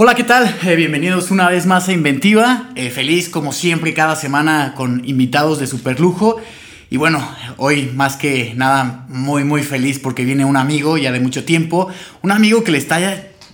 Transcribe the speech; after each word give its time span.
Hola, 0.00 0.14
¿qué 0.14 0.22
tal? 0.22 0.54
Eh, 0.64 0.76
bienvenidos 0.76 1.32
una 1.32 1.48
vez 1.48 1.66
más 1.66 1.88
a 1.88 1.92
Inventiva. 1.92 2.70
Eh, 2.76 2.88
feliz 2.88 3.28
como 3.28 3.52
siempre 3.52 3.94
cada 3.94 4.14
semana 4.14 4.74
con 4.76 5.02
invitados 5.04 5.58
de 5.58 5.66
super 5.66 5.98
lujo. 5.98 6.36
Y 6.88 6.98
bueno, 6.98 7.28
hoy 7.56 7.90
más 7.96 8.14
que 8.14 8.52
nada 8.54 9.06
muy 9.08 9.42
muy 9.42 9.64
feliz 9.64 9.98
porque 9.98 10.24
viene 10.24 10.44
un 10.44 10.56
amigo 10.56 10.98
ya 10.98 11.10
de 11.10 11.18
mucho 11.18 11.44
tiempo, 11.44 11.88
un 12.22 12.30
amigo 12.30 12.62
que 12.62 12.70
le 12.70 12.78
está 12.78 13.00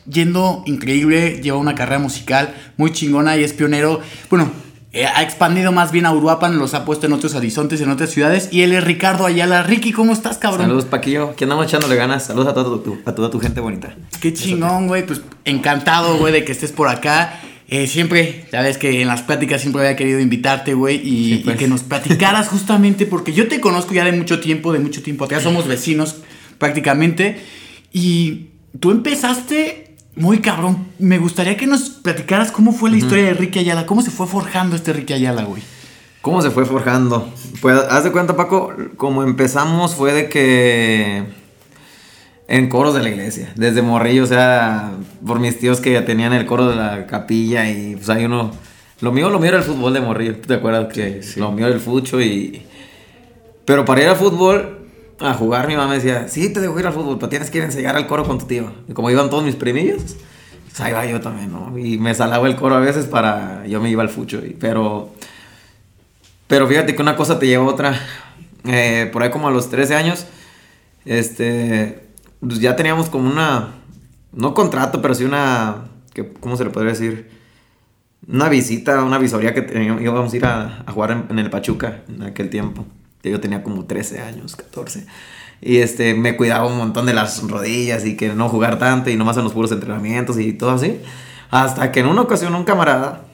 yendo 0.06 0.62
increíble, 0.66 1.40
lleva 1.42 1.56
una 1.56 1.74
carrera 1.74 1.98
musical 1.98 2.54
muy 2.76 2.92
chingona 2.92 3.38
y 3.38 3.42
es 3.42 3.54
pionero. 3.54 4.02
Bueno, 4.28 4.52
eh, 4.94 5.06
ha 5.06 5.22
expandido 5.24 5.72
más 5.72 5.90
bien 5.90 6.06
a 6.06 6.12
Uruapan, 6.12 6.56
los 6.56 6.72
ha 6.72 6.84
puesto 6.84 7.06
en 7.06 7.12
otros 7.14 7.34
horizontes, 7.34 7.80
en 7.80 7.90
otras 7.90 8.10
ciudades. 8.10 8.48
Y 8.52 8.62
él 8.62 8.72
es 8.72 8.84
Ricardo 8.84 9.26
Ayala. 9.26 9.64
Ricky, 9.64 9.90
¿cómo 9.90 10.12
estás, 10.12 10.38
cabrón? 10.38 10.66
Saludos, 10.66 10.84
Paquillo. 10.84 11.30
Aquí 11.30 11.42
andamos 11.42 11.66
echándole 11.66 11.96
ganas. 11.96 12.26
Saludos 12.26 12.46
a, 12.46 12.54
tu, 12.54 12.98
a 13.04 13.12
toda 13.12 13.28
tu 13.28 13.40
gente 13.40 13.60
bonita. 13.60 13.96
Qué 14.20 14.32
chingón, 14.32 14.86
güey. 14.86 15.04
Pues 15.04 15.20
encantado, 15.44 16.16
güey, 16.18 16.32
de 16.32 16.44
que 16.44 16.52
estés 16.52 16.70
por 16.70 16.88
acá. 16.88 17.40
Eh, 17.66 17.88
siempre, 17.88 18.44
sabes 18.52 18.78
que 18.78 19.02
en 19.02 19.08
las 19.08 19.22
pláticas 19.22 19.62
siempre 19.62 19.82
había 19.82 19.96
querido 19.96 20.20
invitarte, 20.20 20.74
güey, 20.74 21.00
y, 21.02 21.38
pues. 21.38 21.56
que 21.56 21.66
nos 21.66 21.82
platicaras 21.82 22.46
justamente, 22.46 23.04
porque 23.04 23.32
yo 23.32 23.48
te 23.48 23.60
conozco 23.60 23.94
ya 23.94 24.04
de 24.04 24.12
mucho 24.12 24.38
tiempo, 24.38 24.72
de 24.72 24.78
mucho 24.78 25.02
tiempo 25.02 25.24
atrás, 25.24 25.42
somos 25.42 25.66
vecinos 25.66 26.16
prácticamente, 26.58 27.40
y 27.92 28.50
tú 28.78 28.90
empezaste 28.90 29.83
muy 30.16 30.38
cabrón. 30.40 30.86
Me 30.98 31.18
gustaría 31.18 31.56
que 31.56 31.66
nos 31.66 31.90
platicaras 31.90 32.50
cómo 32.50 32.72
fue 32.72 32.90
la 32.90 32.96
historia 32.96 33.24
de 33.24 33.34
Ricky 33.34 33.60
Ayala, 33.60 33.86
cómo 33.86 34.02
se 34.02 34.10
fue 34.10 34.26
forjando 34.26 34.76
este 34.76 34.92
Ricky 34.92 35.12
Ayala, 35.12 35.44
güey. 35.44 35.62
¿Cómo 36.20 36.40
se 36.40 36.50
fue 36.50 36.64
forjando? 36.64 37.30
Pues, 37.60 37.78
haz 37.90 38.04
de 38.04 38.12
cuenta, 38.12 38.34
Paco, 38.34 38.72
como 38.96 39.22
empezamos 39.22 39.94
fue 39.94 40.12
de 40.12 40.28
que 40.28 41.24
en 42.48 42.68
coros 42.68 42.94
de 42.94 43.02
la 43.02 43.10
iglesia, 43.10 43.52
desde 43.56 43.82
morrillo, 43.82 44.24
o 44.24 44.26
sea, 44.26 44.92
por 45.26 45.38
mis 45.38 45.58
tíos 45.58 45.80
que 45.80 45.92
ya 45.92 46.04
tenían 46.04 46.32
el 46.32 46.46
coro 46.46 46.68
de 46.68 46.76
la 46.76 47.06
capilla 47.06 47.68
y 47.70 47.96
pues 47.96 48.08
hay 48.08 48.24
uno... 48.24 48.52
Lo 49.00 49.12
mío, 49.12 49.28
lo 49.28 49.38
mío 49.38 49.48
era 49.48 49.58
el 49.58 49.64
fútbol 49.64 49.92
de 49.92 50.00
morrillo, 50.00 50.36
¿tú 50.36 50.48
te 50.48 50.54
acuerdas? 50.54 50.92
Que 50.92 51.20
lo 51.36 51.52
mío 51.52 51.66
era 51.66 51.74
el 51.74 51.80
fucho 51.80 52.20
y... 52.22 52.64
Pero 53.66 53.84
para 53.84 54.02
ir 54.02 54.08
al 54.08 54.16
fútbol, 54.16 54.83
a 55.26 55.34
jugar, 55.34 55.66
mi 55.68 55.76
mamá 55.76 55.94
decía, 55.94 56.28
sí, 56.28 56.52
te 56.52 56.60
dejo 56.60 56.78
ir 56.78 56.86
al 56.86 56.92
fútbol, 56.92 57.18
pero 57.18 57.28
tienes 57.28 57.50
que 57.50 57.58
ir 57.58 57.64
a 57.64 57.66
enseñar 57.66 57.96
al 57.96 58.06
coro 58.06 58.24
con 58.24 58.38
tu 58.38 58.46
tío. 58.46 58.72
Y 58.88 58.92
como 58.92 59.10
iban 59.10 59.30
todos 59.30 59.44
mis 59.44 59.56
primillos, 59.56 60.16
pues 60.68 60.80
ahí 60.80 60.92
va 60.92 61.06
yo 61.06 61.20
también, 61.20 61.52
¿no? 61.52 61.76
Y 61.78 61.98
me 61.98 62.14
salaba 62.14 62.46
el 62.46 62.56
coro 62.56 62.74
a 62.74 62.80
veces 62.80 63.06
para... 63.06 63.66
Yo 63.66 63.80
me 63.80 63.90
iba 63.90 64.02
al 64.02 64.08
fucho, 64.08 64.44
y, 64.44 64.50
pero... 64.50 65.10
Pero 66.46 66.66
fíjate 66.66 66.94
que 66.94 67.02
una 67.02 67.16
cosa 67.16 67.38
te 67.38 67.46
lleva 67.46 67.64
a 67.64 67.68
otra. 67.68 68.00
Eh, 68.64 69.08
por 69.12 69.22
ahí 69.22 69.30
como 69.30 69.48
a 69.48 69.50
los 69.50 69.70
13 69.70 69.94
años, 69.94 70.26
este 71.04 72.04
pues 72.46 72.60
ya 72.60 72.76
teníamos 72.76 73.08
como 73.08 73.30
una, 73.30 73.74
no 74.32 74.54
contrato, 74.54 75.00
pero 75.00 75.14
sí 75.14 75.24
una, 75.24 75.84
que, 76.12 76.32
¿cómo 76.32 76.56
se 76.56 76.64
le 76.64 76.70
podría 76.70 76.92
decir? 76.92 77.30
Una 78.26 78.48
visita, 78.48 79.02
una 79.02 79.18
visoría 79.18 79.54
que 79.54 79.62
teníamos, 79.62 80.02
íbamos 80.02 80.32
a 80.32 80.36
ir 80.36 80.44
a, 80.44 80.84
jugar 80.92 81.26
en, 81.28 81.38
el 81.38 81.50
Pachuca 81.50 82.02
en 82.08 82.22
aquel 82.22 82.50
tiempo. 82.50 82.86
Yo 83.30 83.40
tenía 83.40 83.62
como 83.62 83.84
13 83.84 84.20
años, 84.20 84.56
14. 84.56 85.06
Y 85.60 85.78
este, 85.78 86.14
me 86.14 86.36
cuidaba 86.36 86.66
un 86.66 86.76
montón 86.76 87.06
de 87.06 87.14
las 87.14 87.42
rodillas 87.42 88.04
y 88.04 88.16
que 88.16 88.34
no 88.34 88.48
jugar 88.48 88.78
tanto 88.78 89.10
y 89.10 89.16
nomás 89.16 89.36
en 89.36 89.44
los 89.44 89.52
puros 89.52 89.72
entrenamientos 89.72 90.38
y 90.38 90.52
todo 90.52 90.72
así. 90.72 91.00
Hasta 91.50 91.92
que 91.92 92.00
en 92.00 92.06
una 92.06 92.22
ocasión 92.22 92.54
un 92.54 92.64
camarada, 92.64 93.24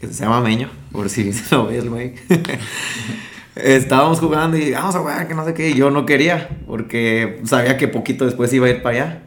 que 0.00 0.06
se 0.08 0.24
llama 0.24 0.40
Meño, 0.40 0.70
por 0.92 1.10
si 1.10 1.32
se 1.34 1.54
lo 1.54 1.66
ve 1.66 1.78
el 1.78 1.90
güey, 1.90 2.14
estábamos 3.54 4.20
jugando 4.20 4.56
y 4.56 4.72
vamos 4.72 4.94
a 4.94 5.00
jugar, 5.00 5.28
que 5.28 5.34
no 5.34 5.44
sé 5.44 5.54
qué. 5.54 5.70
Y 5.70 5.74
yo 5.74 5.90
no 5.90 6.06
quería, 6.06 6.48
porque 6.66 7.40
sabía 7.44 7.76
que 7.76 7.88
poquito 7.88 8.24
después 8.24 8.52
iba 8.52 8.66
a 8.66 8.70
ir 8.70 8.82
para 8.82 8.96
allá. 8.96 9.22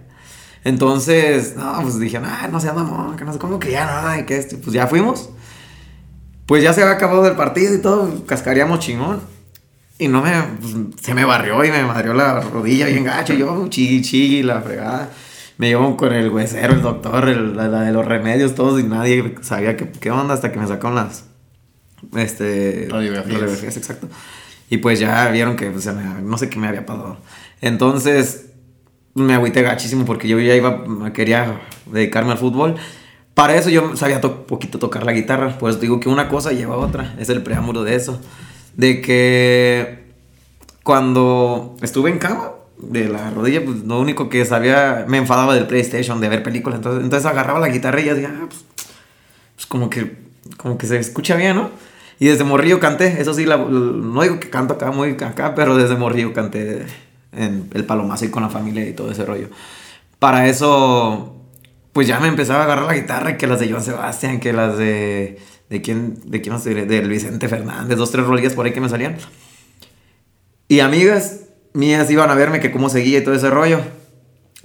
Entonces, 0.64 1.56
no, 1.56 1.80
pues 1.82 2.00
dije, 2.00 2.20
no, 2.20 2.30
no 2.52 2.60
seas 2.60 2.76
mamón, 2.76 3.16
que 3.16 3.26
no 3.26 3.34
sé 3.34 3.40
cómo 3.40 3.58
que 3.60 3.72
ya 3.72 3.86
no, 3.86 4.20
y 4.20 4.26
que 4.26 4.38
este, 4.38 4.58
pues 4.58 4.74
ya 4.74 4.88
fuimos. 4.88 5.30
Pues 6.46 6.64
ya 6.64 6.74
se 6.74 6.82
había 6.82 6.96
acabado 6.96 7.26
el 7.28 7.36
partido 7.36 7.74
y 7.74 7.80
todo, 7.80 8.26
cascaríamos 8.26 8.80
chingón. 8.80 9.22
Y 10.02 10.08
no 10.08 10.24
me, 10.24 10.32
pues, 10.60 10.74
se 11.00 11.14
me 11.14 11.26
barrió 11.26 11.64
y 11.64 11.70
me 11.70 11.84
madrió 11.84 12.16
la 12.16 12.40
rodilla 12.40 12.88
bien 12.88 13.04
gacho. 13.04 13.36
Yo, 13.36 13.68
chigui, 13.68 14.02
chigui, 14.02 14.42
la 14.42 14.60
fregada. 14.60 15.12
Me 15.60 15.68
llevó 15.68 15.96
con 15.96 16.12
el 16.12 16.32
huesero, 16.32 16.74
el 16.74 16.82
doctor, 16.82 17.28
la, 17.28 17.68
de 17.82 17.92
los 17.92 18.04
remedios, 18.04 18.56
todos, 18.56 18.82
y 18.82 18.84
nadie 18.84 19.36
sabía 19.44 19.78
qué, 19.78 19.92
qué 19.92 20.10
onda 20.10 20.34
hasta 20.34 20.52
que 20.52 20.58
me 20.58 20.66
sacaron 20.66 20.96
las, 20.96 21.26
este, 22.16 22.88
radiografías. 22.90 23.78
exacto. 23.78 24.08
Y 24.72 24.78
pues 24.78 25.00
ya 25.00 25.30
vieron 25.30 25.56
que 25.56 25.70
pues, 25.70 25.86
no 25.86 26.36
sé 26.40 26.50
qué 26.50 26.58
me 26.58 26.68
había 26.68 26.84
pasado. 26.84 27.18
Entonces 27.62 28.48
me 29.14 29.36
agüité 29.36 29.62
gachísimo 29.62 30.06
porque 30.06 30.28
yo 30.28 30.40
ya 30.40 30.56
iba, 30.56 31.14
quería 31.14 31.62
dedicarme 31.86 32.32
al 32.32 32.40
fútbol. 32.40 32.74
Para 33.36 33.56
eso 33.56 33.70
yo 33.70 33.96
sabía 33.96 34.20
poquito 34.20 34.80
tocar 34.80 35.06
la 35.06 35.12
guitarra, 35.12 35.60
pues 35.60 35.80
digo 35.80 36.00
que 36.00 36.10
una 36.10 36.28
cosa 36.28 36.54
lleva 36.54 36.74
a 36.74 36.80
otra, 36.80 37.14
es 37.20 37.30
el 37.30 37.44
preámbulo 37.44 37.84
de 37.84 37.94
eso. 37.94 38.20
De 38.76 39.02
que 39.02 40.14
cuando 40.84 41.76
estuve 41.82 42.10
en 42.10 42.20
cama 42.20 42.52
de 42.78 43.08
la 43.08 43.30
rodilla, 43.30 43.64
pues 43.64 43.84
lo 43.84 44.00
único 44.00 44.30
que 44.30 44.44
sabía, 44.46 45.06
me 45.08 45.18
enfadaba 45.18 45.54
del 45.54 45.68
PlayStation, 45.68 46.20
de 46.20 46.30
ver 46.30 46.44
películas, 46.44 46.78
entonces, 46.78 47.04
entonces 47.04 47.30
agarraba 47.30 47.60
la 47.60 47.70
guitarra 47.70 48.02
y 48.02 48.06
ya 48.06 48.14
decía, 48.14 48.34
ah, 48.34 48.46
pues, 48.48 48.66
pues 49.56 49.66
como 49.68 49.90
que, 49.90 50.18
como 50.58 50.78
que 50.78 50.88
se 50.88 50.98
escucha 50.98 51.36
bien, 51.36 51.56
¿no? 51.56 51.70
Y 52.20 52.28
desde 52.28 52.44
morrillo 52.44 52.80
canté, 52.80 53.20
eso 53.22 53.34
sí, 53.34 53.46
no 53.46 54.22
digo 54.22 54.40
que 54.40 54.50
canto 54.50 54.76
acá 54.76 54.92
muy 54.92 55.12
acá, 55.12 55.56
pero 55.56 55.76
desde 55.76 55.96
morrillo 55.96 56.34
canté 56.34 56.86
en 57.32 57.70
el 57.74 57.86
palomazo 57.86 58.26
y 58.26 58.30
con 58.30 58.44
la 58.44 58.50
familia 58.50 58.88
y 58.88 58.94
todo 58.94 59.12
ese 59.12 59.26
rollo. 59.26 59.50
Para 60.20 60.48
eso, 60.48 61.36
pues 61.94 62.08
ya 62.08 62.20
me 62.20 62.28
empezaba 62.28 62.62
a 62.62 62.64
agarrar 62.66 62.86
la 62.86 62.94
guitarra, 62.94 63.38
que 63.38 63.48
las 63.48 63.60
de 63.60 63.70
Joan 63.72 63.84
Sebastián, 63.84 64.40
que 64.40 64.54
las 64.54 64.78
de... 64.78 65.40
¿De 65.72 65.82
quién? 65.82 66.20
¿De 66.26 66.42
quién 66.42 66.60
sé? 66.60 66.76
De 66.76 67.02
Vicente 67.02 67.48
Fernández, 67.48 67.98
dos, 67.98 68.12
tres 68.12 68.26
rolillas 68.26 68.54
por 68.54 68.66
ahí 68.66 68.74
que 68.74 68.82
me 68.82 68.90
salían. 68.90 69.16
Y 70.68 70.82
amigas 70.82 71.46
mías 71.74 72.12
iban 72.12 72.30
a 72.30 72.36
verme 72.36 72.60
que 72.60 72.72
cómo 72.72 72.90
seguía 72.90 73.20
y 73.20 73.24
todo 73.24 73.34
ese 73.34 73.50
rollo. 73.50 73.80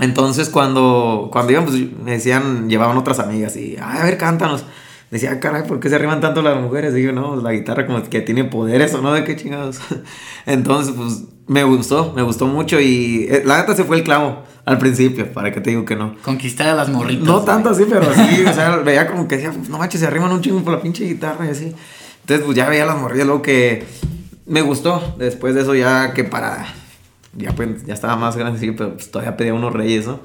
Entonces 0.01 0.49
cuando, 0.49 1.29
cuando 1.31 1.53
iban, 1.53 1.65
pues 1.65 1.77
me 2.03 2.11
decían, 2.11 2.69
llevaban 2.69 2.99
otras 2.99 3.21
amigas 3.21 3.57
y, 3.57 3.77
a 3.81 4.03
ver, 4.05 4.19
cántanos 4.19 4.67
decía, 5.11 5.39
caray, 5.39 5.63
¿por 5.67 5.79
qué 5.79 5.89
se 5.89 5.95
arriban 5.95 6.21
tanto 6.21 6.43
las 6.43 6.61
mujeres? 6.61 6.93
Digo, 6.93 7.13
no, 7.13 7.37
la 7.37 7.53
guitarra 7.53 7.87
como 7.87 8.03
que 8.03 8.21
tiene 8.21 8.45
poderes 8.45 8.93
o 8.95 9.01
no, 9.01 9.13
de 9.13 9.23
qué 9.23 9.37
chingados. 9.37 9.79
Entonces, 10.47 10.93
pues 10.97 11.23
me 11.47 11.63
gustó, 11.63 12.13
me 12.15 12.23
gustó 12.23 12.47
mucho 12.47 12.81
y 12.81 13.29
eh, 13.31 13.43
la 13.45 13.59
neta 13.59 13.77
se 13.77 13.85
fue 13.85 13.99
el 13.99 14.03
clavo 14.03 14.43
al 14.67 14.79
principio, 14.79 15.33
para 15.33 15.53
que 15.53 15.61
te 15.61 15.71
digo 15.71 15.85
que 15.85 15.95
no. 15.95 16.17
Conquistar 16.23 16.69
a 16.69 16.75
las 16.75 16.89
morritas. 16.89 17.25
No 17.25 17.43
tanto 17.43 17.71
así, 17.71 17.85
pero 17.89 18.13
sí, 18.13 18.45
o 18.45 18.53
sea, 18.53 18.77
veía 18.85 19.07
como 19.07 19.29
que 19.29 19.37
decía, 19.37 19.55
no 19.69 19.79
manches, 19.79 20.01
se 20.01 20.07
arriman 20.09 20.33
un 20.33 20.43
chingo 20.43 20.63
por 20.63 20.75
la 20.75 20.83
pinche 20.83 21.05
guitarra 21.05 21.47
y 21.47 21.51
así. 21.51 21.73
Entonces, 22.23 22.45
pues 22.45 22.57
ya 22.57 22.69
veía 22.69 22.85
las 22.85 22.99
morritas, 22.99 23.27
luego 23.27 23.43
que 23.43 23.85
me 24.45 24.63
gustó. 24.63 25.15
Después 25.19 25.55
de 25.55 25.63
eso, 25.63 25.75
ya 25.75 26.13
que 26.13 26.25
para. 26.25 26.67
Ya, 27.37 27.53
pues, 27.53 27.87
ya 27.87 27.95
estaba 27.95 28.17
más 28.17 28.37
grande, 28.37 28.59
sí, 28.59 28.73
pero 28.73 28.95
pues, 28.95 29.11
todavía 29.11 29.37
pedía 29.37 29.55
unos 29.55 29.73
reyes, 29.73 30.07
¿no? 30.07 30.21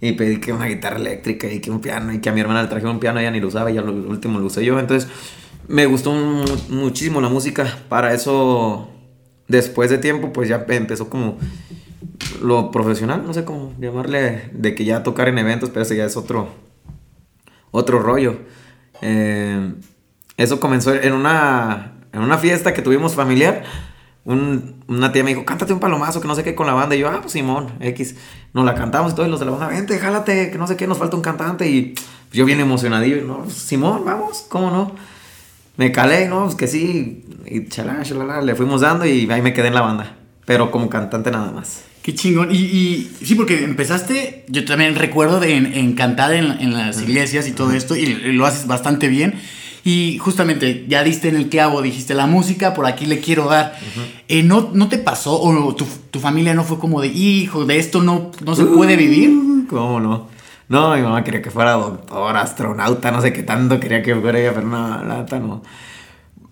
y 0.00 0.12
pedí 0.12 0.38
que 0.38 0.52
una 0.52 0.66
guitarra 0.66 0.96
eléctrica 0.96 1.48
y 1.50 1.60
que 1.60 1.70
un 1.70 1.80
piano 1.80 2.12
y 2.12 2.20
que 2.20 2.28
a 2.28 2.32
mi 2.32 2.40
hermana 2.40 2.62
le 2.62 2.68
traje 2.68 2.86
un 2.86 3.00
piano, 3.00 3.18
ella 3.18 3.30
ni 3.30 3.40
lo 3.40 3.48
usaba, 3.48 3.70
ya 3.70 3.82
lo 3.82 3.92
último 3.92 4.38
lo 4.38 4.46
usé 4.46 4.64
yo. 4.64 4.78
Entonces 4.78 5.10
me 5.66 5.86
gustó 5.86 6.12
muchísimo 6.68 7.20
la 7.20 7.28
música. 7.28 7.78
Para 7.88 8.14
eso, 8.14 8.88
después 9.48 9.90
de 9.90 9.98
tiempo, 9.98 10.32
pues 10.32 10.48
ya 10.48 10.64
empezó 10.68 11.10
como 11.10 11.38
lo 12.42 12.70
profesional, 12.70 13.24
no 13.26 13.34
sé 13.34 13.44
cómo 13.44 13.72
llamarle, 13.78 14.50
de 14.52 14.74
que 14.74 14.84
ya 14.84 15.02
tocar 15.02 15.28
en 15.28 15.38
eventos, 15.38 15.70
pero 15.70 15.82
eso 15.82 15.94
ya 15.94 16.04
es 16.04 16.16
otro, 16.16 16.48
otro 17.70 17.98
rollo. 18.00 18.36
Eh, 19.02 19.74
eso 20.36 20.60
comenzó 20.60 20.94
en 20.94 21.12
una, 21.12 21.94
en 22.12 22.20
una 22.20 22.38
fiesta 22.38 22.72
que 22.72 22.82
tuvimos 22.82 23.14
familiar 23.14 23.64
una 24.28 25.10
tía 25.10 25.24
me 25.24 25.30
dijo, 25.30 25.46
cántate 25.46 25.72
un 25.72 25.80
palomazo, 25.80 26.20
que 26.20 26.28
no 26.28 26.34
sé 26.34 26.44
qué 26.44 26.54
con 26.54 26.66
la 26.66 26.74
banda. 26.74 26.94
Y 26.94 26.98
yo, 26.98 27.08
ah, 27.08 27.20
pues 27.22 27.32
Simón, 27.32 27.72
X. 27.80 28.16
Nos 28.52 28.64
la 28.66 28.74
cantamos 28.74 29.12
y 29.12 29.14
todos 29.14 29.28
los 29.28 29.40
de 29.40 29.46
la 29.46 29.52
banda, 29.52 29.68
vente, 29.68 29.98
jálate, 29.98 30.50
que 30.50 30.58
no 30.58 30.66
sé 30.66 30.76
qué, 30.76 30.86
nos 30.86 30.98
falta 30.98 31.16
un 31.16 31.22
cantante. 31.22 31.68
Y 31.68 31.94
yo 32.32 32.44
bien 32.44 32.60
emocionadillo, 32.60 33.24
no, 33.24 33.44
pues, 33.44 33.54
Simón, 33.54 34.04
vamos, 34.04 34.44
¿cómo 34.48 34.70
no? 34.70 34.92
Me 35.78 35.92
calé, 35.92 36.28
¿no? 36.28 36.44
Pues 36.44 36.56
que 36.56 36.66
sí. 36.66 37.24
Y 37.46 37.68
chalá, 37.68 38.02
chalá, 38.02 38.42
le 38.42 38.54
fuimos 38.54 38.82
dando 38.82 39.06
y 39.06 39.30
ahí 39.30 39.40
me 39.40 39.54
quedé 39.54 39.68
en 39.68 39.74
la 39.74 39.80
banda. 39.80 40.16
Pero 40.44 40.70
como 40.70 40.90
cantante 40.90 41.30
nada 41.30 41.50
más. 41.50 41.84
Qué 42.08 42.14
chingón. 42.14 42.48
Y, 42.50 42.56
y 42.56 43.10
sí, 43.22 43.34
porque 43.34 43.62
empezaste, 43.62 44.46
yo 44.48 44.64
también 44.64 44.94
recuerdo 44.94 45.40
de 45.40 45.54
en, 45.56 45.92
cantar 45.92 46.32
en, 46.32 46.72
las 46.72 47.02
iglesias 47.02 47.46
y 47.46 47.52
todo 47.52 47.72
esto, 47.72 47.96
y 47.96 48.06
lo 48.32 48.46
haces 48.46 48.66
bastante 48.66 49.08
bien. 49.08 49.34
Y 49.84 50.16
justamente 50.16 50.86
ya 50.88 51.04
diste 51.04 51.28
en 51.28 51.36
el 51.36 51.50
clavo, 51.50 51.82
dijiste 51.82 52.14
la 52.14 52.24
música, 52.24 52.72
por 52.72 52.86
aquí 52.86 53.04
le 53.04 53.20
quiero 53.20 53.44
dar. 53.44 53.78
Eh, 54.26 54.42
¿no, 54.42 54.70
¿No 54.72 54.88
te 54.88 54.96
pasó 54.96 55.38
o 55.38 55.74
tu, 55.74 55.84
tu, 56.10 56.18
familia 56.18 56.54
no 56.54 56.64
fue 56.64 56.78
como 56.78 57.02
de, 57.02 57.08
hijo, 57.08 57.66
de 57.66 57.78
esto 57.78 58.00
no, 58.00 58.30
no 58.42 58.56
se 58.56 58.64
puede 58.64 58.96
vivir? 58.96 59.66
¿Cómo 59.68 60.00
no? 60.00 60.28
No, 60.70 60.96
mi 60.96 61.02
mamá 61.02 61.22
quería 61.24 61.42
que 61.42 61.50
fuera 61.50 61.72
doctor, 61.72 62.34
astronauta, 62.38 63.10
no 63.10 63.20
sé 63.20 63.34
qué 63.34 63.42
tanto 63.42 63.78
quería 63.80 64.02
que 64.02 64.16
fuera 64.16 64.40
ella, 64.40 64.54
pero 64.54 64.66
no, 64.66 65.04
la 65.04 65.26
no. 65.40 65.62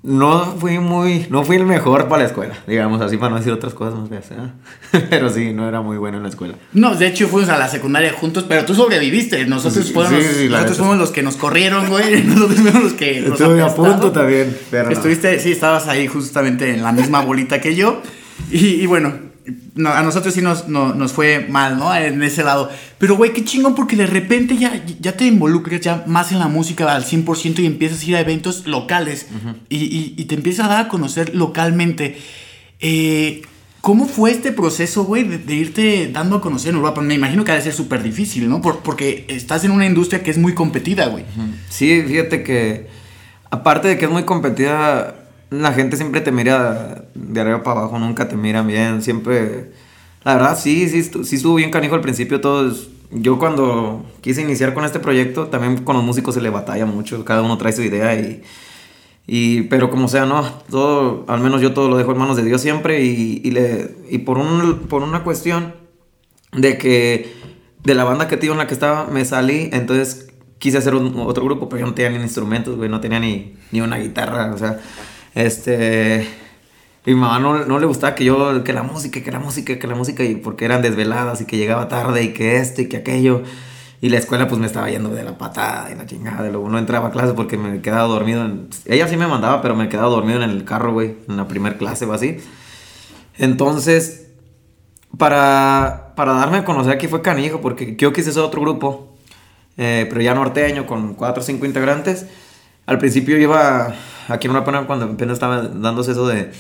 No 0.03 0.57
fui 0.59 0.79
muy, 0.79 1.27
no 1.31 1.45
fui 1.45 1.57
el 1.57 1.67
mejor 1.67 2.09
para 2.09 2.23
la 2.23 2.29
escuela, 2.29 2.55
digamos 2.67 3.01
así, 3.01 3.17
para 3.17 3.31
no 3.31 3.37
decir 3.37 3.53
otras 3.53 3.75
cosas 3.75 3.99
más 3.99 4.09
feas, 4.09 4.31
¿eh? 4.31 5.01
pero 5.11 5.31
sí, 5.31 5.53
no 5.53 5.69
era 5.69 5.81
muy 5.81 5.97
bueno 5.97 6.19
en 6.19 6.23
la 6.23 6.29
escuela. 6.29 6.55
No, 6.73 6.95
de 6.95 7.09
hecho 7.09 7.29
fuimos 7.29 7.49
a 7.51 7.59
la 7.59 7.69
secundaria 7.69 8.13
juntos, 8.13 8.45
pero 8.49 8.65
tú 8.65 8.75
sobreviviste, 8.75 9.45
nosotros, 9.47 9.87
Sí, 9.87 9.93
fuimos, 9.93 10.13
sí, 10.13 10.49
nosotros 10.49 10.79
fuimos 10.79 10.99
los 10.99 11.11
que 11.11 11.23
nos 11.23 11.37
corrieron, 11.37 11.89
güey, 11.89 12.23
nosotros 12.25 12.61
fuimos 12.61 12.83
los 12.85 12.93
que 12.93 13.21
nos 13.23 13.41
Estuve 13.41 13.63
a 13.63 13.75
punto 13.75 14.13
también, 14.13 14.57
pero 14.71 14.85
no. 14.85 14.93
Estuviste, 14.93 15.41
sí, 15.41 15.53
estabas 15.53 15.89
ahí 15.89 16.07
justamente 16.07 16.73
en 16.73 16.83
la 16.83 16.93
misma 16.93 17.23
bolita 17.23 17.61
que 17.61 17.75
yo. 17.75 18.01
Y, 18.51 18.67
y 18.67 18.87
bueno, 18.87 19.26
no, 19.75 19.91
a 19.91 20.03
nosotros 20.03 20.35
sí 20.35 20.43
nos, 20.43 20.69
no- 20.69 20.95
nos 20.95 21.13
fue 21.13 21.47
mal, 21.49 21.79
¿no? 21.79 21.95
En 21.95 22.23
ese 22.23 22.43
lado. 22.43 22.71
Pero, 22.99 23.17
güey, 23.17 23.33
qué 23.33 23.45
chingón 23.45 23.75
porque 23.75 23.95
de 23.97 24.07
repente 24.07 24.57
ya, 24.57 24.83
ya 25.01 25.13
te 25.17 25.27
involucras 25.27 25.81
ya 25.81 26.05
más 26.07 26.33
en 26.33 26.39
la 26.39 26.49
música 26.49 26.93
al 26.95 27.05
100% 27.05 27.59
y 27.61 27.67
empiezas 27.67 28.03
a 28.03 28.07
ir 28.07 28.17
a 28.17 28.21
eventos 28.21 28.67
locales 28.67 29.27
y, 29.69 29.77
y- 29.77 30.15
y 30.17 30.25
te 30.25 30.35
empiezas 30.35 30.67
a 30.67 30.69
dar 30.71 30.87
a 30.87 30.89
conocer 30.89 31.35
localmente. 31.35 32.17
Eh, 32.81 33.43
¿Cómo 33.81 34.07
fue 34.07 34.33
este 34.33 34.51
proceso, 34.51 35.05
güey, 35.05 35.23
de, 35.23 35.39
de 35.39 35.55
irte 35.55 36.11
dando 36.13 36.37
a 36.37 36.41
conocer 36.41 36.71
en 36.71 36.77
Europa? 36.77 37.01
Me 37.03 37.15
imagino 37.15 37.45
que 37.45 37.53
ha 37.53 37.55
de 37.55 37.63
ser 37.63 37.73
súper 37.73 38.03
difícil, 38.03 38.49
¿no? 38.49 38.61
Por- 38.61 38.81
porque 38.81 39.25
estás 39.29 39.65
en 39.65 39.71
una 39.71 39.87
industria 39.87 40.25
que 40.25 40.33
es 40.33 40.39
muy 40.39 40.55
competida, 40.55 41.07
güey. 41.07 41.25
Sí, 41.69 42.03
fíjate 42.05 42.43
que 42.43 42.89
aparte 43.51 43.87
de 43.87 43.97
que 43.97 44.07
es 44.07 44.11
muy 44.11 44.25
competida, 44.25 45.15
la 45.51 45.73
gente 45.73 45.97
siempre 45.97 46.21
te 46.21 46.33
mira 46.33 47.05
de 47.17 47.41
arriba 47.41 47.63
para 47.63 47.81
abajo, 47.81 47.99
nunca 47.99 48.29
te 48.29 48.37
miran 48.37 48.67
bien, 48.67 49.03
siempre... 49.03 49.73
La 50.25 50.35
verdad, 50.35 50.59
sí, 50.59 50.89
sí, 50.89 51.03
sí 51.03 51.37
estuvo 51.37 51.55
bien 51.55 51.71
canijo 51.71 51.95
al 51.95 52.01
principio 52.01 52.41
todos. 52.41 52.89
Yo 53.13 53.39
cuando 53.39 54.05
quise 54.21 54.43
iniciar 54.43 54.75
con 54.75 54.85
este 54.85 54.99
proyecto, 54.99 55.47
también 55.47 55.85
con 55.85 55.95
los 55.95 56.05
músicos 56.05 56.35
se 56.35 56.41
le 56.41 56.51
batalla 56.51 56.85
mucho, 56.85 57.25
cada 57.25 57.43
uno 57.43 57.59
trae 57.59 57.73
su 57.73 57.83
idea 57.83 58.15
y... 58.19 58.43
Y, 59.29 59.63
pero 59.63 59.91
como 59.91 60.07
sea, 60.07 60.25
no, 60.25 60.49
todo, 60.71 61.25
al 61.27 61.41
menos 61.41 61.61
yo 61.61 61.75
todo 61.75 61.89
lo 61.89 61.97
dejo 61.97 62.13
en 62.13 62.19
manos 62.19 62.37
de 62.37 62.45
Dios 62.45 62.61
siempre 62.61 63.03
y, 63.03 63.41
y 63.43 63.51
le, 63.51 63.97
y 64.09 64.19
por, 64.19 64.39
un, 64.39 64.83
por 64.89 65.03
una 65.03 65.25
cuestión 65.25 65.75
de 66.53 66.79
que 66.79 67.35
de 67.83 67.95
la 67.97 68.05
banda 68.05 68.29
que 68.29 68.37
te 68.37 68.43
digo 68.43 68.55
en 68.55 68.59
la 68.59 68.69
que 68.69 68.75
estaba 68.75 69.07
me 69.07 69.25
salí, 69.25 69.69
entonces 69.73 70.29
quise 70.59 70.79
hacer 70.79 70.95
otro 70.95 71.45
grupo, 71.45 71.69
pero 71.69 71.81
yo 71.81 71.87
no 71.87 71.95
tenía 71.95 72.17
ni 72.17 72.23
instrumentos, 72.23 72.77
güey, 72.77 72.89
no 72.89 73.01
tenía 73.01 73.19
ni, 73.19 73.57
ni 73.73 73.81
una 73.81 73.97
guitarra, 73.97 74.53
o 74.55 74.59
sea, 74.59 74.79
este... 75.35 76.46
Mi 77.07 77.15
mamá 77.15 77.39
no, 77.39 77.65
no 77.65 77.79
le 77.79 77.87
gustaba 77.87 78.17
que 78.17 78.25
yo, 78.25 78.65
que 78.65 78.73
la 78.73 78.83
música, 78.83 79.23
que 79.23 79.31
la 79.31 79.39
música, 79.39 79.79
que 79.79 79.87
la 79.87 79.95
música, 79.95 80.25
y 80.25 80.35
porque 80.35 80.65
eran 80.65 80.83
desveladas 80.83 81.41
y 81.41 81.47
que 81.47 81.57
llegaba 81.57 81.87
tarde 81.87 82.25
y 82.25 82.33
que 82.33 82.57
esto 82.57 82.83
y 82.83 82.89
que 82.89 82.97
aquello. 82.97 83.43
Y 84.01 84.09
la 84.09 84.19
escuela 84.19 84.49
pues 84.49 84.61
me 84.61 84.67
estaba 84.67 84.91
yendo 84.91 85.11
de 85.11 85.23
la 85.23 85.39
patada 85.39 85.91
y 85.93 85.95
la 85.95 86.05
chingada. 86.05 86.49
y 86.49 86.51
Luego 86.51 86.69
no 86.69 86.79
entraba 86.79 87.09
a 87.09 87.11
clase 87.13 87.33
porque 87.33 87.57
me 87.57 87.81
quedaba 87.81 88.09
dormido. 88.09 88.47
Ella 88.85 89.07
sí 89.07 89.17
me 89.17 89.29
mandaba, 89.29 89.63
pero 89.63 89.77
me 89.77 89.89
quedaba 89.89 90.09
dormido 90.09 90.43
en 90.43 90.51
el 90.51 90.65
carro, 90.65 90.93
güey, 90.93 91.17
en 91.29 91.37
la 91.37 91.47
primer 91.47 91.79
clase 91.79 92.07
o 92.07 92.13
así. 92.13 92.39
Entonces, 93.39 94.27
para, 95.17 96.13
para 96.17 96.33
darme 96.33 96.59
a 96.59 96.65
conocer 96.65 96.93
aquí 96.93 97.07
fue 97.07 97.23
canijo, 97.23 97.61
porque 97.61 97.95
yo 97.97 98.13
quise 98.13 98.31
hacer 98.31 98.43
otro 98.43 98.61
grupo, 98.61 99.15
eh, 99.77 100.07
pero 100.09 100.21
ya 100.23 100.35
norteño, 100.35 100.87
con 100.87 101.15
cuatro 101.15 101.43
o 101.43 101.47
cinco 101.47 101.67
integrantes. 101.67 102.27
Al 102.87 102.99
principio 102.99 103.39
iba 103.39 103.95
aquí 104.29 104.47
en 104.47 104.51
una 104.51 104.65
pena 104.65 104.87
cuando 104.87 105.07
apenas 105.07 105.35
estaba 105.35 105.63
dándose 105.63 106.13
eso 106.13 106.27
de 106.27 106.53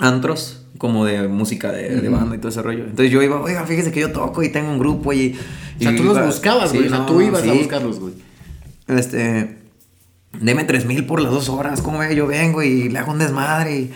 antros, 0.00 0.66
como 0.78 1.04
de 1.04 1.28
música 1.28 1.70
de, 1.70 2.00
de 2.00 2.08
banda 2.08 2.34
y 2.34 2.38
todo 2.38 2.48
ese 2.48 2.62
rollo. 2.62 2.84
Entonces 2.84 3.10
yo 3.12 3.22
iba, 3.22 3.40
oiga, 3.40 3.64
fíjese 3.66 3.92
que 3.92 4.00
yo 4.00 4.10
toco 4.12 4.42
y 4.42 4.48
tengo 4.48 4.70
un 4.70 4.78
grupo 4.78 5.12
y... 5.12 5.38
O 5.78 5.82
sea, 5.82 5.94
tú 5.94 6.02
los 6.04 6.24
buscabas, 6.24 6.70
Sí, 6.70 6.76
güey. 6.78 6.88
o 6.88 6.90
sea, 6.90 6.98
no, 7.00 7.06
tú 7.06 7.20
ibas 7.20 7.42
a 7.42 7.44
sí. 7.44 7.50
buscarlos, 7.58 8.00
güey. 8.00 8.14
Este, 8.88 9.58
deme 10.40 10.64
tres 10.64 10.84
mil 10.86 11.04
por 11.06 11.20
las 11.20 11.30
dos 11.32 11.48
horas, 11.48 11.80
¿cómo 11.82 11.98
ve? 11.98 12.14
Yo 12.16 12.26
vengo 12.26 12.62
y 12.62 12.88
le 12.88 12.98
hago 12.98 13.12
un 13.12 13.18
desmadre 13.18 13.76
y... 13.78 13.92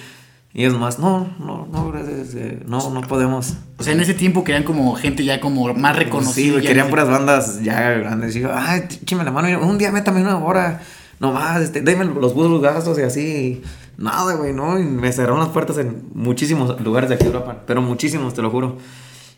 Y 0.56 0.64
es 0.66 0.72
más, 0.72 1.00
no, 1.00 1.34
no, 1.40 1.66
no, 1.72 1.90
gracias, 1.90 2.32
eh, 2.36 2.60
no, 2.64 2.88
no 2.90 3.00
podemos. 3.00 3.54
O 3.76 3.82
sea, 3.82 3.92
en 3.92 3.98
ese 3.98 4.14
tiempo 4.14 4.44
querían 4.44 4.62
como 4.62 4.94
gente 4.94 5.24
ya 5.24 5.40
como 5.40 5.74
más 5.74 5.96
Sí, 5.96 6.04
reconocida. 6.04 6.60
ya 6.60 6.68
querían 6.68 6.90
puras 6.90 7.08
bandas 7.08 7.60
ya 7.60 7.90
grandes. 7.90 8.36
Y 8.36 8.40
yo, 8.42 8.50
ay, 8.54 8.84
chime 9.04 9.24
la 9.24 9.32
mano, 9.32 9.48
un 9.66 9.78
día 9.78 9.90
métame 9.90 10.20
una 10.22 10.38
hora, 10.38 10.80
nomás, 11.24 11.62
este, 11.62 11.80
déme 11.80 12.04
los 12.04 12.34
buenos 12.34 12.60
gastos 12.60 12.98
y 12.98 13.02
así. 13.02 13.62
Nada, 13.96 14.34
güey, 14.34 14.52
no, 14.52 14.78
y 14.78 14.82
me 14.82 15.12
cerraron 15.12 15.38
las 15.38 15.48
puertas 15.48 15.78
en 15.78 16.04
muchísimos 16.14 16.80
lugares 16.80 17.08
de 17.08 17.14
aquí 17.14 17.24
de 17.24 17.30
Europa, 17.30 17.62
pero 17.66 17.80
muchísimos, 17.80 18.34
te 18.34 18.42
lo 18.42 18.50
juro. 18.50 18.76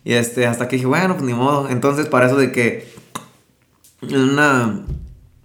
Y 0.04 0.14
este, 0.14 0.46
hasta 0.46 0.66
que 0.66 0.76
dije, 0.76 0.86
bueno, 0.86 1.14
pues 1.14 1.26
ni 1.26 1.34
modo. 1.34 1.68
Entonces, 1.68 2.06
para 2.06 2.26
eso 2.26 2.36
de 2.36 2.52
que 2.52 2.88
una, 4.02 4.80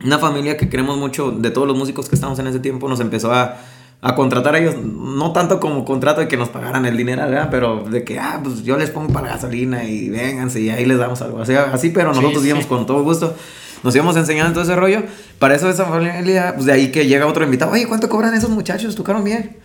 una 0.04 0.18
familia 0.20 0.58
que 0.58 0.70
queremos 0.70 0.98
mucho, 0.98 1.32
de 1.32 1.52
todos 1.52 1.68
los 1.68 1.78
músicos 1.78 2.10
que 2.10 2.16
estamos 2.16 2.40
en 2.40 2.48
ese 2.48 2.60
tiempo, 2.60 2.88
nos 2.88 3.00
empezó 3.00 3.34
a, 3.34 3.58
a 4.02 4.16
contratar 4.16 4.56
a 4.56 4.60
ellos, 4.60 4.76
no 4.78 5.34
tanto 5.34 5.60
como 5.60 5.86
contrato 5.86 6.22
de 6.22 6.28
que 6.28 6.38
nos 6.38 6.50
pagaran 6.50 6.86
el 6.86 6.98
dinero, 6.98 7.24
¿verdad? 7.24 7.50
pero 7.52 7.84
de 7.84 8.04
que, 8.04 8.18
ah, 8.20 8.40
pues 8.44 8.64
yo 8.64 8.78
les 8.78 8.90
pongo 8.90 9.12
para 9.14 9.28
la 9.28 9.34
gasolina 9.34 9.84
y 9.84 10.10
vénganse 10.10 10.62
y 10.62 10.70
ahí 10.70 10.86
les 10.86 10.98
damos 10.98 11.22
algo. 11.22 11.38
O 11.38 11.46
sea, 11.46 11.72
así, 11.74 11.90
pero 11.90 12.14
nosotros 12.14 12.42
sí. 12.42 12.48
íbamos 12.48 12.66
con 12.66 12.86
todo 12.86 13.04
gusto. 13.04 13.36
Nos 13.83 13.95
íbamos 13.95 14.16
enseñando 14.16 14.54
todo 14.54 14.63
ese 14.63 14.75
rollo. 14.75 15.04
Para 15.39 15.56
eso 15.56 15.69
esa 15.69 15.86
familia, 15.86 16.54
pues 16.56 16.66
de 16.66 16.74
ahí 16.74 16.92
que 16.92 17.07
llega 17.07 17.25
otro 17.25 17.44
invitado, 17.44 17.72
oye, 17.72 17.88
¿cuánto 17.88 18.10
cobran 18.10 18.33
esos 18.33 18.50
muchachos? 18.50 18.95
¿Tocaron 18.95 19.24
bien? 19.24 19.57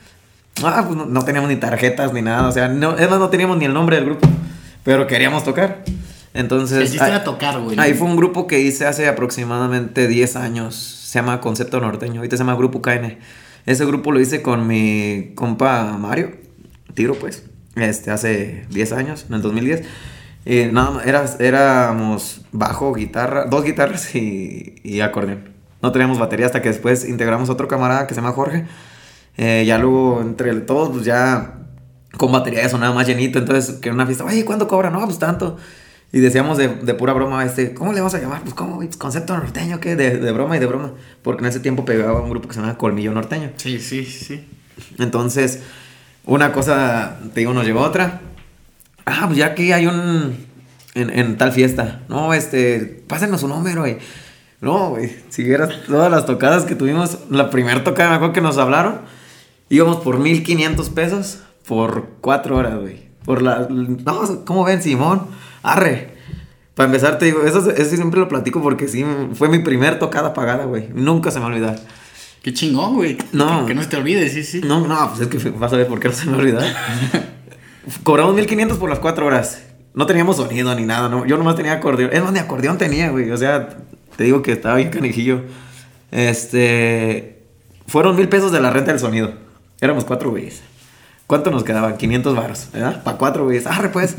Ah, 0.64 0.84
pues 0.86 0.96
no, 0.96 1.06
no 1.06 1.24
teníamos 1.24 1.50
ni 1.50 1.56
tarjetas 1.56 2.12
ni 2.12 2.22
nada, 2.22 2.48
o 2.48 2.52
sea, 2.52 2.68
no, 2.68 2.96
es 2.96 3.10
más, 3.10 3.18
no 3.18 3.28
teníamos 3.28 3.58
ni 3.58 3.66
el 3.66 3.74
nombre 3.74 3.96
del 3.96 4.06
grupo, 4.06 4.26
pero 4.84 5.06
queríamos 5.06 5.44
tocar. 5.44 5.84
Entonces, 6.36 6.94
El 6.94 7.00
ah, 7.00 7.08
era 7.08 7.24
tocar, 7.24 7.60
güey. 7.60 7.78
Ahí 7.78 7.94
fue 7.94 8.06
un 8.06 8.16
grupo 8.16 8.46
que 8.46 8.60
hice 8.60 8.86
hace 8.86 9.08
aproximadamente 9.08 10.06
10 10.06 10.36
años. 10.36 10.74
Se 10.74 11.18
llama 11.18 11.40
Concepto 11.40 11.80
Norteño. 11.80 12.20
Ahorita 12.20 12.36
se 12.36 12.42
llama 12.42 12.54
Grupo 12.54 12.82
KN. 12.82 13.16
Ese 13.64 13.86
grupo 13.86 14.12
lo 14.12 14.20
hice 14.20 14.42
con 14.42 14.66
mi 14.66 15.32
compa 15.34 15.96
Mario. 15.98 16.32
Tiro, 16.94 17.14
pues. 17.14 17.44
Este, 17.74 18.10
hace 18.10 18.66
10 18.68 18.92
años, 18.92 19.26
en 19.28 19.36
el 19.36 19.42
2010. 19.42 19.82
Y 20.46 20.66
nada 20.66 20.93
más, 20.93 21.06
era, 21.06 21.25
éramos 21.40 22.43
bajo, 22.52 22.94
guitarra, 22.94 23.46
dos 23.46 23.64
guitarras 23.64 24.14
y, 24.14 24.76
y 24.84 25.00
acordeón. 25.00 25.48
No 25.82 25.90
teníamos 25.90 26.20
batería 26.20 26.46
hasta 26.46 26.62
que 26.62 26.69
después 26.69 27.06
integramos 27.08 27.50
otro 27.50 27.66
camarada 27.66 28.06
que 28.06 28.14
se 28.14 28.20
llama 28.20 28.32
Jorge. 28.32 28.64
Eh, 29.37 29.64
ya 29.66 29.76
luego, 29.78 30.20
entre 30.22 30.54
todos, 30.60 30.90
pues 30.90 31.04
ya 31.04 31.54
con 32.16 32.31
batería 32.31 32.62
ya 32.62 32.69
sonaba 32.69 32.94
más 32.94 33.08
llenito. 33.08 33.40
Entonces, 33.40 33.75
que 33.81 33.88
en 33.88 33.96
una 33.96 34.06
fiesta, 34.06 34.25
oye, 34.25 34.44
¿cuánto 34.44 34.69
cobra? 34.69 34.88
No, 34.88 35.04
pues 35.04 35.19
tanto. 35.19 35.56
Y 36.12 36.20
decíamos 36.20 36.58
de, 36.58 36.69
de 36.69 36.94
pura 36.94 37.12
broma, 37.12 37.44
este, 37.44 37.75
¿cómo 37.75 37.92
le 37.92 37.99
vamos 37.99 38.14
a 38.14 38.20
llamar? 38.20 38.42
Pues, 38.42 38.54
¿cómo? 38.54 38.76
Pues, 38.76 38.96
Concepto 38.96 39.37
norteño, 39.37 39.81
¿qué? 39.81 39.96
De, 39.96 40.19
de 40.19 40.32
broma 40.32 40.56
y 40.56 40.60
de 40.60 40.66
broma. 40.66 40.92
Porque 41.22 41.42
en 41.42 41.49
ese 41.49 41.58
tiempo 41.58 41.84
pegaba 41.84 42.20
un 42.20 42.31
grupo 42.31 42.46
que 42.46 42.54
se 42.54 42.60
llamaba 42.60 42.78
Colmillo 42.78 43.10
Norteño. 43.10 43.50
Sí, 43.56 43.81
sí, 43.81 44.04
sí. 44.04 44.49
Entonces, 44.99 45.64
una 46.25 46.52
cosa, 46.52 47.19
te 47.34 47.40
digo, 47.40 47.52
nos 47.52 47.66
llevó 47.66 47.81
a 47.81 47.88
otra. 47.88 48.20
Ah, 49.06 49.22
pues 49.26 49.38
ya 49.38 49.54
que 49.54 49.72
hay 49.72 49.86
un. 49.86 50.46
En, 50.94 51.10
en 51.10 51.38
tal 51.38 51.52
fiesta. 51.52 52.02
No, 52.08 52.34
este. 52.34 53.04
Pásenos 53.06 53.40
su 53.40 53.48
número, 53.48 53.82
güey. 53.82 53.98
No, 54.60 54.90
güey. 54.90 55.14
Si 55.28 55.44
vieras 55.44 55.70
todas 55.86 56.10
las 56.10 56.26
tocadas 56.26 56.64
que 56.64 56.75
tuvimos, 56.75 57.18
la 57.30 57.50
primera 57.50 57.84
tocada, 57.84 58.10
me 58.10 58.16
acuerdo 58.16 58.34
que 58.34 58.40
nos 58.40 58.58
hablaron. 58.58 59.00
Íbamos 59.68 59.98
por 59.98 60.18
1500 60.18 60.90
pesos 60.90 61.38
por 61.66 62.10
cuatro 62.20 62.56
horas, 62.56 62.78
güey. 62.78 63.06
Por 63.25 63.42
la. 63.42 63.68
No, 63.70 64.44
¿cómo 64.44 64.64
ven, 64.64 64.82
Simón? 64.82 65.26
Arre. 65.62 66.14
Para 66.75 66.88
empezar, 66.88 67.18
te 67.18 67.26
digo, 67.26 67.42
eso, 67.42 67.70
eso 67.70 67.96
siempre 67.96 68.20
lo 68.20 68.28
platico 68.28 68.60
porque 68.60 68.86
sí, 68.86 69.04
fue 69.32 69.48
mi 69.48 69.60
primer 69.60 69.98
tocada 69.98 70.34
pagada, 70.34 70.66
güey. 70.66 70.88
Nunca 70.92 71.30
se 71.30 71.38
me 71.38 71.46
va 71.46 71.50
a 71.50 71.54
olvidar. 71.54 71.78
Qué 72.42 72.52
chingón, 72.52 72.96
güey. 72.96 73.16
No. 73.32 73.62
Que, 73.62 73.68
que 73.68 73.75
no 73.75 73.82
se 73.82 73.88
te 73.88 73.96
olvide, 73.96 74.28
sí, 74.28 74.44
sí. 74.44 74.60
No, 74.62 74.86
no, 74.86 75.08
pues 75.08 75.20
es 75.22 75.28
que 75.28 75.50
vas 75.50 75.72
a 75.72 75.76
ver 75.76 75.86
por 75.86 76.00
qué 76.00 76.08
no 76.08 76.14
se 76.14 76.26
me 76.26 76.32
va 76.32 76.38
a 76.38 76.40
olvidar. 76.40 76.64
Cobramos 78.02 78.35
1500 78.35 78.78
por 78.78 78.90
las 78.90 78.99
4 78.99 79.26
horas. 79.26 79.62
No 79.95 80.07
teníamos 80.07 80.37
sonido 80.37 80.75
ni 80.75 80.85
nada, 80.85 81.09
¿no? 81.09 81.25
Yo 81.25 81.38
nomás 81.38 81.57
tenía 81.57 81.73
acordeón. 81.73 82.11
Es 82.12 82.23
más, 82.23 82.33
ni 82.33 82.38
acordeón 82.38 82.78
tenía, 82.78 83.11
güey. 83.11 83.31
O 83.31 83.37
sea, 83.37 83.69
te 84.16 84.25
digo 84.25 84.43
que 84.43 84.52
estaba 84.52 84.76
bien 84.76 84.90
canijillo. 84.90 85.43
Este. 86.11 87.45
Fueron 87.87 88.16
mil 88.16 88.28
pesos 88.28 88.52
de 88.52 88.61
la 88.61 88.71
renta 88.71 88.90
del 88.90 89.00
sonido. 89.00 89.33
Éramos 89.81 90.05
cuatro 90.05 90.31
güeyes. 90.31 90.62
¿Cuánto 91.26 91.50
nos 91.50 91.64
quedaban? 91.64 91.97
500 91.97 92.37
baros, 92.37 92.69
¿verdad? 92.73 93.02
Para 93.02 93.16
cuatro 93.16 93.45
güeyes. 93.45 93.66
Arre, 93.66 93.88
pues. 93.88 94.16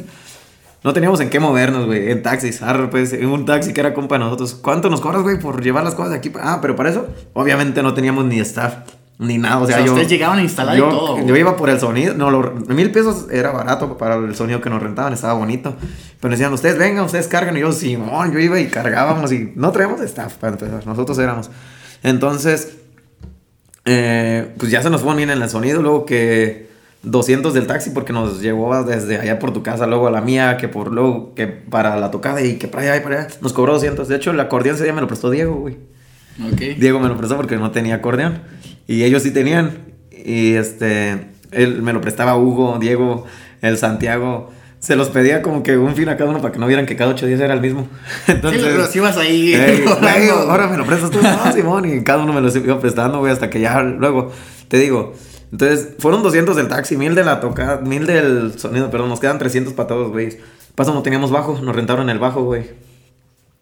No 0.84 0.94
teníamos 0.94 1.20
en 1.20 1.30
qué 1.30 1.40
movernos, 1.40 1.86
güey. 1.86 2.12
En 2.12 2.24
taxis. 2.24 2.62
Arre, 2.62 2.88
pues. 2.90 3.14
En 3.14 3.28
un 3.28 3.46
taxi 3.46 3.74
que 3.74 3.82
era 3.82 3.94
compa 3.94 4.16
de 4.16 4.20
nosotros. 4.20 4.56
¿Cuánto 4.56 4.90
nos 4.90 5.02
cobras, 5.02 5.24
güey, 5.24 5.40
por 5.40 5.62
llevar 5.62 5.84
las 5.84 5.96
cosas 5.96 6.12
de 6.12 6.18
aquí? 6.18 6.32
Ah, 6.40 6.60
pero 6.62 6.76
para 6.76 6.90
eso, 6.90 7.08
obviamente 7.34 7.84
no 7.84 7.94
teníamos 7.94 8.26
ni 8.26 8.40
staff. 8.40 8.78
Ni 9.20 9.38
nada. 9.40 9.58
O 9.60 9.66
sea, 9.66 9.76
O 9.76 9.78
sea, 9.80 9.86
yo. 9.86 9.94
ustedes 9.94 10.10
llegaban 10.10 10.38
a 10.38 10.44
instalar 10.44 10.76
y 10.76 10.80
yo, 10.80 10.90
todo, 10.90 11.14
güey. 11.16 11.26
Yo 11.28 11.36
iba 11.38 11.56
por 11.58 11.70
el 11.72 11.80
sonido. 11.80 12.14
No, 12.14 12.30
lo- 12.30 12.54
mil 12.68 12.92
pesos 12.92 13.26
era 13.32 13.50
barato 13.52 13.98
para 13.98 14.16
el 14.16 14.36
sonido 14.36 14.62
que 14.62 14.70
nos 14.70 14.82
rentaban. 14.82 15.12
Estaba 15.14 15.34
bonito. 15.34 15.76
Pero 16.20 16.32
decían, 16.32 16.54
ustedes 16.54 16.78
vengan, 16.78 17.04
ustedes 17.06 17.28
cargan. 17.28 17.58
Y 17.58 17.62
yo, 17.62 17.72
Simón, 17.72 18.32
yo 18.32 18.40
iba 18.40 18.60
y 18.60 18.68
cargábamos. 18.68 19.32
Y 19.32 19.54
no 19.56 19.72
traíamos 19.72 20.02
staff 20.02 20.36
para 20.36 20.54
empezar. 20.54 20.86
Nosotros 20.86 21.18
éramos. 21.18 21.50
Entonces, 22.04 22.74
eh, 23.86 24.54
pues 24.58 24.72
ya 24.72 24.82
se 24.84 24.90
nos 24.90 25.02
fue 25.02 25.16
bien 25.16 25.30
en 25.30 25.42
el 25.42 25.50
sonido. 25.50 25.82
Luego 25.82 26.06
que 26.06 26.68
200 27.04 27.54
del 27.54 27.68
taxi 27.68 27.90
porque 27.92 28.14
nos 28.14 28.42
llevó 28.42 28.84
desde 28.84 29.18
allá 29.20 29.40
por 29.40 29.52
tu 29.54 29.64
casa, 29.64 29.88
luego 29.88 30.08
a 30.08 30.12
la 30.12 30.22
mía, 30.22 30.58
que 30.58 30.68
por 30.68 30.92
luego 30.92 31.34
que 31.36 31.48
para 31.48 31.98
la 31.98 32.12
tocada 32.12 32.42
y 32.42 32.58
que 32.58 32.68
para 32.68 32.84
allá 32.84 32.98
y 32.98 33.00
para 33.00 33.22
allá. 33.22 33.28
Nos 33.42 33.54
cobró 33.54 33.74
200. 33.74 34.08
De 34.08 34.16
hecho, 34.16 34.32
el 34.32 34.40
acordeón 34.40 34.76
ese 34.76 34.84
día 34.84 34.94
me 34.94 35.02
lo 35.02 35.08
prestó 35.08 35.30
Diego, 35.30 35.56
güey. 35.56 35.78
Diego 36.78 37.00
me 37.00 37.08
lo 37.08 37.18
prestó 37.18 37.36
porque 37.36 37.56
no 37.58 37.72
tenía 37.72 37.96
acordeón. 37.96 38.42
Y 38.88 39.03
ellos 39.03 39.24
sí 39.24 39.32
tenían. 39.32 39.94
Y 40.12 40.53
este, 40.53 41.27
él 41.51 41.82
me 41.82 41.94
lo 41.94 42.01
prestaba 42.01 42.38
Hugo, 42.38 42.77
Diego, 42.79 43.25
el 43.62 43.77
Santiago. 43.77 44.51
Se 44.79 44.96
los 44.96 45.10
pedía 45.10 45.41
como 45.41 45.63
que 45.63 45.77
un 45.77 45.96
fin 45.96 46.08
a 46.10 46.17
cada 46.17 46.29
uno 46.29 46.41
para 46.41 46.53
que 46.53 46.60
no 46.60 46.67
vieran 46.67 46.86
que 46.86 46.96
cada 46.96 47.12
ocho 47.12 47.25
días 47.25 47.39
era 47.41 47.53
el 47.53 47.62
mismo. 47.62 47.88
Entonces, 48.27 48.62
sí, 48.63 48.67
pero 48.70 48.88
si 48.88 48.98
ibas 49.00 49.17
ahí. 49.17 49.53
Ahora 50.32 50.67
me 50.67 50.77
lo 50.77 50.86
prestas 50.86 51.12
tú, 51.12 51.20
no, 51.22 51.51
Simón. 51.51 51.86
Y 51.91 52.03
cada 52.03 52.24
uno 52.24 52.34
me 52.34 52.41
lo 52.41 52.56
iba 52.56 52.79
prestando, 52.79 53.20
güey, 53.20 53.34
hasta 53.34 53.50
que 53.50 53.60
ya 53.60 53.82
luego, 53.82 54.32
te 54.67 54.77
digo. 54.77 55.13
Entonces, 55.51 55.96
fueron 56.00 56.24
200 56.24 56.56
del 56.56 56.67
taxi, 56.67 56.98
1000 56.98 57.15
de 57.15 57.24
la 57.24 57.39
tocada, 57.39 57.77
1000 57.77 58.06
del 58.06 58.60
sonido, 58.60 58.91
perdón, 58.91 59.10
nos 59.10 59.20
quedan 59.20 59.39
300 59.39 59.74
para 59.74 59.88
todos, 59.88 60.12
güey. 60.12 60.38
Paso, 60.75 60.94
no 60.94 61.01
teníamos 61.01 61.32
bajo, 61.32 61.60
nos 61.62 61.75
rentaron 61.75 62.10
el 62.10 62.20
bajo, 62.20 62.44
güey. 62.44 62.70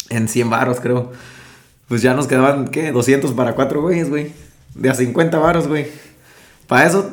En 0.09 0.27
100 0.27 0.49
baros, 0.49 0.79
creo. 0.79 1.11
Pues 1.87 2.01
ya 2.01 2.13
nos 2.13 2.27
quedaban, 2.27 2.67
¿qué? 2.67 2.91
200 2.91 3.31
para 3.33 3.53
cuatro 3.53 3.81
güeyes, 3.81 4.09
güey. 4.09 4.33
De 4.75 4.89
a 4.89 4.93
50 4.93 5.37
baros, 5.39 5.67
güey. 5.67 5.87
Para 6.67 6.85
eso, 6.85 7.09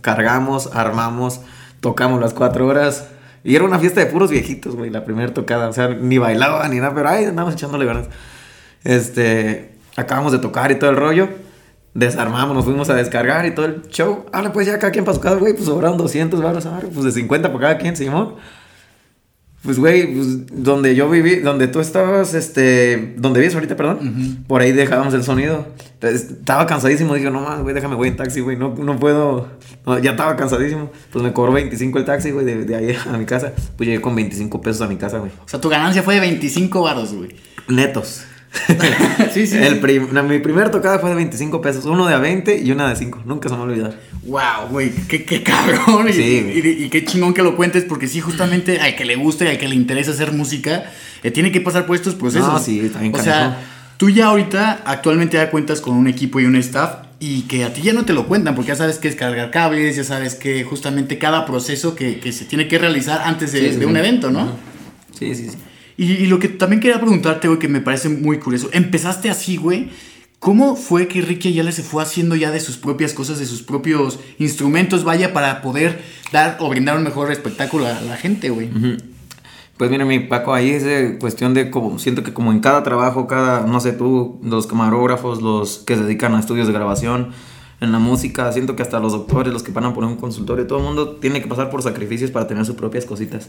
cargamos, 0.00 0.70
armamos, 0.74 1.40
tocamos 1.80 2.20
las 2.20 2.34
cuatro 2.34 2.66
horas. 2.66 3.08
Y 3.44 3.54
era 3.54 3.64
una 3.64 3.78
fiesta 3.78 4.00
de 4.00 4.06
puros 4.06 4.30
viejitos, 4.30 4.76
güey, 4.76 4.90
la 4.90 5.04
primera 5.04 5.32
tocada. 5.32 5.68
O 5.68 5.72
sea, 5.72 5.88
ni 5.88 6.18
bailaba 6.18 6.66
ni 6.68 6.78
nada, 6.78 6.94
pero 6.94 7.08
ahí 7.08 7.24
andamos 7.24 7.54
echándole 7.54 7.84
ganas. 7.84 8.08
Este, 8.84 9.74
acabamos 9.96 10.32
de 10.32 10.38
tocar 10.38 10.70
y 10.70 10.76
todo 10.76 10.90
el 10.90 10.96
rollo. 10.96 11.28
Desarmamos, 11.94 12.56
nos 12.56 12.64
fuimos 12.64 12.88
a 12.88 12.94
descargar 12.94 13.44
y 13.44 13.54
todo 13.54 13.66
el 13.66 13.82
show. 13.88 14.24
Ahora 14.32 14.52
pues 14.52 14.66
ya 14.66 14.78
cada 14.78 14.90
quien 14.92 15.04
para 15.04 15.14
su 15.14 15.20
casa, 15.20 15.36
güey, 15.36 15.52
pues 15.52 15.66
sobraron 15.66 15.98
200 15.98 16.42
baros. 16.42 16.64
Ahora, 16.66 16.88
pues 16.92 17.04
de 17.04 17.12
50 17.12 17.52
por 17.52 17.60
cada 17.60 17.76
quien, 17.76 17.96
Simón. 17.96 18.36
Pues, 19.62 19.78
güey, 19.78 20.12
pues, 20.12 20.46
donde 20.64 20.96
yo 20.96 21.08
viví, 21.08 21.36
donde 21.36 21.68
tú 21.68 21.78
estabas, 21.78 22.34
este, 22.34 23.14
donde 23.16 23.38
vives 23.38 23.54
ahorita, 23.54 23.76
perdón, 23.76 24.44
por 24.48 24.60
ahí 24.60 24.72
dejábamos 24.72 25.14
el 25.14 25.22
sonido. 25.22 25.68
Entonces, 25.94 26.30
estaba 26.32 26.66
cansadísimo, 26.66 27.14
dije, 27.14 27.30
no 27.30 27.40
más, 27.42 27.60
güey, 27.62 27.72
déjame, 27.72 27.94
voy 27.94 28.08
en 28.08 28.16
taxi, 28.16 28.40
güey, 28.40 28.56
no, 28.56 28.74
no 28.74 28.98
puedo, 28.98 29.48
ya 30.02 30.12
estaba 30.12 30.34
cansadísimo. 30.34 30.90
Pues 31.12 31.22
me 31.22 31.32
cobró 31.32 31.52
25 31.52 31.98
el 31.98 32.04
taxi, 32.04 32.32
güey, 32.32 32.44
de, 32.44 32.64
de 32.64 32.74
ahí 32.74 32.96
a 33.06 33.16
mi 33.16 33.24
casa. 33.24 33.52
Pues 33.76 33.86
llegué 33.86 34.00
con 34.00 34.16
25 34.16 34.60
pesos 34.60 34.82
a 34.82 34.88
mi 34.88 34.96
casa, 34.96 35.18
güey. 35.18 35.30
O 35.44 35.48
sea, 35.48 35.60
tu 35.60 35.68
ganancia 35.68 36.02
fue 36.02 36.14
de 36.14 36.20
25 36.20 36.82
baros, 36.82 37.14
güey. 37.14 37.30
Netos. 37.68 38.24
sí, 39.32 39.46
sí. 39.46 39.56
El 39.56 39.80
prim 39.80 40.08
no, 40.12 40.22
mi 40.22 40.38
primera 40.38 40.70
tocada 40.70 40.98
fue 40.98 41.10
de 41.10 41.16
25 41.16 41.60
pesos, 41.62 41.84
uno 41.86 42.06
de 42.06 42.14
a 42.14 42.18
20 42.18 42.58
y 42.62 42.70
una 42.70 42.88
de 42.88 42.96
5. 42.96 43.22
Nunca 43.24 43.48
se 43.48 43.54
me 43.54 43.60
va 43.60 43.66
a 43.66 43.70
olvidar. 43.70 43.98
Wow, 44.24 44.68
güey, 44.70 44.90
qué, 45.08 45.24
qué 45.24 45.42
cabrón. 45.42 46.08
Y, 46.08 46.12
Sí, 46.12 46.52
y, 46.62 46.84
y 46.84 46.88
qué 46.90 47.04
chingón 47.04 47.34
que 47.34 47.42
lo 47.42 47.56
cuentes, 47.56 47.84
porque 47.84 48.08
sí, 48.08 48.20
justamente 48.20 48.78
al 48.80 48.94
que 48.94 49.04
le 49.04 49.16
gusta 49.16 49.44
y 49.44 49.48
al 49.48 49.58
que 49.58 49.68
le 49.68 49.74
interesa 49.74 50.10
hacer 50.10 50.32
música, 50.32 50.84
eh, 51.22 51.30
tiene 51.30 51.50
que 51.50 51.60
pasar 51.60 51.86
por 51.86 51.96
estos 51.96 52.14
procesos. 52.14 52.48
No, 52.52 52.58
sí, 52.58 52.78
bien 52.80 52.90
O 52.90 52.94
canijo. 52.94 53.22
sea, 53.22 53.58
tú 53.96 54.10
ya 54.10 54.26
ahorita 54.26 54.82
actualmente 54.84 55.36
ya 55.38 55.50
cuentas 55.50 55.80
con 55.80 55.94
un 55.96 56.06
equipo 56.06 56.38
y 56.40 56.44
un 56.44 56.56
staff 56.56 57.06
y 57.20 57.42
que 57.42 57.64
a 57.64 57.72
ti 57.72 57.82
ya 57.82 57.92
no 57.92 58.04
te 58.04 58.12
lo 58.12 58.26
cuentan, 58.26 58.54
porque 58.54 58.68
ya 58.68 58.76
sabes 58.76 58.98
que 58.98 59.08
es 59.08 59.14
cargar 59.14 59.50
cables, 59.50 59.96
ya 59.96 60.04
sabes 60.04 60.34
que 60.34 60.64
justamente 60.64 61.18
cada 61.18 61.46
proceso 61.46 61.94
que, 61.94 62.18
que 62.18 62.32
se 62.32 62.44
tiene 62.44 62.66
que 62.68 62.78
realizar 62.78 63.22
antes 63.24 63.52
de, 63.52 63.72
Sí, 63.72 63.78
de 63.78 63.86
un 63.86 63.96
evento, 63.96 64.30
¿no? 64.30 64.56
Sí, 65.18 65.34
sí, 65.34 65.48
sí. 65.50 65.56
Y, 66.02 66.26
lo 66.26 66.40
que 66.40 66.48
también 66.48 66.80
quería 66.80 67.00
preguntarte, 67.00 67.46
güey, 67.46 67.60
que 67.60 67.68
me 67.68 67.80
parece 67.80 68.08
muy 68.08 68.38
curioso. 68.38 68.68
Empezaste 68.72 69.30
así, 69.30 69.56
güey. 69.56 69.90
¿Cómo 70.40 70.74
fue 70.74 71.06
que 71.06 71.20
Ricky 71.20 71.50
Ayala 71.50 71.70
se 71.70 71.84
fue 71.84 72.02
haciendo 72.02 72.34
ya 72.34 72.50
de 72.50 72.58
sus 72.58 72.76
propias 72.76 73.12
cosas, 73.12 73.38
de 73.38 73.46
sus 73.46 73.62
propios 73.62 74.18
instrumentos, 74.40 75.04
vaya, 75.04 75.32
para 75.32 75.62
poder 75.62 76.02
dar 76.32 76.56
o 76.58 76.68
brindar 76.68 76.96
un 76.96 77.04
mejor 77.04 77.30
espectáculo 77.30 77.86
a 77.86 78.00
la 78.00 78.16
gente, 78.16 78.50
güey? 78.50 78.68
Pues 79.76 79.90
mira, 79.92 80.04
mi 80.04 80.18
Paco, 80.18 80.52
ahí 80.52 80.70
es 80.70 81.18
cuestión 81.20 81.54
de 81.54 81.70
como, 81.70 82.00
siento 82.00 82.24
que 82.24 82.32
como 82.32 82.50
en 82.50 82.58
cada 82.58 82.82
trabajo, 82.82 83.28
cada, 83.28 83.64
no 83.68 83.78
sé 83.78 83.92
tú, 83.92 84.40
los 84.42 84.66
camarógrafos, 84.66 85.40
los 85.40 85.78
que 85.78 85.94
se 85.94 86.02
dedican 86.02 86.34
a 86.34 86.40
estudios 86.40 86.66
de 86.66 86.72
grabación, 86.72 87.28
en 87.80 87.92
la 87.92 88.00
música, 88.00 88.50
siento 88.52 88.74
que 88.74 88.82
hasta 88.82 88.98
los 88.98 89.12
doctores, 89.12 89.52
los 89.52 89.62
que 89.62 89.70
a 89.70 89.74
poner 89.74 90.10
un 90.10 90.16
consultorio, 90.16 90.66
todo 90.66 90.78
el 90.78 90.84
mundo 90.84 91.10
tiene 91.20 91.40
que 91.40 91.46
pasar 91.46 91.70
por 91.70 91.82
sacrificios 91.82 92.32
para 92.32 92.48
tener 92.48 92.66
sus 92.66 92.74
propias 92.74 93.04
cositas. 93.04 93.48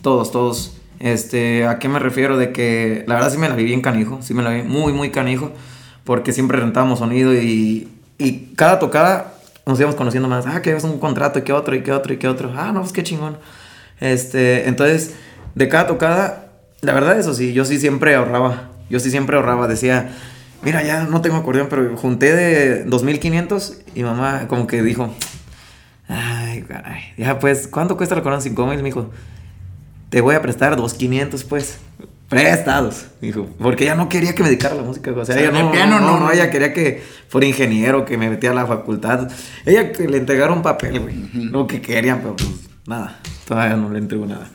Todos, 0.00 0.32
todos. 0.32 0.76
Este, 1.00 1.66
¿a 1.66 1.78
qué 1.78 1.88
me 1.88 1.98
refiero? 1.98 2.36
De 2.36 2.52
que 2.52 3.04
la 3.06 3.14
verdad 3.14 3.30
sí 3.30 3.38
me 3.38 3.48
la 3.48 3.56
vi 3.56 3.64
bien 3.64 3.80
canijo, 3.80 4.20
sí 4.22 4.34
me 4.34 4.42
la 4.42 4.50
vi 4.50 4.62
muy, 4.62 4.92
muy 4.92 5.10
canijo, 5.10 5.52
porque 6.04 6.32
siempre 6.32 6.58
rentábamos 6.58 6.98
sonido 7.00 7.34
y, 7.34 7.88
y 8.18 8.52
cada 8.56 8.78
tocada 8.78 9.34
nos 9.66 9.78
íbamos 9.78 9.96
conociendo 9.96 10.28
más. 10.28 10.46
Ah, 10.46 10.62
que 10.62 10.74
es 10.76 10.84
un 10.84 10.98
contrato, 10.98 11.38
y 11.38 11.42
que 11.42 11.52
otro, 11.52 11.74
y 11.74 11.82
que 11.82 11.92
otro, 11.92 12.12
y 12.12 12.18
que 12.18 12.28
otro. 12.28 12.52
Ah, 12.56 12.72
no, 12.72 12.80
pues 12.80 12.92
qué 12.92 13.02
chingón. 13.02 13.38
Este, 14.00 14.68
entonces, 14.68 15.14
de 15.54 15.68
cada 15.68 15.86
tocada, 15.86 16.48
la 16.80 16.92
verdad, 16.92 17.18
eso 17.18 17.34
sí, 17.34 17.52
yo 17.52 17.64
sí 17.64 17.78
siempre 17.78 18.14
ahorraba. 18.14 18.70
Yo 18.90 19.00
sí 19.00 19.10
siempre 19.10 19.36
ahorraba. 19.36 19.66
Decía, 19.66 20.10
mira, 20.62 20.82
ya 20.82 21.04
no 21.04 21.20
tengo 21.22 21.36
acordeón, 21.36 21.68
pero 21.70 21.96
junté 21.96 22.34
de 22.34 22.84
2500 22.84 23.78
y 23.94 24.02
mamá 24.02 24.46
como 24.48 24.66
que 24.66 24.82
dijo, 24.82 25.12
ay, 26.08 26.62
caray, 26.62 27.14
ya 27.16 27.38
pues, 27.38 27.68
¿cuánto 27.68 27.96
cuesta 27.96 28.14
el 28.14 28.20
acordeón? 28.20 28.42
5000, 28.42 28.78
me 28.78 28.84
dijo, 28.84 29.10
te 30.14 30.20
voy 30.20 30.36
a 30.36 30.42
prestar 30.42 30.76
2500, 30.76 31.42
pues. 31.42 31.78
Prestados, 32.28 33.06
dijo, 33.20 33.48
porque 33.58 33.82
ella 33.82 33.96
no 33.96 34.08
quería 34.08 34.32
que 34.32 34.44
me 34.44 34.48
dedicara 34.48 34.74
a 34.74 34.76
la 34.76 34.84
música, 34.84 35.10
o 35.10 35.14
sea, 35.14 35.22
O 35.22 35.26
sea, 35.26 35.40
ella 35.40 35.50
no, 35.50 35.72
piano 35.72 35.98
no, 35.98 36.20
no, 36.20 36.30
ella 36.30 36.50
quería 36.50 36.72
que 36.72 37.02
fuera 37.28 37.48
ingeniero, 37.48 38.04
que 38.04 38.16
me 38.16 38.30
metiera 38.30 38.52
a 38.52 38.62
la 38.62 38.66
facultad, 38.66 39.28
ella 39.66 39.90
que 39.90 40.06
le 40.06 40.18
entregara 40.18 40.52
un 40.52 40.62
papel, 40.62 41.00
güey, 41.00 41.16
lo 41.34 41.66
que 41.66 41.82
querían, 41.82 42.20
pero 42.20 42.36
pues 42.36 42.48
nada, 42.86 43.18
todavía 43.44 43.76
no 43.76 43.90
le 43.90 43.98
entrego 43.98 44.24
nada, 44.24 44.48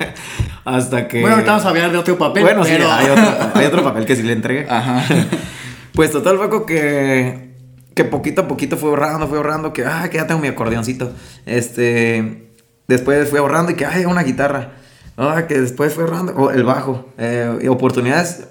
hasta 0.64 1.06
que... 1.06 1.20
Bueno, 1.20 1.36
ahorita 1.36 1.52
vamos 1.52 1.66
a 1.66 1.68
hablar 1.68 1.92
de 1.92 1.98
otro 1.98 2.16
papel, 2.16 2.42
Bueno, 2.42 2.64
sí, 2.64 2.72
hay 2.72 3.10
otro, 3.10 3.50
hay 3.54 3.66
otro 3.66 3.84
papel 3.84 4.06
que 4.06 4.16
sí 4.16 4.22
le 4.22 4.32
entregué. 4.32 4.66
Ajá. 4.68 5.04
Pues 5.92 6.10
total, 6.10 6.38
Paco, 6.38 6.66
que, 6.66 7.54
que 7.94 8.02
poquito 8.02 8.40
a 8.42 8.48
poquito 8.48 8.76
fue 8.76 8.88
ahorrando, 8.88 9.28
fue 9.28 9.36
ahorrando, 9.36 9.72
que, 9.72 9.84
ah, 9.84 10.08
que 10.10 10.16
ya 10.16 10.26
tengo 10.26 10.40
mi 10.40 10.48
acordeoncito. 10.48 11.12
Este, 11.46 12.50
después 12.88 13.28
fui 13.28 13.38
ahorrando 13.38 13.70
y 13.70 13.74
que, 13.76 13.86
ay, 13.86 14.04
una 14.04 14.24
guitarra. 14.24 14.72
Ah, 15.16 15.46
que 15.46 15.60
después 15.60 15.92
fue 15.94 16.04
ahorrando, 16.04 16.32
o 16.34 16.50
el 16.50 16.64
bajo. 16.64 17.08
Eh, 17.18 17.68
oportunidades, 17.68 18.44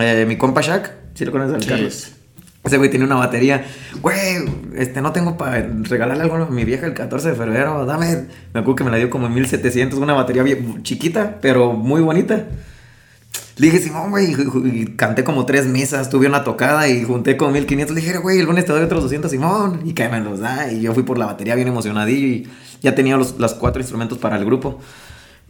eh, 0.00 0.24
mi 0.26 0.36
compa 0.38 0.60
Shaq, 0.62 0.90
si 1.14 1.24
lo 1.24 1.32
conoces 1.32 1.54
al 1.56 1.62
Sí. 1.62 1.68
Carlos. 1.68 2.12
Ese 2.62 2.76
güey 2.76 2.90
tiene 2.90 3.06
una 3.06 3.14
batería. 3.16 3.64
Güey, 4.02 4.44
este, 4.76 5.00
no 5.00 5.12
tengo 5.12 5.38
para 5.38 5.66
regalarle 5.82 6.22
algo 6.24 6.36
a 6.36 6.46
mi 6.50 6.64
vieja 6.66 6.84
el 6.86 6.92
14 6.92 7.30
de 7.30 7.34
febrero. 7.34 7.86
Dame. 7.86 8.26
Me 8.52 8.60
acuerdo 8.60 8.76
que 8.76 8.84
me 8.84 8.90
la 8.90 8.98
dio 8.98 9.08
como 9.08 9.26
en 9.28 9.34
1700. 9.34 9.98
Una 9.98 10.12
batería 10.12 10.42
bien 10.42 10.82
chiquita, 10.82 11.38
pero 11.40 11.72
muy 11.72 12.02
bonita. 12.02 12.44
Le 13.56 13.66
dije, 13.66 13.78
Simón, 13.78 14.10
güey, 14.10 14.32
y, 14.32 14.68
y- 14.82 14.86
canté 14.96 15.24
como 15.24 15.46
tres 15.46 15.66
mesas, 15.66 16.10
tuve 16.10 16.26
una 16.26 16.44
tocada 16.44 16.86
y 16.88 17.02
junté 17.04 17.36
como 17.38 17.50
1500. 17.52 17.94
Le 17.94 18.02
dije, 18.02 18.18
güey, 18.18 18.38
el 18.40 18.46
lunes 18.46 18.66
te 18.66 18.72
doy 18.72 18.82
otros 18.82 19.02
200, 19.04 19.30
Simón, 19.30 19.80
y 19.86 19.94
que 19.94 20.08
me 20.10 20.20
los 20.20 20.40
da. 20.40 20.70
Y 20.70 20.82
yo 20.82 20.92
fui 20.92 21.02
por 21.02 21.16
la 21.18 21.26
batería 21.26 21.54
bien 21.54 21.68
emocionadillo 21.68 22.26
y 22.26 22.48
ya 22.82 22.94
tenía 22.94 23.16
los, 23.16 23.38
los 23.38 23.54
cuatro 23.54 23.80
instrumentos 23.80 24.18
para 24.18 24.36
el 24.36 24.44
grupo. 24.44 24.80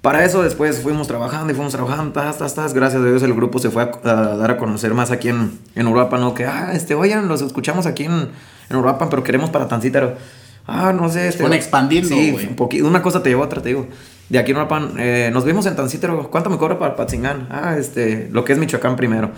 Para 0.02 0.25
eso 0.25 0.42
después 0.42 0.80
fuimos 0.80 1.07
trabajando 1.09 1.52
y 1.52 1.54
fuimos 1.54 1.75
trabajando, 1.75 2.12
tas, 2.12 2.38
tas, 2.38 2.54
tas. 2.54 2.73
Gracias 2.73 3.02
a 3.02 3.04
Dios 3.04 3.23
el 3.23 3.35
grupo 3.35 3.59
se 3.59 3.69
fue 3.71 3.83
a, 3.83 3.90
a 4.04 4.14
dar 4.37 4.52
a 4.52 4.57
conocer 4.57 4.95
más 4.95 5.11
aquí 5.11 5.28
en, 5.28 5.59
en 5.75 5.87
Europa, 5.87 6.16
¿no? 6.19 6.33
Que, 6.33 6.47
ah, 6.47 6.71
este, 6.73 6.95
oigan, 6.95 7.28
los 7.28 7.42
escuchamos 7.42 7.85
aquí 7.85 8.04
en, 8.04 8.12
en 8.12 8.76
Europa, 8.76 9.09
pero 9.11 9.23
queremos 9.23 9.50
para 9.50 9.69
Tancítaro. 9.69 10.14
Ah, 10.66 10.92
no 10.95 11.11
sé. 11.11 11.28
Este, 11.28 11.42
Van 11.42 11.52
expandiendo, 11.52 12.09
Sí, 12.09 12.30
güey. 12.30 12.47
un 12.47 12.57
poquito. 12.57 12.87
Una 12.87 13.02
cosa 13.02 13.23
te 13.23 13.28
llevó 13.28 13.42
a 13.42 13.47
otra, 13.47 13.61
te 13.61 13.69
digo. 13.71 13.88
De 14.30 14.38
aquí 14.38 14.52
en 14.52 14.57
Europa, 14.57 14.80
eh, 14.97 15.28
nos 15.35 15.45
vimos 15.45 15.66
en 15.66 15.76
Tancítaro. 15.76 16.30
¿Cuánto 16.30 16.49
me 16.49 16.57
cobra 16.57 16.78
para 16.78 16.97
Patzingán? 16.97 17.49
Ah, 17.50 17.76
este, 17.78 18.28
lo 18.33 18.45
que 18.45 18.54
es 18.54 18.59
Michoacán 18.59 18.97
primero. 18.97 19.33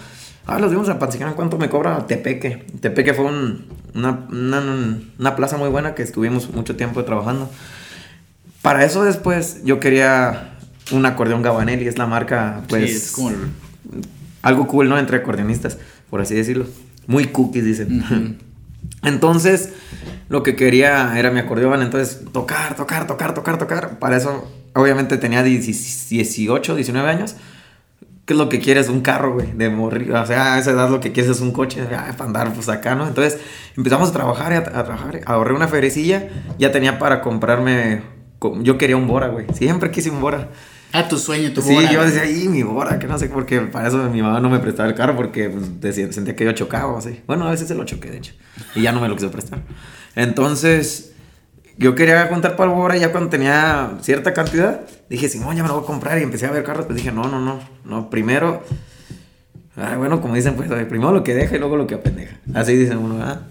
Ah, 0.46 0.60
los 0.60 0.70
vimos 0.70 0.88
en 0.88 0.98
Patzingán. 0.98 1.34
¿Cuánto 1.34 1.58
me 1.58 1.68
cobra 1.70 2.06
Tepeque? 2.06 2.66
Tepeque 2.80 3.14
fue 3.14 3.24
un- 3.24 3.64
una, 3.94 4.26
una, 4.30 4.98
una 5.18 5.36
plaza 5.36 5.56
muy 5.56 5.70
buena 5.70 5.94
que 5.96 6.02
estuvimos 6.04 6.50
mucho 6.50 6.76
tiempo 6.76 7.02
trabajando. 7.04 7.48
Para 8.60 8.84
eso 8.84 9.02
después 9.02 9.62
yo 9.64 9.80
quería 9.80 10.51
un 10.90 11.06
acordeón 11.06 11.42
Gabanelli, 11.42 11.86
es 11.86 11.98
la 11.98 12.06
marca, 12.06 12.62
pues, 12.68 12.90
sí, 12.90 12.96
es 12.96 13.10
como 13.12 13.30
el- 13.30 13.36
algo 14.42 14.66
cool, 14.66 14.88
¿no? 14.88 14.98
Entre 14.98 15.16
acordeonistas, 15.18 15.78
por 16.10 16.20
así 16.20 16.34
decirlo. 16.34 16.66
Muy 17.06 17.26
cookies, 17.26 17.64
dicen. 17.64 18.38
Entonces, 19.02 19.70
lo 20.28 20.42
que 20.42 20.56
quería 20.56 21.18
era 21.18 21.30
mi 21.30 21.40
acordeón, 21.40 21.82
entonces 21.82 22.20
tocar, 22.32 22.74
tocar, 22.76 23.06
tocar, 23.06 23.34
tocar, 23.34 23.58
tocar. 23.58 23.98
Para 23.98 24.16
eso, 24.16 24.48
obviamente 24.74 25.16
tenía 25.18 25.42
10 25.42 26.08
18, 26.08 26.74
19 26.76 27.08
años. 27.08 27.36
¿Qué 28.24 28.34
es 28.34 28.38
lo 28.38 28.48
que 28.48 28.60
quieres? 28.60 28.88
Un 28.88 29.00
carro, 29.00 29.34
güey, 29.34 29.52
de 29.52 29.68
morir. 29.70 30.12
O 30.12 30.26
sea, 30.26 30.54
a 30.54 30.58
esa 30.58 30.70
edad 30.70 30.88
lo 30.90 31.00
que 31.00 31.10
quieres 31.12 31.32
es 31.32 31.40
un 31.40 31.50
coche, 31.52 31.80
ah, 31.92 32.12
para 32.16 32.26
andar 32.26 32.52
pues 32.54 32.68
acá, 32.68 32.94
¿no? 32.94 33.06
Entonces 33.08 33.38
empezamos 33.76 34.10
a 34.10 34.12
trabajar, 34.12 34.52
y 34.52 34.54
a, 34.54 34.58
a 34.58 34.84
trabajar. 34.84 35.20
Ahorré 35.26 35.54
una 35.54 35.66
ferecilla, 35.68 36.28
ya 36.58 36.70
tenía 36.70 36.98
para 37.00 37.20
comprarme. 37.20 38.02
Yo 38.62 38.78
quería 38.78 38.96
un 38.96 39.06
Bora, 39.06 39.28
güey. 39.28 39.46
Siempre 39.54 39.90
quise 39.90 40.10
un 40.10 40.20
Bora. 40.20 40.48
Ah, 40.94 41.08
tu 41.08 41.16
sueño, 41.16 41.52
tu 41.54 41.62
Sí, 41.62 41.72
bola. 41.72 41.90
yo 41.90 42.04
decía, 42.04 42.26
y 42.30 42.48
mi 42.48 42.62
Bora, 42.62 42.98
que 42.98 43.06
no 43.06 43.18
sé 43.18 43.28
por 43.28 43.46
qué. 43.46 43.60
Para 43.62 43.88
eso 43.88 44.10
mi 44.10 44.20
mamá 44.20 44.40
no 44.40 44.50
me 44.50 44.58
prestaba 44.58 44.88
el 44.88 44.94
carro 44.94 45.16
porque 45.16 45.48
pues, 45.48 45.80
decía- 45.80 46.12
sentía 46.12 46.36
que 46.36 46.44
yo 46.44 46.52
chocaba, 46.52 46.98
así. 46.98 47.20
Bueno, 47.26 47.46
a 47.46 47.50
veces 47.50 47.68
se 47.68 47.74
lo 47.74 47.84
choqué, 47.84 48.10
de 48.10 48.18
hecho. 48.18 48.34
Y 48.74 48.82
ya 48.82 48.92
no 48.92 49.00
me 49.00 49.08
lo 49.08 49.14
quiso 49.16 49.30
prestar. 49.30 49.60
Entonces, 50.16 51.12
yo 51.78 51.94
quería 51.94 52.26
juntar 52.26 52.56
para 52.56 52.70
el 52.70 52.76
Bora 52.76 52.96
y 52.96 53.00
ya 53.00 53.10
cuando 53.10 53.30
tenía 53.30 53.92
cierta 54.02 54.34
cantidad, 54.34 54.82
dije, 55.08 55.28
Simón, 55.30 55.56
ya 55.56 55.62
me 55.62 55.68
lo 55.68 55.76
voy 55.76 55.84
a 55.84 55.86
comprar. 55.86 56.18
Y 56.18 56.22
empecé 56.22 56.46
a 56.46 56.50
ver 56.50 56.62
carros, 56.64 56.84
pues 56.86 56.96
dije, 56.96 57.10
no, 57.10 57.24
no, 57.28 57.40
no, 57.40 57.60
no, 57.84 58.10
primero. 58.10 58.62
ah, 59.76 59.94
bueno, 59.96 60.20
como 60.20 60.34
dicen, 60.34 60.54
pues, 60.54 60.68
primero 60.86 61.12
lo 61.12 61.24
que 61.24 61.34
deja 61.34 61.56
y 61.56 61.58
luego 61.58 61.76
lo 61.76 61.86
que 61.86 61.94
apendeja. 61.94 62.36
Así 62.54 62.76
dicen 62.76 62.98
uno, 62.98 63.16
¿verdad? 63.16 63.42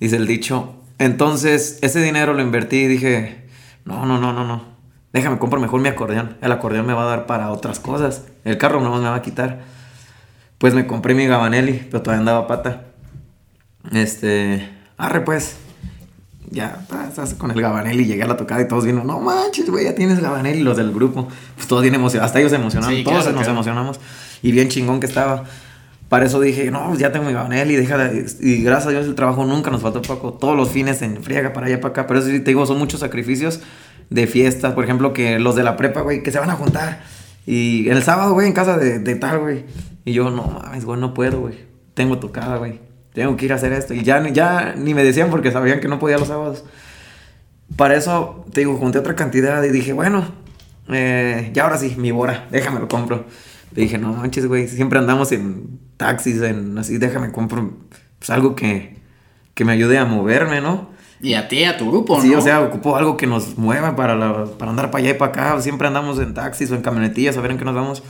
Dice 0.00 0.16
el 0.16 0.26
dicho. 0.26 0.74
Entonces, 0.98 1.78
ese 1.82 2.00
dinero 2.02 2.34
lo 2.34 2.42
invertí 2.42 2.76
y 2.78 2.86
dije, 2.88 3.41
no, 3.84 4.06
no, 4.06 4.18
no, 4.18 4.32
no, 4.32 4.44
no. 4.44 4.72
Déjame 5.12 5.38
comprar 5.38 5.60
mejor 5.60 5.80
mi 5.80 5.88
acordeón. 5.88 6.36
El 6.40 6.52
acordeón 6.52 6.86
me 6.86 6.94
va 6.94 7.02
a 7.02 7.06
dar 7.06 7.26
para 7.26 7.50
otras 7.50 7.80
cosas. 7.80 8.24
El 8.44 8.56
carro 8.58 8.80
no 8.80 8.96
me 8.96 9.08
va 9.08 9.16
a 9.16 9.22
quitar. 9.22 9.60
Pues 10.58 10.74
me 10.74 10.86
compré 10.86 11.14
mi 11.14 11.26
Gabanelli, 11.26 11.86
pero 11.90 12.02
todavía 12.02 12.20
andaba 12.20 12.46
pata. 12.46 12.84
Este, 13.92 14.68
arre 14.96 15.20
pues. 15.20 15.56
Ya, 16.50 16.84
estás 17.08 17.34
con 17.34 17.50
el 17.50 17.60
Gabanelli, 17.60 18.04
llegué 18.04 18.24
a 18.24 18.26
la 18.26 18.36
tocada 18.36 18.60
y 18.60 18.68
todos 18.68 18.84
vino, 18.84 19.02
no 19.04 19.20
manches, 19.20 19.70
güey, 19.70 19.86
ya 19.86 19.94
tienes 19.94 20.20
Gabanelli, 20.20 20.62
los 20.62 20.76
del 20.76 20.92
grupo. 20.92 21.26
Pues 21.56 21.66
todos 21.66 21.80
bien 21.80 21.94
emocionados, 21.94 22.28
hasta 22.28 22.40
ellos 22.40 22.50
se 22.50 22.56
emocionaron, 22.56 23.02
todos 23.04 23.32
nos 23.32 23.48
emocionamos. 23.48 24.00
Y 24.42 24.52
bien 24.52 24.68
chingón 24.68 25.00
que 25.00 25.06
estaba. 25.06 25.44
Para 26.12 26.26
eso 26.26 26.42
dije, 26.42 26.70
no, 26.70 26.94
ya 26.94 27.10
tengo 27.10 27.24
mi 27.24 27.32
Gabanelli, 27.32 27.74
deja 27.74 27.96
de... 27.96 28.26
Y 28.40 28.62
gracias 28.62 28.88
a 28.88 28.90
Dios 28.90 29.06
el 29.06 29.14
trabajo 29.14 29.46
nunca 29.46 29.70
nos 29.70 29.80
faltó 29.80 30.02
poco. 30.02 30.34
Todos 30.34 30.54
los 30.54 30.68
fines 30.68 31.00
en 31.00 31.22
friega 31.22 31.54
para 31.54 31.68
allá, 31.68 31.80
para 31.80 31.92
acá. 31.92 32.06
Pero 32.06 32.20
eso 32.20 32.28
sí 32.28 32.38
te 32.40 32.50
digo, 32.50 32.66
son 32.66 32.78
muchos 32.78 33.00
sacrificios 33.00 33.60
de 34.10 34.26
fiestas. 34.26 34.74
Por 34.74 34.84
ejemplo, 34.84 35.14
que 35.14 35.38
los 35.38 35.56
de 35.56 35.62
la 35.62 35.78
prepa, 35.78 36.02
güey, 36.02 36.22
que 36.22 36.30
se 36.30 36.38
van 36.38 36.50
a 36.50 36.52
juntar. 36.52 37.02
Y 37.46 37.88
el 37.88 38.02
sábado, 38.02 38.34
güey, 38.34 38.46
en 38.46 38.52
casa 38.52 38.76
de, 38.76 38.98
de 38.98 39.14
tal, 39.14 39.38
güey. 39.38 39.64
Y 40.04 40.12
yo, 40.12 40.30
no 40.30 40.60
mames, 40.62 40.84
güey, 40.84 41.00
no 41.00 41.14
puedo, 41.14 41.40
güey. 41.40 41.54
Tengo 41.94 42.18
tocada, 42.18 42.58
güey. 42.58 42.80
Tengo 43.14 43.34
que 43.38 43.46
ir 43.46 43.52
a 43.54 43.56
hacer 43.56 43.72
esto. 43.72 43.94
Y 43.94 44.02
ya, 44.02 44.22
ya 44.28 44.74
ni 44.76 44.92
me 44.92 45.04
decían 45.04 45.30
porque 45.30 45.50
sabían 45.50 45.80
que 45.80 45.88
no 45.88 45.98
podía 45.98 46.18
los 46.18 46.28
sábados. 46.28 46.62
Para 47.74 47.96
eso, 47.96 48.44
te 48.52 48.60
digo, 48.60 48.76
junté 48.76 48.98
otra 48.98 49.16
cantidad 49.16 49.64
y 49.64 49.70
dije, 49.70 49.94
bueno, 49.94 50.26
eh, 50.90 51.48
ya 51.54 51.64
ahora 51.64 51.78
sí, 51.78 51.94
mi 51.96 52.10
bora, 52.10 52.48
déjame 52.50 52.80
lo 52.80 52.88
compro. 52.88 53.24
Le 53.74 53.82
dije, 53.82 53.98
no 53.98 54.12
manches, 54.12 54.46
güey, 54.46 54.68
siempre 54.68 54.98
andamos 54.98 55.32
en 55.32 55.78
taxis, 55.96 56.40
en 56.42 56.76
así, 56.78 56.98
déjame 56.98 57.32
compro 57.32 57.78
pues, 58.18 58.30
algo 58.30 58.54
que, 58.54 58.96
que 59.54 59.64
me 59.64 59.72
ayude 59.72 59.98
a 59.98 60.04
moverme, 60.04 60.60
¿no? 60.60 60.90
Y 61.22 61.34
a 61.34 61.48
ti, 61.48 61.62
a 61.64 61.76
tu 61.76 61.88
grupo, 61.88 62.16
¿no? 62.16 62.22
Sí, 62.22 62.34
o 62.34 62.40
sea, 62.40 62.60
ocupo 62.60 62.96
algo 62.96 63.16
que 63.16 63.28
nos 63.28 63.56
mueva 63.56 63.94
para, 63.94 64.44
para 64.58 64.70
andar 64.72 64.90
para 64.90 65.04
allá 65.04 65.14
y 65.14 65.18
para 65.18 65.30
acá. 65.30 65.60
Siempre 65.60 65.86
andamos 65.86 66.18
en 66.18 66.34
taxis 66.34 66.70
o 66.72 66.74
en 66.74 66.82
camionetillas 66.82 67.36
a 67.36 67.40
ver 67.40 67.52
en 67.52 67.58
qué 67.58 67.64
nos 67.64 67.76
vamos. 67.76 68.02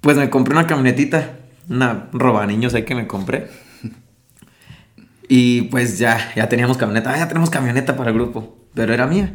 Pues 0.00 0.16
me 0.16 0.28
compré 0.28 0.52
una 0.52 0.66
camionetita, 0.66 1.36
una 1.70 2.08
roba 2.12 2.44
niños 2.46 2.74
ahí 2.74 2.84
que 2.84 2.96
me 2.96 3.06
compré. 3.06 3.48
Y 5.28 5.62
pues 5.62 5.98
ya, 5.98 6.32
ya 6.34 6.48
teníamos 6.48 6.76
camioneta. 6.76 7.12
Ah, 7.12 7.18
ya 7.18 7.28
tenemos 7.28 7.50
camioneta 7.50 7.96
para 7.96 8.10
el 8.10 8.16
grupo. 8.16 8.56
Pero 8.74 8.92
era 8.92 9.06
mía. 9.06 9.34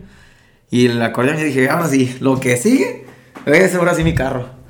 Y 0.70 0.86
el 0.88 1.02
acordeón 1.02 1.40
y 1.40 1.44
dije, 1.44 1.70
ahora 1.70 1.88
sí, 1.88 2.16
lo 2.20 2.40
que 2.40 2.58
sigue 2.58 3.06
es 3.46 3.76
ahora 3.76 3.94
sí 3.94 4.04
mi 4.04 4.16
carro. 4.16 4.61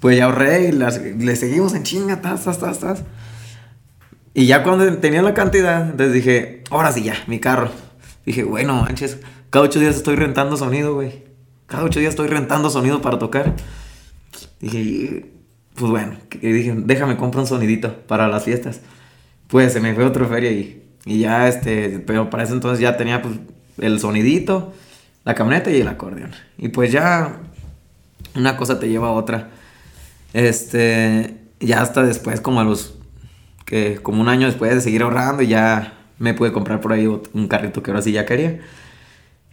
Pues 0.00 0.16
ya 0.16 0.26
ahorré 0.26 0.68
y 0.68 0.72
le 0.72 1.36
seguimos 1.36 1.74
en 1.74 1.82
chinga, 1.82 2.20
tas, 2.20 2.44
tas, 2.44 2.58
tas, 2.58 2.78
tas. 2.78 3.02
Y 4.34 4.46
ya 4.46 4.62
cuando 4.62 4.98
tenía 4.98 5.22
la 5.22 5.34
cantidad, 5.34 5.90
entonces 5.90 6.12
dije, 6.12 6.62
ahora 6.70 6.92
sí 6.92 7.02
ya, 7.02 7.16
mi 7.26 7.40
carro. 7.40 7.70
Dije, 8.24 8.44
bueno, 8.44 8.82
manches, 8.82 9.18
cada 9.50 9.64
ocho 9.64 9.80
días 9.80 9.96
estoy 9.96 10.16
rentando 10.16 10.56
sonido, 10.56 10.94
güey. 10.94 11.24
Cada 11.66 11.84
ocho 11.84 11.98
días 11.98 12.10
estoy 12.10 12.28
rentando 12.28 12.70
sonido 12.70 13.02
para 13.02 13.18
tocar. 13.18 13.56
Dije, 14.60 15.26
pues 15.74 15.90
bueno, 15.90 16.16
dije, 16.40 16.74
déjame 16.76 17.16
comprar 17.16 17.42
un 17.42 17.48
sonidito 17.48 17.94
para 18.06 18.28
las 18.28 18.44
fiestas. 18.44 18.80
Pues 19.48 19.72
se 19.72 19.80
me 19.80 19.94
fue 19.94 20.04
otro 20.04 20.28
feria 20.28 20.52
y, 20.52 20.84
y 21.04 21.20
ya, 21.20 21.48
este, 21.48 21.98
pero 22.00 22.30
para 22.30 22.44
eso 22.44 22.52
entonces 22.52 22.80
ya 22.80 22.96
tenía 22.96 23.22
pues 23.22 23.34
el 23.78 23.98
sonidito, 23.98 24.72
la 25.24 25.34
camioneta 25.34 25.70
y 25.70 25.80
el 25.80 25.88
acordeón. 25.88 26.30
Y 26.58 26.68
pues 26.68 26.92
ya 26.92 27.40
una 28.34 28.56
cosa 28.56 28.78
te 28.78 28.88
lleva 28.88 29.08
a 29.08 29.12
otra. 29.12 29.50
Este, 30.32 31.38
ya 31.60 31.80
hasta 31.80 32.02
después, 32.02 32.40
como 32.40 32.60
a 32.60 32.64
los, 32.64 32.94
que 33.64 33.96
como 33.96 34.20
un 34.20 34.28
año 34.28 34.46
después 34.46 34.74
de 34.74 34.80
seguir 34.80 35.02
ahorrando, 35.02 35.42
ya 35.42 35.98
me 36.18 36.34
pude 36.34 36.52
comprar 36.52 36.80
por 36.80 36.92
ahí 36.92 37.06
un 37.06 37.48
carrito 37.48 37.82
que 37.82 37.90
ahora 37.90 38.02
sí 38.02 38.12
ya 38.12 38.26
quería. 38.26 38.60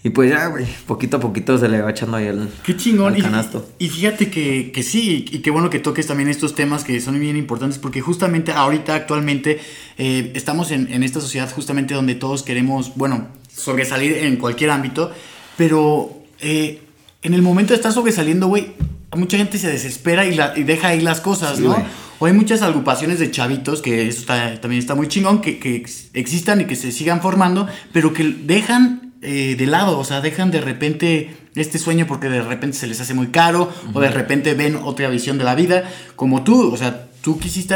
Y 0.06 0.12
pues 0.12 0.30
ya, 0.30 0.46
güey, 0.50 0.68
poquito 0.86 1.18
a 1.18 1.20
poquito 1.20 1.58
se 1.58 1.68
le 1.68 1.82
va 1.82 1.90
echando 1.90 2.18
ahí 2.18 2.28
el, 2.28 2.48
qué 2.64 2.78
chingón. 2.78 3.20
canasto. 3.20 3.68
Y, 3.80 3.90
fíjate 3.90 4.30
que, 4.30 4.72
que, 4.72 4.84
sí, 4.84 5.26
y 5.32 5.40
qué 5.40 5.50
bueno 5.50 5.72
que 5.72 5.80
toques 5.80 6.06
también 6.06 6.30
estos 6.30 6.54
temas 6.54 6.84
que 6.84 7.02
son 7.02 7.20
bien 7.20 7.36
importantes, 7.36 7.80
porque 7.80 8.02
justamente 8.02 8.52
ahorita, 8.52 8.94
actualmente, 8.94 9.60
eh, 9.98 10.32
estamos 10.36 10.70
en, 10.70 10.94
en, 10.94 11.02
esta 11.02 11.20
sociedad 11.22 11.52
justamente 11.52 11.96
donde 11.96 12.14
todos 12.14 12.44
queremos, 12.44 12.92
bueno, 12.96 13.30
sobresalir 13.52 14.14
en 14.18 14.36
cualquier 14.36 14.70
ámbito, 14.70 15.12
pero 15.58 16.12
eh, 16.40 16.84
en 17.24 17.34
el 17.34 17.42
momento 17.42 17.74
de 17.74 17.78
estar 17.78 17.92
sobresaliendo, 17.92 18.46
güey, 18.46 18.74
mucha 19.16 19.38
gente 19.38 19.58
se 19.58 19.70
desespera 19.70 20.26
y, 20.26 20.36
la, 20.36 20.54
y 20.56 20.64
deja 20.64 20.90
ahí 20.90 21.02
las 21.02 21.22
cosas, 21.22 21.60
¿no? 21.60 21.76
O 22.20 22.26
hay 22.26 22.34
muchas 22.34 22.62
agrupaciones 22.62 23.20
de 23.20 23.30
chavitos, 23.32 23.82
que 23.82 24.08
eso 24.08 24.26
también 24.26 24.80
está 24.80 24.96
muy 24.96 25.08
chingón, 25.08 25.42
que, 25.42 25.60
que, 25.60 25.86
existan 26.14 26.62
y 26.62 26.66
que 26.66 26.76
se 26.76 26.92
sigan 26.92 27.22
formando, 27.22 27.68
pero 27.92 28.14
que 28.14 28.24
dejan 28.24 29.14
eh, 29.22 29.56
de 29.58 29.66
lado, 29.66 30.00
o 30.00 30.04
sea, 30.04 30.22
dejan 30.22 30.52
de 30.52 30.62
repente 30.62 31.36
este 31.56 31.78
sueño 31.78 32.06
porque 32.08 32.30
de 32.30 32.42
repente 32.42 32.78
se 32.78 32.88
les 32.88 33.02
hace 33.02 33.14
muy 33.14 33.28
caro, 33.28 33.72
o 33.94 34.00
de 34.00 34.10
repente 34.10 34.54
ven 34.54 34.78
otra 34.78 35.10
visión 35.10 35.38
de 35.38 35.44
la 35.44 35.56
vida, 35.56 35.90
como 36.16 36.44
tú, 36.44 36.72
o 36.72 36.78
sea, 36.78 37.08
tú 37.22 37.40
quisiste 37.40 37.76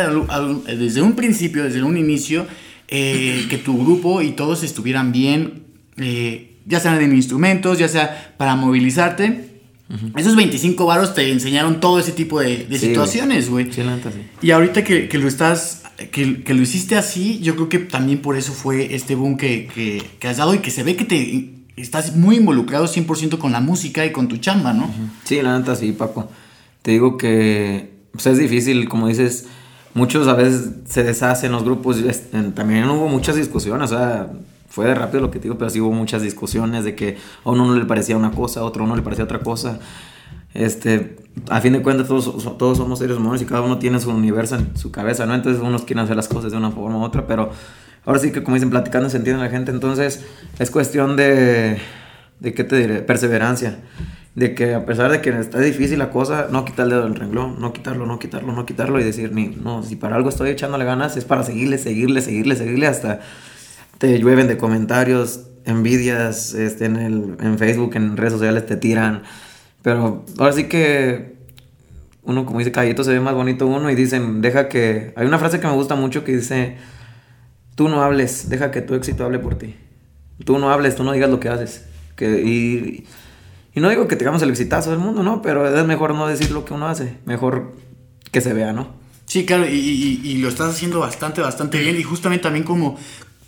desde 0.68 1.02
un 1.02 1.14
principio, 1.14 1.64
desde 1.64 1.82
un 1.84 1.98
inicio, 1.98 2.46
eh, 2.88 3.46
que 3.50 3.58
tu 3.58 3.78
grupo 3.78 4.22
y 4.22 4.32
todos 4.32 4.64
estuvieran 4.64 5.12
bien, 5.12 5.64
eh, 5.98 6.58
ya 6.66 6.80
sean 6.80 7.02
en 7.02 7.16
instrumentos, 7.16 7.78
ya 7.80 7.88
sea 7.88 8.34
para 8.38 8.56
movilizarte. 8.56 9.49
Esos 10.16 10.36
25 10.36 10.86
varos 10.86 11.16
te 11.16 11.32
enseñaron 11.32 11.80
todo 11.80 12.00
ese 12.00 12.12
tipo 12.12 12.40
de, 12.40 12.68
situaciones, 12.78 13.50
güey. 13.50 13.70
Y 14.42 14.52
ahorita 14.52 14.84
que, 14.84 15.10
lo 15.18 15.28
estás, 15.28 15.84
que, 16.12 16.26
lo 16.26 16.62
hiciste 16.62 16.96
así, 16.96 17.40
yo 17.40 17.56
creo 17.56 17.70
que 17.70 17.80
también 17.80 18.20
por 18.20 18.38
eso 18.38 18.54
fue 18.54 18.94
este 18.94 19.16
boom 19.16 19.38
que, 19.38 20.04
has 20.24 20.38
dado 20.38 20.54
y 20.54 20.60
que 20.60 20.70
se 20.70 20.84
ve 20.84 20.96
que 20.96 21.06
te 21.06 21.50
estás 21.76 22.16
muy 22.16 22.38
involucrado 22.38 22.86
100% 22.86 23.40
con 23.40 23.52
la 23.52 23.62
música 23.62 24.06
y 24.06 24.12
con 24.12 24.28
tu 24.28 24.38
chamba, 24.38 24.74
¿no? 24.74 24.90
Sí, 25.24 25.42
la 25.42 25.58
neta 25.58 25.76
sí, 25.76 25.92
Paco. 25.92 26.30
Te 26.84 26.92
digo 26.92 27.18
que 27.18 27.90
pues, 28.12 28.28
es 28.28 28.38
difícil, 28.38 28.88
como 28.88 29.08
dices, 29.08 29.48
muchos 29.96 30.28
a 30.28 30.34
veces 30.34 30.70
se 30.86 31.04
deshacen 31.04 31.52
los 31.52 31.64
grupos. 31.64 31.98
También 32.54 32.88
hubo 32.90 33.08
muchas 33.08 33.36
discusiones, 33.36 33.92
o 33.92 33.96
sea, 33.98 34.28
fue 34.70 34.86
de 34.86 34.96
rápido 34.96 35.22
lo 35.22 35.32
que 35.32 35.40
te 35.40 35.44
digo, 35.44 35.58
pero 35.58 35.70
sí 35.70 35.82
hubo 35.82 35.92
muchas 35.92 36.22
discusiones 36.22 36.84
de 36.84 36.96
que 36.96 37.18
a 37.44 37.50
uno 37.50 37.66
no 37.66 37.76
le 37.76 37.86
parecía 37.86 38.16
una 38.16 38.32
cosa, 38.32 38.62
a 38.62 38.64
otro 38.64 38.86
no 38.86 38.96
le 38.96 39.02
parecía 39.02 39.26
otra 39.26 39.40
cosa. 39.40 39.80
Este, 40.54 41.18
a 41.50 41.62
fin 41.62 41.74
de 41.74 41.82
cuentas 41.82 42.08
todos, 42.08 42.58
todos 42.58 42.78
somos 42.78 43.00
seres 43.00 43.18
humanos 43.18 43.42
y 43.42 43.46
cada 43.46 43.62
uno 43.62 43.78
tiene 43.78 44.00
su 44.00 44.10
universo 44.10 44.56
en 44.56 44.76
su 44.78 44.92
cabeza, 44.92 45.26
¿no? 45.26 45.36
Entonces 45.36 45.62
unos 45.62 45.84
quieren 45.84 46.06
hacer 46.06 46.16
las 46.16 46.28
cosas 46.28 46.52
de 46.52 46.58
una 46.58 46.72
forma 46.72 46.98
u 46.98 47.04
otra, 47.04 47.28
pero 47.28 47.52
ahora 48.06 48.20
sí 48.20 48.32
que 48.32 48.44
como 48.44 48.56
dicen, 48.56 48.70
platicando 48.70 49.10
se 49.10 49.18
entiende 49.18 49.44
la 49.44 49.50
gente, 49.50 49.72
entonces 49.72 50.26
es 50.58 50.72
cuestión 50.72 51.16
de, 51.16 51.78
de 52.40 52.54
¿qué 52.54 52.64
te 52.64 52.76
diré? 52.78 53.02
Perseverancia. 53.02 53.80
De 54.36 54.54
que 54.56 54.76
a 54.76 54.86
pesar 54.86 55.12
de 55.12 55.22
que 55.22 55.32
está 55.32 55.60
difícil 55.60 56.00
la 56.00 56.12
cosa, 56.12 56.48
no 56.52 56.64
quitar 56.64 56.86
el 56.86 56.92
dedo 56.92 57.04
del 57.04 57.16
renglón, 57.16 57.60
no 57.60 57.74
quitarlo, 57.74 58.06
no 58.06 58.20
quitarlo, 58.20 58.54
no 58.54 58.66
quitarlo 58.66 59.00
y 59.00 59.04
decir, 59.04 59.34
ni, 59.34 59.48
no, 59.48 59.84
si 59.84 59.96
para 59.96 60.16
algo 60.16 60.30
estoy 60.30 60.52
echándole 60.52 60.86
ganas, 60.86 61.18
es 61.18 61.26
para 61.26 61.44
seguirle, 61.44 61.78
seguirle, 61.78 62.22
seguirle, 62.22 62.56
seguirle 62.56 62.88
hasta 62.88 63.20
te 64.00 64.18
llueven 64.18 64.48
de 64.48 64.58
comentarios, 64.58 65.42
envidias, 65.66 66.54
este, 66.56 66.86
en, 66.86 66.96
el, 66.96 67.38
en 67.40 67.60
Facebook, 67.60 67.96
en 67.96 68.18
redes 68.18 68.34
sociales 68.34 68.66
te 68.66 68.78
tiran. 68.78 69.24
Pero 69.84 70.26
ahora 70.40 70.54
sí 70.54 70.64
que 70.64 71.38
uno, 72.24 72.46
como 72.46 72.60
dice 72.60 72.72
Callito, 72.72 73.04
se 73.04 73.12
ve 73.12 73.20
más 73.20 73.36
bonito 73.36 73.68
uno 73.68 73.90
y 73.92 73.96
dicen, 73.96 74.42
deja 74.42 74.70
que... 74.70 75.14
Hay 75.16 75.28
una 75.28 75.38
frase 75.38 75.60
que 75.60 75.68
me 75.68 75.74
gusta 75.74 75.96
mucho 75.96 76.24
que 76.24 76.36
dice, 76.36 76.78
tú 77.76 77.90
no 77.90 78.02
hables, 78.02 78.50
deja 78.50 78.72
que 78.72 78.82
tu 78.82 78.96
éxito 78.96 79.26
hable 79.26 79.40
por 79.40 79.58
ti. 79.58 79.76
Tú 80.46 80.58
no 80.58 80.72
hables, 80.72 80.96
tú 80.96 81.04
no 81.04 81.12
digas 81.12 81.30
lo 81.30 81.40
que 81.40 81.50
haces. 81.50 81.86
Que, 82.16 82.42
y, 82.42 83.06
y 83.74 83.82
no 83.82 83.90
digo 83.90 84.08
que 84.08 84.16
tengamos 84.16 84.42
el 84.42 84.50
exitazo 84.50 84.92
del 84.92 85.00
mundo, 85.00 85.24
¿no? 85.24 85.42
Pero 85.42 85.68
es 85.68 85.86
mejor 85.86 86.16
no 86.16 86.28
decir 86.28 86.52
lo 86.52 86.64
que 86.64 86.74
uno 86.74 86.88
hace, 86.88 87.18
mejor 87.26 87.74
que 88.32 88.40
se 88.40 88.54
vea, 88.54 88.72
¿no? 88.72 88.98
Sí, 89.26 89.46
claro, 89.46 89.68
y, 89.68 89.76
y, 89.76 90.22
y, 90.24 90.38
lo 90.38 90.50
estás 90.50 90.72
haciendo 90.72 91.00
bastante, 91.00 91.42
bastante 91.42 91.80
bien. 91.80 92.00
Y 92.00 92.04
justamente 92.04 92.44
también 92.44 92.66
como, 92.66 92.98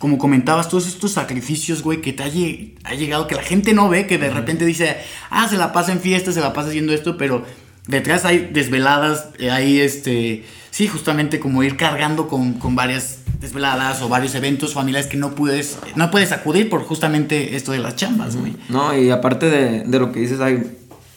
como 0.02 0.18
comentabas, 0.18 0.68
todos 0.68 0.88
estos 0.88 1.12
sacrificios, 1.12 1.80
güey, 1.80 2.00
que 2.00 2.12
te 2.12 2.24
ha, 2.24 2.28
llegado, 2.28 3.28
que 3.28 3.36
la 3.36 3.42
gente 3.44 3.72
no 3.72 3.88
ve, 3.88 4.08
que 4.08 4.18
de 4.18 4.30
repente 4.30 4.66
dice, 4.66 4.96
ah, 5.30 5.46
se 5.48 5.56
la 5.56 5.72
pasa 5.72 5.92
en 5.92 6.00
fiesta, 6.00 6.32
se 6.32 6.40
la 6.40 6.52
pasa 6.52 6.70
haciendo 6.70 6.92
esto, 6.92 7.16
pero 7.16 7.44
detrás 7.86 8.24
hay 8.24 8.50
desveladas, 8.52 9.28
eh, 9.38 9.52
hay 9.52 9.78
este, 9.78 10.44
sí, 10.72 10.88
justamente 10.88 11.38
como 11.38 11.62
ir 11.62 11.76
cargando 11.76 12.26
con, 12.26 12.58
varias 12.74 13.20
desveladas 13.38 14.02
o 14.02 14.08
varios 14.08 14.34
eventos 14.34 14.74
familiares 14.74 15.08
que 15.08 15.16
no 15.16 15.36
puedes, 15.36 15.78
no 15.94 16.10
puedes 16.10 16.32
acudir 16.32 16.68
por 16.68 16.82
justamente 16.82 17.54
esto 17.54 17.70
de 17.70 17.78
las 17.78 17.94
chambas, 17.94 18.34
güey. 18.34 18.56
No, 18.70 18.98
y 18.98 19.08
aparte 19.08 19.50
de, 19.50 19.84
de 19.84 19.98
lo 20.00 20.10
que 20.10 20.18
dices, 20.18 20.40
hay, 20.40 20.64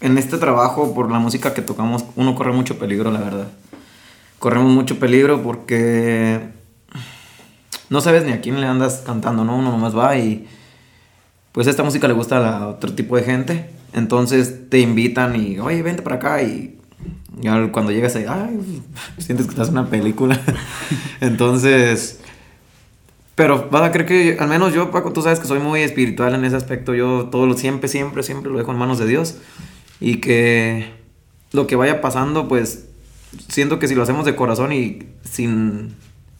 en 0.01 0.19
este 0.19 0.37
trabajo, 0.37 0.93
por 0.93 1.11
la 1.11 1.17
música 1.17 1.55
que 1.55 1.63
tocamos, 1.63 2.05
uno 2.15 2.35
corre 2.35 2.51
mucho 2.51 2.77
peligro, 2.77 3.09
la 3.09 3.21
verdad. 3.21 3.47
Corremos 4.37 4.71
mucho 4.71 4.99
peligro 4.99 5.41
porque 5.41 6.53
no 7.95 8.01
sabes 8.01 8.25
ni 8.25 8.33
a 8.33 8.41
quién 8.41 8.59
le 8.59 8.67
andas 8.67 9.03
cantando, 9.05 9.45
¿no? 9.45 9.57
Uno 9.57 9.71
nomás 9.71 9.97
va 9.97 10.17
y 10.17 10.45
pues 11.53 11.65
esta 11.67 11.81
música 11.81 12.09
le 12.09 12.13
gusta 12.13 12.57
a 12.57 12.67
otro 12.67 12.93
tipo 12.93 13.15
de 13.15 13.23
gente. 13.23 13.69
Entonces 13.93 14.69
te 14.69 14.79
invitan 14.81 15.37
y, 15.37 15.57
oye, 15.59 15.81
vente 15.81 16.01
para 16.01 16.17
acá 16.17 16.43
y, 16.43 16.77
cuando 17.71 17.93
llegas 17.93 18.17
ahí, 18.17 18.25
ay, 18.27 18.83
sientes 19.17 19.45
que 19.45 19.53
estás 19.53 19.69
en 19.69 19.77
una 19.77 19.89
película. 19.89 20.37
Entonces, 21.21 22.19
Pero 23.35 23.69
vas 23.71 23.83
a 23.83 23.91
creer 23.93 24.05
que, 24.05 24.37
al 24.41 24.49
menos 24.49 24.73
yo, 24.73 24.91
Paco, 24.91 25.13
tú 25.13 25.21
sabes 25.21 25.39
que 25.39 25.47
soy 25.47 25.59
muy 25.59 25.79
espiritual 25.79 26.35
en 26.35 26.43
ese 26.43 26.57
aspecto. 26.57 26.93
Yo 26.93 27.29
todo 27.31 27.45
lo, 27.45 27.55
siempre, 27.55 27.87
siempre, 27.87 28.23
siempre 28.23 28.51
lo 28.51 28.57
dejo 28.57 28.73
en 28.73 28.77
manos 28.77 28.99
de 28.99 29.07
Dios. 29.07 29.37
Y 30.01 30.17
que 30.17 30.91
lo 31.53 31.65
que 31.65 31.77
vaya 31.77 32.01
pasando, 32.01 32.49
pues 32.49 32.87
siento 33.47 33.79
que 33.79 33.87
si 33.87 33.95
lo 33.95 34.03
hacemos 34.03 34.25
de 34.25 34.35
corazón 34.35 34.73
y 34.73 34.99
sin, 35.23 35.95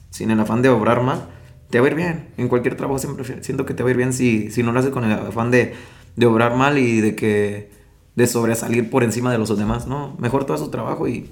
sin 0.10 0.32
el 0.32 0.39
afán 0.41 0.62
de 0.62 0.68
obrar 0.68 1.02
mal, 1.02 1.30
te 1.76 1.82
va 1.82 1.88
a 1.88 1.90
ir 1.90 1.96
bien. 1.98 2.30
En 2.38 2.48
cualquier 2.48 2.78
trabajo 2.78 3.00
siempre 3.00 3.26
siento 3.44 3.66
que 3.66 3.74
te 3.74 3.84
va 3.84 3.90
a 3.90 3.92
ir 3.92 3.98
bien 3.98 4.14
si, 4.14 4.50
si 4.50 4.64
no 4.64 4.72
lo 4.72 4.80
haces 4.80 4.92
con 4.92 5.04
el 5.04 5.12
afán 5.12 5.52
de, 5.52 5.74
de 6.16 6.26
obrar 6.26 6.56
mal 6.56 6.78
y 6.78 7.02
de 7.02 7.16
que 7.16 7.70
de 8.16 8.28
sobresalir 8.28 8.90
por 8.90 9.04
encima 9.04 9.30
de 9.30 9.38
los 9.38 9.58
demás, 9.58 9.86
¿no? 9.86 10.16
Mejor 10.18 10.46
todo 10.46 10.58
su 10.58 10.70
trabajo 10.70 11.06
y, 11.10 11.30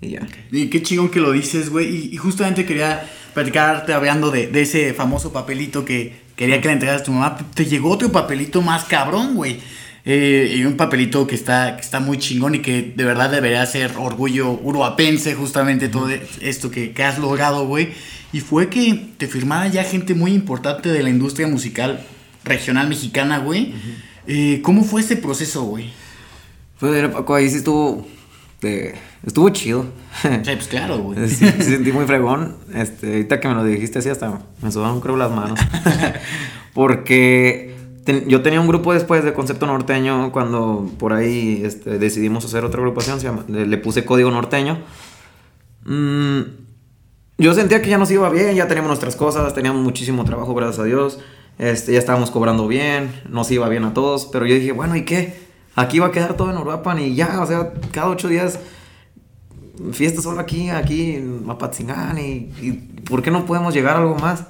y 0.00 0.12
ya. 0.12 0.26
Y 0.50 0.70
qué 0.70 0.82
chingón 0.82 1.10
que 1.10 1.20
lo 1.20 1.30
dices, 1.30 1.68
güey. 1.68 1.94
Y, 1.94 2.14
y, 2.14 2.16
justamente 2.16 2.64
quería 2.64 3.06
platicarte 3.34 3.92
hablando 3.92 4.30
de, 4.30 4.46
de, 4.46 4.62
ese 4.62 4.94
famoso 4.94 5.30
papelito 5.30 5.84
que 5.84 6.22
quería 6.36 6.62
que 6.62 6.68
le 6.68 6.72
entregaras 6.72 7.02
a 7.02 7.04
tu 7.04 7.12
mamá. 7.12 7.36
Te 7.52 7.66
llegó 7.66 7.90
otro 7.90 8.10
papelito 8.10 8.62
más 8.62 8.84
cabrón, 8.84 9.34
güey. 9.34 9.58
Eh, 10.08 10.54
y 10.56 10.64
un 10.64 10.76
papelito 10.76 11.26
que 11.26 11.34
está, 11.34 11.74
que 11.74 11.82
está 11.82 11.98
muy 11.98 12.16
chingón 12.18 12.54
y 12.54 12.60
que 12.60 12.92
de 12.94 13.04
verdad 13.04 13.28
debería 13.28 13.66
ser 13.66 13.92
orgullo 13.98 14.52
uruapense, 14.52 15.34
justamente 15.34 15.88
todo 15.88 16.08
esto 16.40 16.70
que, 16.70 16.92
que 16.92 17.02
has 17.02 17.18
logrado, 17.18 17.66
güey. 17.66 17.92
Y 18.32 18.38
fue 18.38 18.68
que 18.68 19.08
te 19.18 19.26
firmara 19.26 19.66
ya 19.66 19.82
gente 19.82 20.14
muy 20.14 20.32
importante 20.32 20.90
de 20.90 21.02
la 21.02 21.10
industria 21.10 21.48
musical 21.48 22.06
regional 22.44 22.88
mexicana, 22.88 23.38
güey. 23.38 23.74
eh, 24.28 24.60
¿Cómo 24.62 24.84
fue 24.84 25.00
ese 25.00 25.16
proceso, 25.16 25.64
güey? 25.64 25.90
Pues 26.78 27.08
Paco, 27.08 27.34
ahí 27.34 27.50
sí 27.50 27.56
estuvo. 27.56 28.06
Estuvo 29.24 29.48
chido. 29.50 29.86
Sí, 30.22 30.28
pues 30.44 30.68
claro, 30.68 30.98
güey. 30.98 31.18
Sí, 31.28 31.46
sí, 31.46 31.62
sentí 31.62 31.92
muy 31.92 32.04
fregón. 32.06 32.56
Este, 32.74 33.08
ahorita 33.08 33.40
que 33.40 33.48
me 33.48 33.54
lo 33.54 33.64
dijiste 33.64 33.98
así, 33.98 34.08
hasta 34.08 34.40
me 34.62 34.70
sudaron, 34.70 35.00
creo, 35.00 35.16
las 35.16 35.30
manos. 35.30 35.58
Porque 36.74 37.75
yo 38.26 38.42
tenía 38.42 38.60
un 38.60 38.68
grupo 38.68 38.92
después 38.92 39.24
de 39.24 39.32
Concepto 39.32 39.66
Norteño. 39.66 40.32
Cuando 40.32 40.90
por 40.98 41.12
ahí 41.12 41.62
este, 41.64 41.98
decidimos 41.98 42.44
hacer 42.44 42.64
otra 42.64 42.80
agrupación, 42.80 43.18
le, 43.48 43.78
puse 43.78 44.04
Código 44.04 44.30
Norteño. 44.30 44.78
Mm, 45.84 46.40
yo 47.38 47.54
sentía 47.54 47.82
que 47.82 47.90
ya 47.90 47.98
nos 47.98 48.10
iba 48.10 48.28
bien, 48.30 48.54
ya 48.54 48.66
teníamos 48.66 48.88
nuestras 48.88 49.16
cosas, 49.16 49.52
teníamos 49.54 49.82
muchísimo 49.82 50.24
trabajo, 50.24 50.54
gracias 50.54 50.78
a 50.80 50.84
Dios. 50.84 51.18
Este, 51.58 51.92
ya 51.92 51.98
estábamos 51.98 52.30
cobrando 52.30 52.68
bien, 52.68 53.22
nos 53.28 53.50
iba 53.50 53.68
bien 53.68 53.84
a 53.84 53.94
todos. 53.94 54.26
Pero 54.26 54.46
yo 54.46 54.54
dije, 54.54 54.72
bueno, 54.72 54.96
¿y 54.96 55.04
qué? 55.04 55.46
Aquí 55.74 55.98
va 55.98 56.06
a 56.06 56.12
quedar 56.12 56.36
todo 56.36 56.50
en 56.50 56.56
Uruapan 56.56 56.98
y 57.00 57.14
ya, 57.14 57.40
o 57.42 57.46
sea, 57.46 57.72
cada 57.92 58.08
ocho 58.08 58.28
días 58.28 58.58
fiesta 59.92 60.22
solo 60.22 60.40
aquí, 60.40 60.70
aquí 60.70 61.16
en 61.16 61.44
Mapatzingán 61.44 62.18
y, 62.18 62.50
y 62.62 62.72
¿por 63.08 63.22
qué 63.22 63.30
no 63.30 63.44
podemos 63.44 63.74
llegar 63.74 63.96
a 63.96 63.98
algo 63.98 64.16
más? 64.16 64.44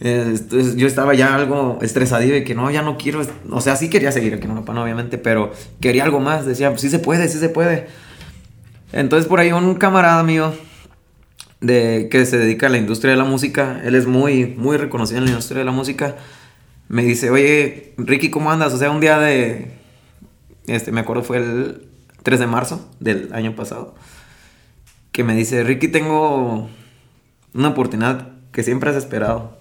Entonces, 0.00 0.76
yo 0.76 0.86
estaba 0.86 1.14
ya 1.14 1.34
algo 1.34 1.78
estresado 1.80 2.24
y 2.24 2.44
que 2.44 2.54
no, 2.54 2.70
ya 2.70 2.82
no 2.82 2.98
quiero, 2.98 3.22
o 3.50 3.60
sea, 3.60 3.76
sí 3.76 3.88
quería 3.88 4.10
seguir 4.10 4.34
aquí 4.34 4.46
en 4.46 4.56
obviamente, 4.56 5.18
pero 5.18 5.52
quería 5.80 6.04
algo 6.04 6.20
más, 6.20 6.46
decía, 6.46 6.76
sí 6.76 6.90
se 6.90 6.98
puede, 6.98 7.28
sí 7.28 7.38
se 7.38 7.48
puede. 7.48 7.86
Entonces 8.92 9.28
por 9.28 9.40
ahí 9.40 9.52
un 9.52 9.74
camarada 9.74 10.22
mío 10.22 10.52
de, 11.60 12.08
que 12.10 12.26
se 12.26 12.38
dedica 12.38 12.66
a 12.66 12.70
la 12.70 12.78
industria 12.78 13.12
de 13.12 13.16
la 13.16 13.24
música, 13.24 13.80
él 13.84 13.94
es 13.94 14.06
muy, 14.06 14.46
muy 14.46 14.76
reconocido 14.76 15.18
en 15.18 15.24
la 15.24 15.30
industria 15.30 15.60
de 15.60 15.64
la 15.64 15.72
música, 15.72 16.16
me 16.88 17.02
dice, 17.02 17.30
oye, 17.30 17.94
Ricky, 17.96 18.30
¿cómo 18.30 18.50
andas? 18.50 18.74
O 18.74 18.78
sea, 18.78 18.90
un 18.90 19.00
día 19.00 19.18
de, 19.18 19.72
este, 20.66 20.92
me 20.92 21.00
acuerdo 21.00 21.22
fue 21.22 21.38
el 21.38 21.88
3 22.22 22.40
de 22.40 22.46
marzo 22.46 22.88
del 23.00 23.32
año 23.32 23.54
pasado, 23.54 23.94
que 25.12 25.24
me 25.24 25.34
dice, 25.34 25.62
Ricky, 25.62 25.88
tengo 25.88 26.68
una 27.54 27.68
oportunidad 27.68 28.32
que 28.52 28.62
siempre 28.62 28.90
has 28.90 28.96
esperado. 28.96 29.58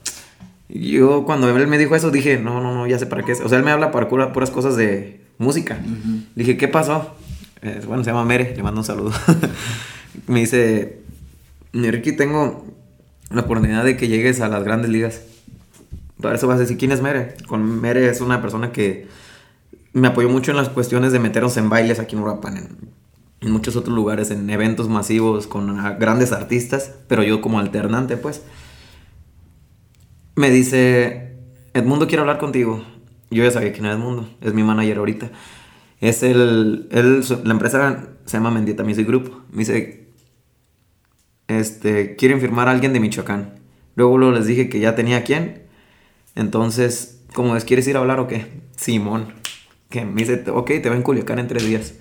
Yo 0.69 1.23
cuando 1.25 1.49
él 1.55 1.67
me 1.67 1.77
dijo 1.77 1.95
eso 1.95 2.09
dije, 2.09 2.39
no, 2.39 2.61
no, 2.61 2.73
no, 2.73 2.87
ya 2.87 2.97
sé 2.97 3.05
para 3.05 3.23
qué 3.23 3.33
es. 3.33 3.41
O 3.41 3.49
sea, 3.49 3.57
él 3.57 3.63
me 3.63 3.71
habla 3.71 3.91
para 3.91 4.07
pura, 4.09 4.33
puras 4.33 4.49
cosas 4.49 4.75
de 4.75 5.21
música. 5.37 5.79
Uh 5.83 5.89
-huh. 5.89 6.23
Dije, 6.35 6.57
¿qué 6.57 6.67
pasó? 6.67 7.15
Eh, 7.61 7.81
bueno, 7.87 8.03
se 8.03 8.09
llama 8.09 8.25
Mere, 8.25 8.53
le 8.55 8.63
mando 8.63 8.81
un 8.81 8.85
saludo. 8.85 9.11
me 10.27 10.41
dice, 10.41 10.99
Ricky, 11.73 12.13
tengo 12.13 12.65
la 13.29 13.41
oportunidad 13.41 13.83
de 13.83 13.97
que 13.97 14.07
llegues 14.07 14.41
a 14.41 14.47
las 14.47 14.63
grandes 14.63 14.89
ligas. 14.89 15.21
Para 16.21 16.35
eso 16.35 16.47
vas 16.47 16.57
a 16.57 16.61
decir, 16.61 16.77
¿quién 16.77 16.91
es 16.91 17.01
Mere? 17.01 17.35
Con 17.47 17.81
Mere 17.81 18.09
es 18.09 18.21
una 18.21 18.41
persona 18.41 18.71
que 18.71 19.07
me 19.93 20.07
apoyó 20.07 20.29
mucho 20.29 20.51
en 20.51 20.57
las 20.57 20.69
cuestiones 20.69 21.11
de 21.11 21.19
meternos 21.19 21.57
en 21.57 21.69
bailes 21.69 21.99
aquí 21.99 22.15
en 22.15 22.21
Uruapan, 22.21 22.57
en, 22.57 22.67
en 23.41 23.51
muchos 23.51 23.75
otros 23.75 23.95
lugares, 23.95 24.31
en 24.31 24.49
eventos 24.49 24.89
masivos 24.89 25.47
con 25.47 25.77
grandes 25.99 26.31
artistas, 26.31 26.91
pero 27.07 27.23
yo 27.23 27.41
como 27.41 27.59
alternante, 27.59 28.17
pues. 28.17 28.41
Me 30.35 30.49
dice, 30.49 31.37
Edmundo 31.73 32.07
quiere 32.07 32.21
hablar 32.21 32.39
contigo. 32.39 32.83
Yo 33.29 33.43
ya 33.43 33.51
sabía 33.51 33.71
quién 33.71 33.85
era 33.85 33.95
Edmundo, 33.95 34.29
es 34.41 34.53
mi 34.53 34.63
manager 34.63 34.97
ahorita. 34.97 35.31
Es 35.99 36.23
el, 36.23 36.87
el 36.91 37.23
la 37.43 37.51
empresa 37.51 38.09
se 38.25 38.37
llama 38.37 38.51
Mendieta 38.51 38.83
Music 38.83 39.07
Group. 39.07 39.43
Me 39.51 39.59
dice, 39.59 40.09
este, 41.47 42.15
quieren 42.15 42.41
firmar 42.41 42.67
a 42.67 42.71
alguien 42.71 42.93
de 42.93 42.99
Michoacán. 42.99 43.59
Luego, 43.95 44.17
luego 44.17 44.33
les 44.33 44.47
dije 44.47 44.69
que 44.69 44.79
ya 44.79 44.95
tenía 44.95 45.23
quién. 45.23 45.63
Entonces, 46.35 47.21
¿cómo 47.33 47.55
es? 47.55 47.63
¿Quieres 47.63 47.87
ir 47.87 47.95
a 47.95 47.99
hablar 47.99 48.19
o 48.19 48.27
qué? 48.27 48.47
Simón. 48.75 49.33
Que 49.89 50.03
me 50.03 50.21
dice, 50.21 50.43
ok, 50.49 50.67
te 50.81 50.89
va 50.89 50.95
en 50.95 51.03
Culiacán 51.03 51.39
en 51.39 51.47
tres 51.47 51.65
días. 51.65 51.93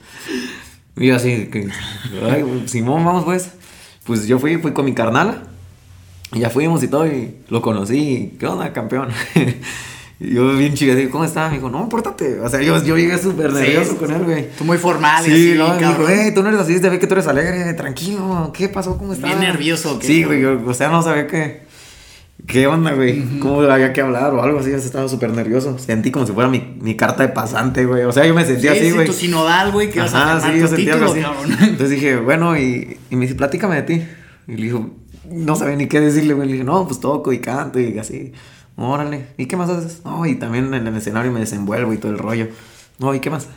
Y 0.97 1.09
yo 1.09 1.16
así, 1.16 1.47
que, 1.47 1.68
Simón, 2.66 3.05
vamos 3.05 3.25
pues. 3.25 3.53
Pues 4.05 4.27
yo 4.27 4.38
fui, 4.38 4.57
fui 4.57 4.73
con 4.73 4.85
mi 4.85 4.95
carnal. 4.95 5.52
Y 6.35 6.40
ya 6.40 6.51
fuimos 6.51 6.83
y 6.83 6.88
todo, 6.88 7.07
y 7.07 7.37
lo 7.49 7.61
conocí. 7.61 8.37
¿Qué 8.38 8.47
onda, 8.47 8.73
campeón? 8.73 9.09
y 10.21 10.35
yo 10.35 10.57
bien 10.57 10.73
chido, 10.75 10.95
digo, 10.95 11.11
¿cómo 11.11 11.25
está? 11.25 11.49
Me 11.49 11.57
dijo, 11.57 11.68
no, 11.68 11.88
pórtate. 11.90 12.40
O 12.40 12.49
sea, 12.49 12.62
yo, 12.62 12.83
yo 12.83 12.97
llegué 12.97 13.18
súper 13.18 13.53
nervioso 13.53 13.92
sí, 13.92 13.97
con 13.97 14.11
él, 14.11 14.23
güey. 14.23 14.49
Tú 14.57 14.64
muy 14.64 14.79
formal, 14.79 15.23
Sí, 15.25 15.31
así, 15.31 15.55
no, 15.59 15.68
me 15.75 15.79
dijo, 15.79 16.05
hey, 16.09 16.33
tú 16.35 16.42
no 16.42 16.49
eres 16.49 16.61
así, 16.61 16.81
te 16.81 16.88
ve 16.88 16.99
que 16.99 17.07
tú 17.07 17.14
eres 17.14 17.27
alegre, 17.27 17.75
tranquilo. 17.75 18.51
¿Qué 18.55 18.68
pasó? 18.71 18.97
¿Cómo 18.97 19.12
estás? 19.12 19.29
Bien 19.29 19.40
nervioso. 19.40 19.99
¿qué? 19.99 20.07
Sí, 20.07 20.25
güey, 20.25 20.40
yo, 20.40 20.59
o 20.66 20.75
sea, 20.75 20.88
no 20.88 21.03
sabía 21.03 21.27
qué. 21.27 21.62
¿Qué 22.47 22.66
onda, 22.66 22.92
güey? 22.92 23.21
Uh 23.21 23.25
-huh. 23.25 23.38
¿Cómo 23.38 23.61
había 23.61 23.92
que 23.92 24.01
hablar 24.01 24.33
o 24.33 24.42
algo 24.42 24.59
así? 24.59 24.73
Estaba 24.73 25.09
súper 25.09 25.31
nervioso. 25.31 25.79
Sentí 25.79 26.11
como 26.11 26.27
si 26.27 26.33
fuera 26.33 26.49
mi, 26.49 26.77
mi 26.81 26.97
carta 26.97 27.23
de 27.23 27.29
pasante, 27.29 27.85
güey. 27.85 28.05
O 28.05 28.11
sea, 28.11 28.27
yo 28.27 28.35
me 28.35 28.45
sentía 28.45 28.73
sí, 28.73 28.81
así, 28.81 28.90
güey. 28.90 29.07
tu 29.07 29.12
sinodal, 29.12 29.71
güey, 29.71 29.90
que 29.90 30.01
vas 30.01 30.12
a 30.14 30.40
sí, 30.40 30.59
yo 30.59 30.66
sentía 30.66 30.95
algo 30.95 31.12
así. 31.12 31.21
Cabrón. 31.21 31.53
Entonces 31.61 31.90
dije, 31.90 32.16
bueno, 32.16 32.59
y, 32.59 32.97
y 33.11 33.16
me 33.16 33.23
dice, 33.27 33.35
platícame 33.35 33.77
de 33.77 33.83
ti. 33.83 34.03
Y 34.49 34.57
le 34.57 34.62
dijo, 34.64 34.90
no 35.33 35.57
sabía 35.57 35.77
ni 35.77 35.88
qué 35.88 36.01
decirle, 36.01 36.35
güey. 36.35 36.47
Le 36.47 36.53
dije, 36.55 36.64
no, 36.64 36.87
pues 36.87 37.01
toco 37.01 37.33
y 37.33 37.40
canto 37.40 37.81
y 37.81 37.99
así. 37.99 38.33
Órale. 38.77 39.29
¿Y 39.37 39.47
qué 39.47 39.57
más 39.57 39.71
haces? 39.71 40.03
No, 40.05 40.25
y 40.27 40.37
también 40.37 40.73
en 40.73 40.87
el 40.87 40.97
escenario 40.97 41.31
me 41.33 41.40
desenvuelvo 41.40 41.92
y 41.92 41.99
todo 41.99 42.12
el 42.12 42.18
rollo. 42.18 42.49
No, 42.99 43.14
¿y 43.14 43.21
qué 43.21 43.31
más? 43.31 43.49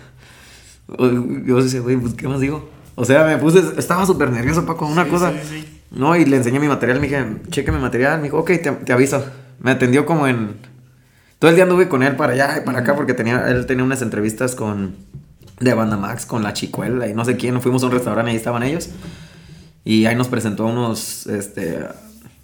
Yo 0.98 1.62
decía, 1.62 1.82
güey, 1.82 1.98
pues, 1.98 2.14
¿qué 2.14 2.28
más 2.28 2.40
digo? 2.40 2.70
O 2.96 3.06
sea, 3.06 3.26
me 3.26 3.38
puse, 3.38 3.62
estaba 3.78 4.06
súper 4.06 4.32
nervioso, 4.32 4.66
Paco, 4.66 4.86
una 4.88 5.04
sí, 5.06 5.10
cosa. 5.10 5.32
Sí, 5.32 5.48
sí. 5.50 5.82
No, 5.92 6.16
y 6.16 6.26
le 6.26 6.38
enseñé 6.38 6.60
mi 6.60 6.68
material, 6.68 7.00
me 7.00 7.08
dije, 7.08 7.26
cheque 7.50 7.72
mi 7.72 7.80
material. 7.80 8.18
Me 8.18 8.26
dijo, 8.26 8.40
ok, 8.40 8.48
te, 8.48 8.72
te, 8.72 8.94
aviso. 8.94 9.24
Me 9.60 9.72
atendió 9.72 10.06
como 10.06 10.28
en. 10.28 10.58
Todo 11.40 11.50
el 11.50 11.56
día 11.56 11.66
anduve 11.66 11.90
con 11.90 12.04
él 12.04 12.16
para 12.16 12.34
allá 12.34 12.58
y 12.58 12.66
para 12.66 12.80
acá 12.80 12.96
porque 12.96 13.14
tenía, 13.14 13.50
él 13.50 13.66
tenía 13.66 13.84
unas 13.84 14.02
entrevistas 14.02 14.56
con. 14.56 14.96
De 15.60 15.74
Banda 15.74 15.96
Max, 15.96 16.26
con 16.26 16.44
la 16.44 16.52
Chicuela 16.52 17.08
y 17.08 17.14
no 17.14 17.24
sé 17.24 17.38
quién. 17.38 17.62
Fuimos 17.62 17.82
a 17.84 17.86
un 17.86 17.94
restaurante 17.94 18.30
y 18.30 18.34
ahí 18.34 18.38
estaban 18.38 18.64
ellos. 18.64 18.90
Y 19.86 20.08
ahí 20.08 20.16
nos 20.16 20.28
presentó 20.28 20.64
a 20.64 20.72
unos 20.72 21.28
este, 21.28 21.80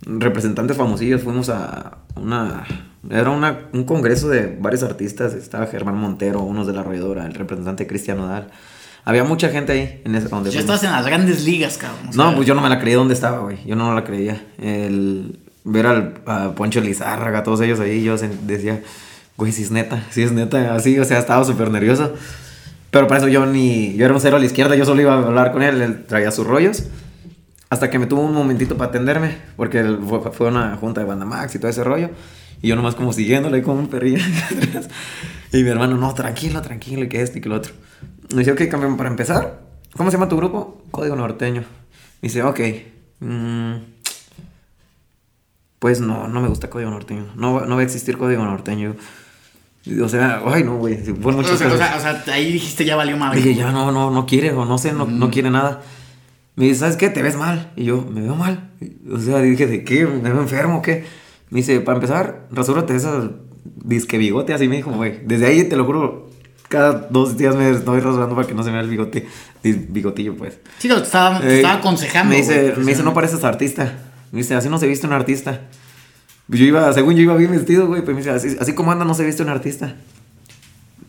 representantes 0.04 0.78
famosillos. 0.78 1.24
Fuimos 1.24 1.50
a 1.50 1.98
una. 2.16 2.66
Era 3.10 3.32
una, 3.32 3.62
un 3.74 3.84
congreso 3.84 4.30
de 4.30 4.58
varios 4.62 4.84
artistas. 4.84 5.34
Estaba 5.34 5.66
Germán 5.66 5.98
Montero, 5.98 6.42
unos 6.42 6.68
de 6.68 6.74
la 6.74 6.82
arrolladora, 6.82 7.26
el 7.26 7.34
representante 7.34 7.88
Cristiano 7.88 8.28
Dal. 8.28 8.52
Había 9.04 9.24
mucha 9.24 9.50
gente 9.50 9.72
ahí 9.72 10.02
en 10.06 10.14
ese 10.14 10.28
donde 10.28 10.52
Ya 10.52 10.60
estás 10.60 10.84
en 10.84 10.92
las 10.92 11.06
grandes 11.06 11.44
ligas, 11.44 11.78
cabrón. 11.80 12.12
No, 12.14 12.36
pues 12.36 12.48
yo 12.48 12.54
no 12.54 12.62
me 12.62 12.70
la 12.70 12.80
creía 12.80 12.98
donde 12.98 13.16
estaba, 13.16 13.40
güey. 13.40 13.58
Yo 13.66 13.76
no 13.76 13.96
la 13.96 14.04
creía. 14.04 14.40
El 14.60 15.40
ver 15.64 15.88
al 15.88 16.14
a 16.28 16.52
Poncho 16.56 16.80
Lizárraga, 16.82 17.44
todos 17.44 17.62
ellos 17.62 17.80
ahí, 17.80 18.04
yo 18.04 18.16
decía, 18.18 18.82
güey, 19.38 19.52
si 19.52 19.64
es 19.64 19.72
neta, 19.72 20.04
si 20.10 20.24
es 20.24 20.32
neta, 20.32 20.76
así, 20.76 20.98
o 21.00 21.06
sea, 21.06 21.20
estaba 21.20 21.44
súper 21.44 21.72
nervioso. 21.72 22.14
Pero 22.92 23.08
para 23.08 23.20
eso 23.20 23.28
yo 23.28 23.46
ni, 23.46 23.96
yo 23.96 24.06
era 24.06 24.14
un 24.14 24.20
cero 24.20 24.38
a 24.38 24.40
la 24.40 24.46
izquierda, 24.46 24.76
yo 24.76 24.86
solo 24.86 25.02
iba 25.02 25.14
a 25.14 25.18
hablar 25.18 25.52
con 25.52 25.64
él, 25.64 25.82
él 25.82 26.04
traía 26.06 26.30
sus 26.32 26.46
rollos. 26.46 26.84
Hasta 27.72 27.90
que 27.90 27.98
me 27.98 28.06
tuvo 28.06 28.20
un 28.20 28.34
momentito 28.34 28.76
para 28.76 28.90
atenderme, 28.90 29.38
porque 29.56 29.82
fue, 30.34 30.50
una 30.50 30.76
junta 30.76 31.00
de 31.00 31.08
banda 31.08 31.26
Max 31.26 31.56
y 31.56 31.58
todo 31.58 31.72
ese 31.72 31.86
rollo. 31.86 32.10
Y 32.62 32.68
yo 32.68 32.76
nomás 32.76 32.96
como 32.96 33.14
siguiéndole 33.14 33.56
ahí 33.56 33.64
como 33.64 33.80
un 33.80 33.88
perrillo. 33.88 34.22
y 35.54 35.64
mi 35.64 35.70
hermano, 35.70 35.96
no, 35.96 36.14
tranquilo, 36.14 36.62
tranquilo, 36.62 37.08
que 37.08 37.22
esto 37.22 37.38
y 37.38 37.42
que 37.42 37.48
lo 37.48 37.56
otro. 37.56 37.72
Me 38.34 38.40
dice, 38.40 38.52
ok, 38.52 38.68
cambión, 38.70 38.98
para 38.98 39.10
empezar, 39.10 39.62
¿cómo 39.96 40.12
se 40.12 40.18
llama 40.18 40.28
tu 40.28 40.36
grupo? 40.36 40.84
Código 40.92 41.16
Norteño. 41.16 41.62
Me 41.62 42.28
dice, 42.28 42.44
ok. 42.44 42.60
Mmm, 43.22 43.76
pues 45.80 46.02
no, 46.02 46.28
no 46.28 46.42
me 46.42 46.50
gusta 46.50 46.70
Código 46.70 46.92
Norteño. 46.92 47.28
No, 47.38 47.62
no 47.62 47.76
va 47.76 47.82
a 47.82 47.86
existir 47.86 48.18
Código 48.18 48.44
Norteño. 48.44 48.98
O 50.04 50.10
sea, 50.10 50.42
ay 50.46 50.66
no, 50.66 50.76
güey. 50.76 50.96
O, 50.96 51.30
o, 51.30 51.44
sea, 51.56 51.96
o, 51.96 52.02
sea, 52.02 52.24
ahí 52.34 52.52
dijiste 52.52 52.84
ya 52.84 52.98
valió 52.98 53.16
madre. 53.16 53.40
Dije, 53.40 53.56
ya 53.56 53.72
no, 53.72 53.94
no, 53.94 54.12
no 54.12 54.26
quiere, 54.26 54.52
o 54.52 54.66
no 54.66 54.78
sé, 54.78 54.92
no, 54.92 55.06
mm. 55.06 55.18
no 55.18 55.32
quiere 55.32 55.50
nada. 55.50 55.82
Me 56.56 56.66
dice, 56.66 56.82
¿sabes 56.82 56.98
qué? 56.98 57.10
Te 57.10 57.22
ves 57.22 57.38
mal. 57.38 57.72
Y 57.76 57.86
yo, 57.86 58.06
¿me 58.12 58.22
veo 58.22 58.36
mal? 58.36 58.72
O 59.12 59.20
sea, 59.20 59.40
dije, 59.40 59.68
¿de 59.68 59.84
qué? 59.84 60.06
¿Me 60.06 60.32
veo 60.32 60.42
enfermo 60.42 60.78
o 60.78 60.82
qué? 60.82 61.06
Me 61.50 61.60
dice, 61.60 61.80
para 61.82 61.98
empezar, 61.98 62.48
rasúrate 62.52 62.96
esa 62.96 63.32
disque 63.84 64.18
bigote, 64.18 64.54
así 64.54 64.68
me 64.68 64.76
dijo, 64.78 64.92
güey. 64.92 65.20
Desde 65.26 65.46
ahí, 65.48 65.64
te 65.64 65.76
lo 65.76 65.86
juro, 65.86 66.30
cada 66.68 67.08
dos 67.10 67.38
días 67.38 67.56
me 67.56 67.70
estoy 67.70 68.00
rasurando 68.00 68.36
para 68.36 68.48
que 68.48 68.54
no 68.54 68.64
se 68.64 68.70
me 68.70 68.76
vea 68.78 68.84
el 68.84 68.90
bigote, 68.90 69.28
bigotillo, 69.64 70.36
pues. 70.36 70.60
Sí, 70.80 70.88
te 70.88 70.96
estaba, 70.96 71.40
te 71.40 71.48
Eh, 71.48 71.56
estaba 71.58 71.76
aconsejando. 71.76 72.32
Me 72.32 72.38
dice, 72.38 72.72
güey, 72.72 72.86
me 72.86 72.92
dice, 72.92 73.04
no 73.04 73.14
pareces 73.14 73.44
artista. 73.44 74.00
Me 74.32 74.40
dice, 74.40 74.56
así 74.56 74.70
no 74.70 74.78
se 74.78 74.88
viste 74.88 75.08
un 75.08 75.14
artista. 75.14 75.62
Yo 76.48 76.66
iba, 76.66 76.92
según 76.94 77.16
yo 77.16 77.22
iba 77.22 77.36
bien 77.36 77.52
vestido, 77.52 77.88
güey, 77.88 78.02
pero 78.02 78.14
me 78.14 78.20
dice, 78.22 78.32
así, 78.32 78.58
así 78.60 78.74
como 78.74 78.92
anda 78.92 79.06
no 79.06 79.14
se 79.14 79.26
viste 79.26 79.42
un 79.44 79.50
artista. 79.50 79.96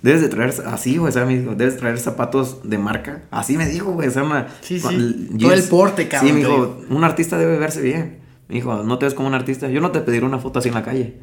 Debes 0.02 0.20
de 0.20 0.28
traer, 0.28 0.52
así, 0.66 0.96
güey, 0.96 1.10
o 1.10 1.12
sea, 1.12 1.24
me 1.24 1.38
dijo, 1.38 1.54
debes 1.54 1.76
traer 1.76 1.98
zapatos 1.98 2.58
de 2.68 2.76
marca. 2.78 3.22
Así 3.30 3.56
me 3.56 3.66
dijo, 3.68 3.92
güey, 3.92 4.08
o 4.08 4.10
sea, 4.10 4.24
una- 4.24 4.48
Sí, 4.60 4.80
sí. 4.80 4.88
l- 4.94 5.38
Todo 5.38 5.52
el 5.52 5.62
porte, 5.64 6.08
cabrón, 6.08 6.28
Sí, 6.28 6.32
me 6.34 6.40
dijo, 6.40 6.80
un 6.90 7.04
artista 7.04 7.38
debe 7.38 7.56
verse 7.58 7.80
bien. 7.82 8.18
Me 8.48 8.56
dijo, 8.56 8.82
no 8.82 8.98
te 8.98 9.04
ves 9.06 9.14
como 9.14 9.28
un 9.28 9.34
artista. 9.34 9.68
Yo 9.68 9.80
no 9.80 9.92
te 9.92 10.00
pediré 10.00 10.26
una 10.26 10.38
foto 10.38 10.58
así 10.58 10.68
en 10.68 10.74
la 10.74 10.82
calle. 10.82 11.14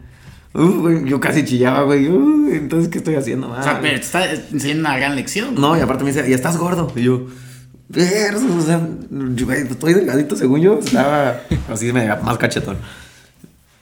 Uh, 0.54 0.80
güey, 0.82 1.04
yo 1.06 1.20
casi 1.20 1.44
chillaba, 1.44 1.84
güey. 1.84 2.08
Uh, 2.08 2.50
entonces, 2.54 2.90
¿qué 2.90 2.98
estoy 3.00 3.16
haciendo? 3.16 3.52
O 3.52 3.62
sea, 3.64 3.80
pero 3.82 3.96
te 4.00 4.06
está 4.06 4.32
enseñando 4.34 4.90
una 4.90 4.98
gran 4.98 5.16
lección. 5.16 5.54
no, 5.56 5.78
y 5.78 5.82
aparte 5.82 6.04
me 6.06 6.12
dice, 6.12 6.28
y 6.30 6.34
estás 6.34 6.58
gordo. 6.58 6.92
Y 6.96 7.04
yo, 7.04 7.28
"Ver, 7.90 8.34
o 8.36 8.62
sea, 8.62 8.82
yo, 9.36 9.46
güey, 9.46 9.62
estoy 9.62 9.94
delgadito 9.94 10.36
según 10.36 10.62
yo. 10.62 10.80
Estaba 10.80 11.42
así 11.70 11.92
me 11.92 12.08
más 12.08 12.38
cachetón. 12.38 12.78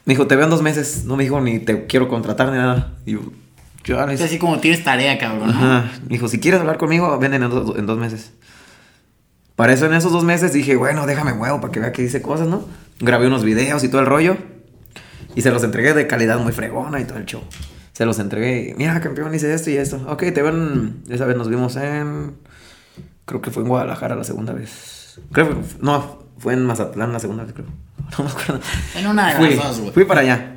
Me 0.06 0.14
dijo, 0.14 0.26
te 0.28 0.36
veo 0.36 0.46
en 0.46 0.50
dos 0.50 0.62
meses. 0.62 1.06
No 1.06 1.16
me 1.16 1.24
dijo 1.24 1.40
ni 1.40 1.60
te 1.60 1.86
quiero 1.86 2.08
contratar 2.10 2.50
ni 2.52 2.58
nada. 2.58 2.96
Y 3.06 3.12
yo, 3.14 3.20
yo, 3.88 4.04
Es 4.10 4.22
así 4.22 4.38
como 4.38 4.60
tienes 4.60 4.84
tarea, 4.84 5.18
cabrón. 5.18 5.48
¿no? 5.50 5.54
Ajá. 5.54 5.92
Me 6.04 6.10
dijo, 6.10 6.28
si 6.28 6.40
quieres 6.40 6.60
hablar 6.60 6.78
conmigo, 6.78 7.18
ven 7.20 7.34
en, 7.34 7.42
dos- 7.50 7.78
en 7.78 7.86
dos 7.86 7.98
meses. 7.98 8.32
Para 9.56 9.74
eso 9.74 9.86
en 9.88 9.94
esos 9.94 10.12
dos 10.12 10.24
meses 10.24 10.54
dije, 10.54 10.76
bueno, 10.76 11.06
déjame 11.08 11.34
muevo 11.34 11.60
para 11.62 11.72
que 11.74 11.80
vea 11.80 11.92
que 11.92 12.02
dice 12.04 12.22
cosas, 12.22 12.48
¿no? 12.48 12.66
Grabé 13.00 13.28
unos 13.28 13.44
videos 13.44 13.84
y 13.84 13.90
todo 13.90 14.02
el 14.02 14.08
rollo. 14.08 14.38
Y 15.36 15.42
se 15.42 15.52
los 15.52 15.64
entregué 15.64 15.94
de 15.94 16.06
calidad 16.08 16.40
muy 16.40 16.52
fregona 16.52 17.00
y 17.00 17.06
todo 17.06 17.18
el 17.18 17.26
show. 17.26 17.44
Se 17.94 18.06
los 18.06 18.20
entregué. 18.20 18.70
y, 18.70 18.74
Mira, 18.76 19.00
campeón, 19.02 19.34
hice 19.34 19.52
esto 19.54 19.70
y 19.72 19.78
esto. 19.78 20.00
Ok, 20.08 20.24
te 20.34 20.42
ven. 20.44 21.04
Esa 21.10 21.26
vez 21.26 21.36
nos 21.38 21.50
vimos 21.50 21.76
en. 21.78 22.36
Creo 23.26 23.42
que 23.42 23.50
fue 23.52 23.64
en 23.64 23.70
Guadalajara 23.70 24.16
la 24.16 24.24
segunda 24.24 24.54
vez. 24.54 25.20
Creo 25.32 25.50
que. 25.50 25.56
No, 25.82 26.20
fue 26.38 26.54
en 26.54 26.66
Mazatlán 26.66 27.12
la 27.14 27.20
segunda 27.20 27.44
vez, 27.44 27.54
creo. 27.54 27.68
No 28.18 28.24
me 28.24 28.30
acuerdo. 28.30 28.60
En 28.96 29.08
una 29.08 29.30
de 29.30 29.36
Fui, 29.36 29.56
las 29.56 29.68
dos, 29.68 29.80
güey. 29.80 29.92
fui 29.92 30.06
para 30.06 30.22
allá. 30.22 30.56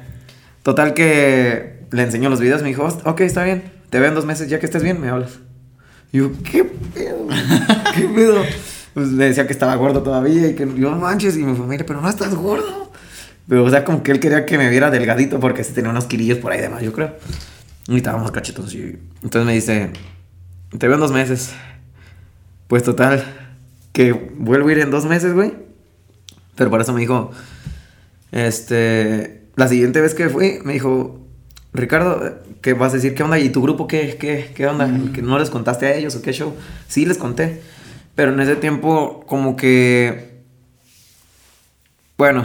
Total 0.63 0.93
que 0.95 1.80
le 1.91 2.03
enseñó 2.03 2.29
los 2.31 2.41
videos, 2.41 2.63
me 2.63 2.69
dijo, 2.69 2.85
ok, 3.05 3.21
está 3.23 3.45
bien, 3.45 3.63
te 3.91 3.99
veo 3.99 4.09
en 4.09 4.15
dos 4.15 4.27
meses, 4.27 4.49
ya 4.49 4.59
que 4.59 4.67
estés 4.67 4.83
bien, 4.83 5.01
me 5.01 5.09
hablas. 5.09 5.39
Y 6.13 6.19
yo, 6.19 6.31
¿qué 6.45 6.65
pedo? 6.65 7.27
¿Qué 7.95 8.03
pedo? 8.09 8.43
Pues 8.95 9.09
le 9.13 9.27
decía 9.27 9.47
que 9.47 9.53
estaba 9.53 9.75
gordo 9.77 10.03
todavía 10.03 10.49
y 10.49 10.55
que 10.55 10.67
yo, 10.77 10.91
no 10.91 10.97
manches, 10.99 11.37
y 11.37 11.43
me 11.45 11.53
dijo, 11.53 11.65
mire, 11.67 11.85
pero 11.85 12.01
no 12.01 12.09
estás 12.09 12.35
gordo. 12.35 12.91
Pero, 13.49 13.65
o 13.65 13.71
sea, 13.71 13.85
como 13.85 14.03
que 14.03 14.13
él 14.13 14.21
quería 14.21 14.47
que 14.47 14.59
me 14.59 14.69
viera 14.69 14.91
delgadito 14.91 15.41
porque 15.41 15.65
sí 15.65 15.73
tenía 15.73 15.91
unos 15.91 16.05
kilillos 16.07 16.39
por 16.39 16.53
ahí 16.53 16.61
de 16.61 16.69
más, 16.69 16.83
yo 16.83 16.93
creo. 16.93 17.15
Y 17.89 17.97
estábamos 17.97 18.31
cachetones. 18.31 18.73
y- 18.75 18.99
Entonces 19.23 19.45
me 19.45 19.55
dice, 19.55 19.91
te 20.79 20.87
veo 20.87 20.95
en 20.95 21.01
dos 21.01 21.13
meses. 21.13 21.53
Pues 22.69 22.83
total, 22.85 23.25
que 23.93 24.13
vuelvo 24.13 24.69
a 24.69 24.73
ir 24.73 24.79
en 24.79 24.91
dos 24.93 25.05
meses, 25.07 25.33
güey. 25.33 25.53
Pero 26.55 26.71
por 26.71 26.81
eso 26.81 26.93
me 26.93 27.01
dijo, 27.01 27.33
este, 28.33 29.43
la 29.57 29.69
siguiente 29.69 30.01
vez 30.01 30.15
que 30.15 30.29
fui, 30.29 30.59
me 30.65 30.73
dijo, 30.75 31.21
Ricardo, 31.73 32.39
¿qué 32.63 32.73
vas 32.75 32.93
a 32.93 32.97
decir? 32.97 33.15
¿Qué 33.15 33.23
onda? 33.23 33.39
¿Y 33.39 33.51
tu 33.51 33.63
grupo 33.63 33.87
qué, 33.87 34.17
qué, 34.19 34.51
qué 34.55 34.67
onda? 34.67 34.91
¿Que 35.15 35.23
¿No 35.23 35.39
les 35.39 35.51
contaste 35.51 35.87
a 35.87 35.95
ellos 35.95 36.17
o 36.17 36.23
qué 36.23 36.33
show? 36.33 36.55
Sí, 36.89 37.07
les 37.07 37.17
conté. 37.19 37.63
Pero 38.17 38.33
en 38.33 38.41
ese 38.41 38.57
tiempo, 38.57 39.25
como 39.27 39.57
que, 39.57 40.43
bueno, 42.19 42.45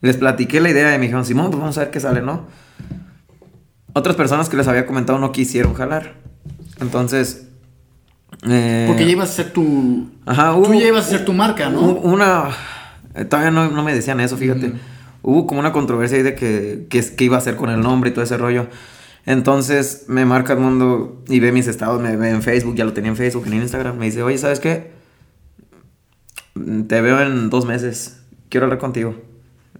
les 0.00 0.16
platiqué 0.16 0.60
la 0.60 0.70
idea 0.70 0.94
y 0.94 0.98
me 0.98 1.02
dijeron, 1.04 1.24
Simón, 1.24 1.50
pues 1.50 1.60
vamos 1.60 1.76
a 1.76 1.82
ver 1.82 1.90
qué 1.90 2.00
sale, 2.00 2.22
¿no? 2.22 2.46
Otras 3.92 4.16
personas 4.16 4.48
que 4.48 4.56
les 4.56 4.66
había 4.66 4.86
comentado 4.86 5.18
no 5.18 5.30
quisieron 5.32 5.74
jalar. 5.74 6.14
Entonces... 6.80 7.48
eh, 8.48 8.84
Porque 8.88 9.04
ya 9.04 9.12
ibas 9.12 9.30
a 9.30 9.32
ser 9.32 9.52
tu. 9.52 10.08
Ajá, 10.26 10.52
Tú 10.54 10.74
ya 10.74 10.88
ibas 10.88 11.06
a 11.06 11.10
ser 11.10 11.24
tu 11.24 11.32
marca, 11.32 11.68
¿no? 11.70 11.80
Una. 11.80 12.48
eh, 13.14 13.24
Todavía 13.24 13.50
no, 13.50 13.70
no 13.70 13.82
me 13.82 13.94
decían 13.94 14.20
eso, 14.20 14.36
fíjate. 14.36 14.72
Hubo 15.26 15.44
como 15.44 15.58
una 15.58 15.72
controversia 15.72 16.18
ahí 16.18 16.22
de 16.22 16.36
que, 16.36 16.86
que, 16.88 17.24
iba 17.24 17.34
a 17.34 17.40
hacer 17.40 17.56
con 17.56 17.68
el 17.68 17.80
nombre 17.80 18.10
y 18.10 18.12
todo 18.12 18.22
ese 18.22 18.36
rollo. 18.36 18.68
Entonces 19.24 20.04
me 20.06 20.24
marca 20.24 20.52
el 20.52 20.60
mundo 20.60 21.20
y 21.26 21.40
ve 21.40 21.50
mis 21.50 21.66
estados, 21.66 22.00
me 22.00 22.16
ve 22.16 22.30
en 22.30 22.42
Facebook, 22.42 22.76
ya 22.76 22.84
lo 22.84 22.92
tenía 22.92 23.10
en 23.10 23.16
Facebook, 23.16 23.44
en 23.48 23.54
Instagram. 23.54 23.98
Me 23.98 24.04
dice, 24.04 24.22
oye, 24.22 24.38
¿sabes 24.38 24.60
qué? 24.60 24.92
Te 26.54 27.00
veo 27.00 27.20
en 27.20 27.50
dos 27.50 27.66
meses. 27.66 28.20
Quiero 28.50 28.66
hablar 28.66 28.78
contigo. 28.78 29.16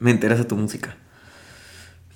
Me 0.00 0.10
interesa 0.10 0.48
tu 0.48 0.56
música. 0.56 0.96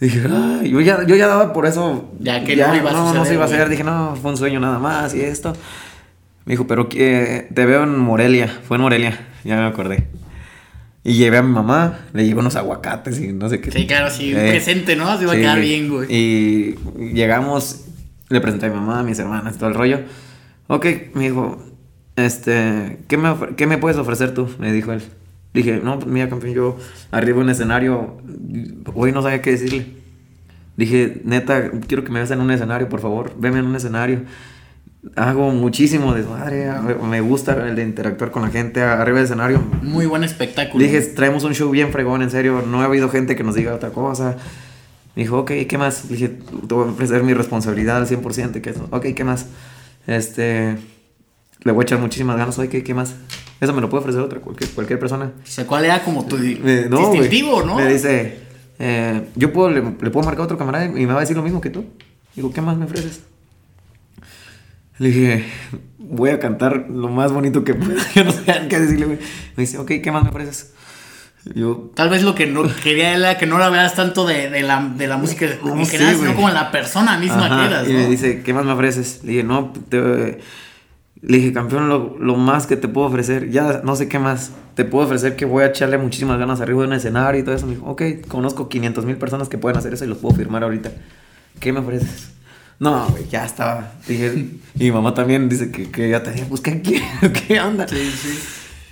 Dije, 0.00 0.26
ay, 0.28 0.70
yo 0.70 0.80
ya, 0.80 1.06
yo 1.06 1.14
ya 1.14 1.28
daba 1.28 1.52
por 1.52 1.66
eso. 1.66 2.10
Ya 2.18 2.42
que 2.42 2.56
no 2.56 2.74
iba 2.74 2.90
a 2.90 2.92
no, 2.92 3.14
no 3.14 3.24
suceder, 3.24 3.26
se 3.28 3.34
iba 3.34 3.44
a 3.44 3.46
hacer. 3.46 3.68
Dije, 3.68 3.84
no, 3.84 4.16
fue 4.20 4.32
un 4.32 4.38
sueño 4.38 4.58
nada 4.58 4.80
más 4.80 5.14
y 5.14 5.20
esto. 5.20 5.52
Me 6.46 6.54
dijo, 6.54 6.66
pero 6.66 6.88
que 6.88 7.48
te 7.54 7.64
veo 7.64 7.84
en 7.84 7.96
Morelia. 7.96 8.48
Fue 8.66 8.76
en 8.76 8.82
Morelia, 8.82 9.20
ya 9.44 9.54
me 9.54 9.66
acordé. 9.66 10.08
Y 11.10 11.14
llevé 11.14 11.38
a 11.38 11.42
mi 11.42 11.52
mamá, 11.52 11.98
le 12.12 12.24
llevé 12.24 12.38
unos 12.38 12.54
aguacates 12.54 13.20
y 13.20 13.32
no 13.32 13.48
sé 13.48 13.60
qué. 13.60 13.72
Sí, 13.72 13.84
claro, 13.84 14.08
sí, 14.10 14.32
Eh, 14.32 14.50
presente, 14.50 14.94
¿no? 14.94 15.16
Se 15.18 15.24
iba 15.24 15.32
a 15.32 15.36
quedar 15.36 15.58
bien, 15.58 15.88
güey. 15.88 16.06
Y 16.08 16.76
llegamos, 17.12 17.86
le 18.28 18.40
presenté 18.40 18.66
a 18.66 18.68
mi 18.68 18.76
mamá, 18.76 19.00
a 19.00 19.02
mis 19.02 19.18
hermanas, 19.18 19.58
todo 19.58 19.70
el 19.70 19.74
rollo. 19.74 20.02
Ok, 20.68 20.86
me 21.14 21.24
dijo, 21.24 21.60
este, 22.14 23.00
¿qué 23.08 23.16
me, 23.16 23.34
qué 23.56 23.66
me 23.66 23.76
puedes 23.76 23.98
ofrecer 23.98 24.34
tú? 24.34 24.48
Me 24.60 24.72
dijo 24.72 24.92
él. 24.92 25.02
Dije, 25.52 25.80
no, 25.82 25.98
pues 25.98 26.12
mira, 26.12 26.28
campeón, 26.28 26.54
yo 26.54 26.78
arriba 27.10 27.38
en 27.38 27.44
un 27.46 27.50
escenario, 27.50 28.20
hoy 28.94 29.10
no 29.10 29.20
sabía 29.20 29.42
qué 29.42 29.50
decirle. 29.50 29.86
Dije, 30.76 31.22
neta, 31.24 31.72
quiero 31.88 32.04
que 32.04 32.12
me 32.12 32.20
veas 32.20 32.30
en 32.30 32.40
un 32.40 32.52
escenario, 32.52 32.88
por 32.88 33.00
favor, 33.00 33.32
veme 33.36 33.58
en 33.58 33.66
un 33.66 33.74
escenario. 33.74 34.20
Hago 35.16 35.50
muchísimo 35.50 36.12
desmadre, 36.12 36.70
me 37.02 37.22
gusta 37.22 37.54
el 37.66 37.74
de 37.74 37.82
interactuar 37.82 38.30
con 38.30 38.42
la 38.42 38.50
gente 38.50 38.82
arriba 38.82 39.16
del 39.16 39.24
escenario. 39.24 39.62
Muy 39.82 40.04
buen 40.04 40.24
espectáculo. 40.24 40.84
Dije, 40.84 41.00
traemos 41.00 41.42
un 41.44 41.54
show 41.54 41.70
bien 41.70 41.90
fregón, 41.90 42.20
en 42.20 42.30
serio. 42.30 42.62
No 42.66 42.82
ha 42.82 42.84
habido 42.84 43.08
gente 43.08 43.34
que 43.34 43.42
nos 43.42 43.54
diga 43.54 43.74
otra 43.74 43.90
cosa. 43.90 44.36
Me 45.16 45.22
dijo, 45.22 45.38
ok, 45.38 45.52
¿qué 45.66 45.78
más? 45.78 46.08
Dije, 46.10 46.28
te 46.28 46.74
voy 46.74 46.88
a 46.88 46.90
ofrecer 46.90 47.22
mi 47.22 47.32
responsabilidad 47.32 47.96
al 47.96 48.06
100%. 48.06 48.60
Que 48.60 48.70
eso. 48.70 48.88
Ok, 48.90 49.06
¿qué 49.16 49.24
más? 49.24 49.46
Este. 50.06 50.76
Le 51.62 51.72
voy 51.72 51.82
a 51.82 51.84
echar 51.84 51.98
muchísimas 51.98 52.36
ganas. 52.36 52.58
Ok, 52.58 52.68
¿qué 52.84 52.92
más? 52.92 53.14
Eso 53.58 53.72
me 53.72 53.80
lo 53.80 53.88
puede 53.88 54.02
ofrecer 54.02 54.20
otra, 54.20 54.40
cualquier, 54.40 54.70
cualquier 54.70 54.98
persona. 54.98 55.32
O 55.42 55.46
sea, 55.46 55.66
¿cuál 55.66 55.86
era 55.86 56.02
como 56.02 56.26
tu 56.26 56.36
no, 56.36 57.12
distintivo, 57.12 57.62
no? 57.62 57.76
Me 57.76 57.90
dice, 57.90 58.38
eh, 58.78 59.28
yo 59.34 59.50
puedo, 59.52 59.70
le, 59.70 59.82
le 59.82 60.10
puedo 60.10 60.24
marcar 60.24 60.42
a 60.42 60.44
otro 60.44 60.58
camarada 60.58 60.86
y 60.86 61.06
me 61.06 61.12
va 61.12 61.18
a 61.18 61.20
decir 61.20 61.36
lo 61.36 61.42
mismo 61.42 61.60
que 61.60 61.70
tú. 61.70 61.84
Digo, 62.34 62.52
¿qué 62.52 62.60
más 62.60 62.76
me 62.76 62.84
ofreces? 62.84 63.20
Le 65.00 65.08
dije, 65.08 65.44
voy 65.98 66.28
a 66.30 66.38
cantar 66.38 66.86
lo 66.90 67.08
más 67.08 67.32
bonito 67.32 67.64
que 67.64 67.72
pueda. 67.74 68.00
Yo 68.14 68.22
no 68.24 68.32
sé 68.32 68.44
qué 68.68 68.78
decirle, 68.78 69.06
güey. 69.06 69.18
Me 69.56 69.62
dice, 69.62 69.78
ok, 69.78 69.92
¿qué 70.02 70.12
más 70.12 70.22
me 70.22 70.28
ofreces? 70.28 70.72
Yo, 71.54 71.90
Tal 71.94 72.10
vez 72.10 72.22
lo 72.22 72.34
que 72.34 72.46
no 72.46 72.64
quería 72.82 73.14
era 73.16 73.38
que 73.38 73.46
no 73.46 73.58
la 73.58 73.70
veas 73.70 73.94
tanto 73.94 74.26
de, 74.26 74.50
de 74.50 74.60
la, 74.62 74.92
de 74.94 75.06
la 75.06 75.16
música 75.16 75.46
en 75.46 75.86
sí, 75.86 75.96
sino 76.18 76.34
como 76.34 76.50
la 76.50 76.70
persona 76.70 77.16
misma 77.18 77.46
Ajá, 77.46 77.60
que 77.62 77.66
eras, 77.66 77.88
Y 77.88 77.92
¿no? 77.94 77.98
me 78.00 78.08
dice, 78.10 78.42
¿qué 78.42 78.52
más 78.52 78.66
me 78.66 78.72
ofreces? 78.72 79.20
Le 79.24 79.32
dije, 79.32 79.42
no, 79.44 79.72
te- 79.88 80.38
le 81.22 81.36
dije, 81.38 81.52
campeón, 81.54 81.88
lo, 81.88 82.18
lo 82.18 82.36
más 82.36 82.66
que 82.66 82.76
te 82.76 82.88
puedo 82.88 83.06
ofrecer, 83.06 83.50
ya 83.50 83.80
no 83.84 83.96
sé 83.96 84.06
qué 84.06 84.18
más, 84.18 84.52
te 84.74 84.84
puedo 84.84 85.06
ofrecer 85.06 85.34
que 85.34 85.46
voy 85.46 85.62
a 85.64 85.68
echarle 85.68 85.96
muchísimas 85.96 86.38
ganas 86.38 86.60
arriba 86.60 86.82
de 86.82 86.88
un 86.88 86.92
escenario 86.94 87.40
y 87.40 87.44
todo 87.44 87.54
eso. 87.54 87.66
Me 87.66 87.74
dijo, 87.74 87.86
ok, 87.86 88.02
conozco 88.28 88.68
500 88.68 89.06
mil 89.06 89.16
personas 89.16 89.48
que 89.48 89.56
pueden 89.56 89.78
hacer 89.78 89.94
eso 89.94 90.04
y 90.04 90.08
los 90.08 90.18
puedo 90.18 90.36
firmar 90.36 90.62
ahorita. 90.62 90.90
¿Qué 91.58 91.72
me 91.72 91.80
ofreces? 91.80 92.32
No, 92.80 93.08
güey, 93.10 93.28
ya 93.28 93.44
estaba. 93.44 93.92
Dije, 94.08 94.34
y 94.74 94.84
mi 94.84 94.90
mamá 94.90 95.12
también 95.12 95.50
dice 95.50 95.70
que, 95.70 95.90
que 95.90 96.08
ya 96.08 96.22
tenía, 96.22 96.46
pues, 96.46 96.62
¿qué, 96.62 96.80
qué, 96.80 97.02
qué 97.46 97.60
onda? 97.60 97.86
Sí, 97.86 98.10
sí. 98.10 98.38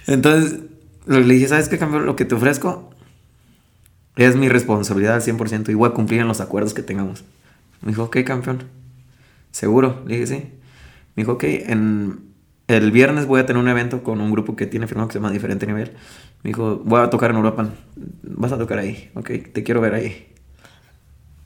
Entonces, 0.06 0.60
le 1.06 1.22
dije, 1.22 1.48
¿sabes 1.48 1.70
qué, 1.70 1.78
campeón? 1.78 2.04
Lo 2.04 2.14
que 2.14 2.26
te 2.26 2.34
ofrezco 2.34 2.90
es 4.16 4.36
mi 4.36 4.50
responsabilidad 4.50 5.14
al 5.14 5.22
100% 5.22 5.70
y 5.70 5.74
voy 5.74 5.88
a 5.88 5.94
cumplir 5.94 6.20
en 6.20 6.28
los 6.28 6.42
acuerdos 6.42 6.74
que 6.74 6.82
tengamos. 6.82 7.24
Me 7.80 7.92
dijo, 7.92 8.04
ok, 8.04 8.18
campeón. 8.24 8.64
¿Seguro? 9.52 10.02
Le 10.06 10.18
dije, 10.18 10.26
sí. 10.26 10.34
Me 11.16 11.22
dijo, 11.22 11.32
ok, 11.32 11.44
en 11.44 12.20
el 12.66 12.92
viernes 12.92 13.24
voy 13.24 13.40
a 13.40 13.46
tener 13.46 13.62
un 13.62 13.68
evento 13.68 14.02
con 14.02 14.20
un 14.20 14.30
grupo 14.30 14.54
que 14.54 14.66
tiene 14.66 14.86
firmado 14.86 15.08
que 15.08 15.14
se 15.14 15.18
llama 15.18 15.30
Diferente 15.30 15.66
Nivel. 15.66 15.92
Me 16.42 16.48
dijo, 16.50 16.82
voy 16.84 17.00
a 17.00 17.08
tocar 17.08 17.30
en 17.30 17.36
Europa. 17.36 17.70
Vas 18.22 18.52
a 18.52 18.58
tocar 18.58 18.78
ahí. 18.78 19.10
Ok, 19.14 19.30
te 19.52 19.62
quiero 19.62 19.80
ver 19.80 19.94
ahí. 19.94 20.28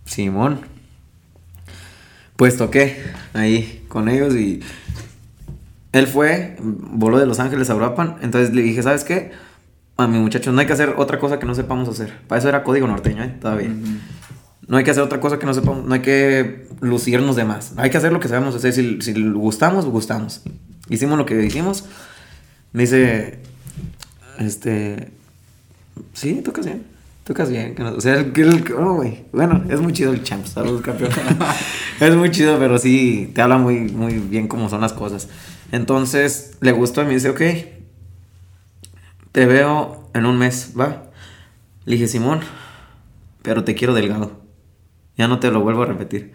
Simón. 0.04 0.71
Pues 2.42 2.56
toqué 2.56 2.96
ahí 3.34 3.84
con 3.86 4.08
ellos 4.08 4.34
y 4.34 4.58
él 5.92 6.08
fue, 6.08 6.56
voló 6.60 7.20
de 7.20 7.24
Los 7.24 7.38
Ángeles 7.38 7.70
a 7.70 7.74
Europa. 7.74 8.16
Entonces 8.20 8.52
le 8.52 8.62
dije, 8.62 8.82
¿sabes 8.82 9.04
qué? 9.04 9.30
A 9.96 10.08
mi 10.08 10.18
muchacho, 10.18 10.50
no 10.50 10.60
hay 10.60 10.66
que 10.66 10.72
hacer 10.72 10.94
otra 10.96 11.20
cosa 11.20 11.38
que 11.38 11.46
no 11.46 11.54
sepamos 11.54 11.88
hacer. 11.88 12.12
Para 12.26 12.40
eso 12.40 12.48
era 12.48 12.64
código 12.64 12.88
norteño, 12.88 13.22
¿eh? 13.22 13.36
Todavía. 13.40 13.70
No 14.66 14.76
hay 14.76 14.82
que 14.82 14.90
hacer 14.90 15.04
otra 15.04 15.20
cosa 15.20 15.38
que 15.38 15.46
no 15.46 15.54
sepamos. 15.54 15.84
No 15.84 15.94
hay 15.94 16.00
que 16.00 16.66
lucirnos 16.80 17.36
de 17.36 17.44
más. 17.44 17.74
Hay 17.76 17.90
que 17.90 17.98
hacer 17.98 18.12
lo 18.12 18.18
que 18.18 18.26
sabemos 18.26 18.56
hacer. 18.56 18.72
Si, 18.72 19.00
si 19.02 19.12
gustamos, 19.34 19.86
gustamos. 19.86 20.42
Hicimos 20.88 21.18
lo 21.18 21.24
que 21.24 21.44
hicimos. 21.44 21.84
Me 22.72 22.82
dice, 22.82 23.38
este, 24.40 25.12
sí, 26.12 26.42
tocas 26.44 26.66
bien. 26.66 26.91
Tocas 27.24 27.50
bien, 27.50 27.80
o 27.80 28.00
sea, 28.00 28.14
el, 28.16 28.32
el- 28.34 28.72
oh. 28.76 29.04
Bueno, 29.32 29.64
es 29.68 29.80
muy 29.80 29.92
chido 29.92 30.12
el 30.12 30.24
champ, 30.24 30.44
saludos 30.44 30.82
campeón. 30.82 31.10
es 32.00 32.16
muy 32.16 32.30
chido, 32.32 32.58
pero 32.58 32.78
sí, 32.78 33.30
te 33.32 33.42
habla 33.42 33.58
muy, 33.58 33.80
muy 33.92 34.14
bien 34.14 34.48
cómo 34.48 34.68
son 34.68 34.80
las 34.80 34.92
cosas. 34.92 35.28
Entonces, 35.70 36.56
le 36.60 36.72
gustó 36.72 37.02
y 37.02 37.06
me 37.06 37.14
dice, 37.14 37.30
ok, 37.30 37.40
te 39.30 39.46
veo 39.46 40.08
en 40.14 40.26
un 40.26 40.36
mes, 40.38 40.72
va. 40.78 41.04
Le 41.84 41.92
dije, 41.94 42.08
Simón, 42.08 42.40
pero 43.42 43.62
te 43.64 43.74
quiero 43.74 43.94
delgado. 43.94 44.40
Ya 45.16 45.28
no 45.28 45.38
te 45.38 45.50
lo 45.50 45.60
vuelvo 45.60 45.82
a 45.82 45.86
repetir. 45.86 46.32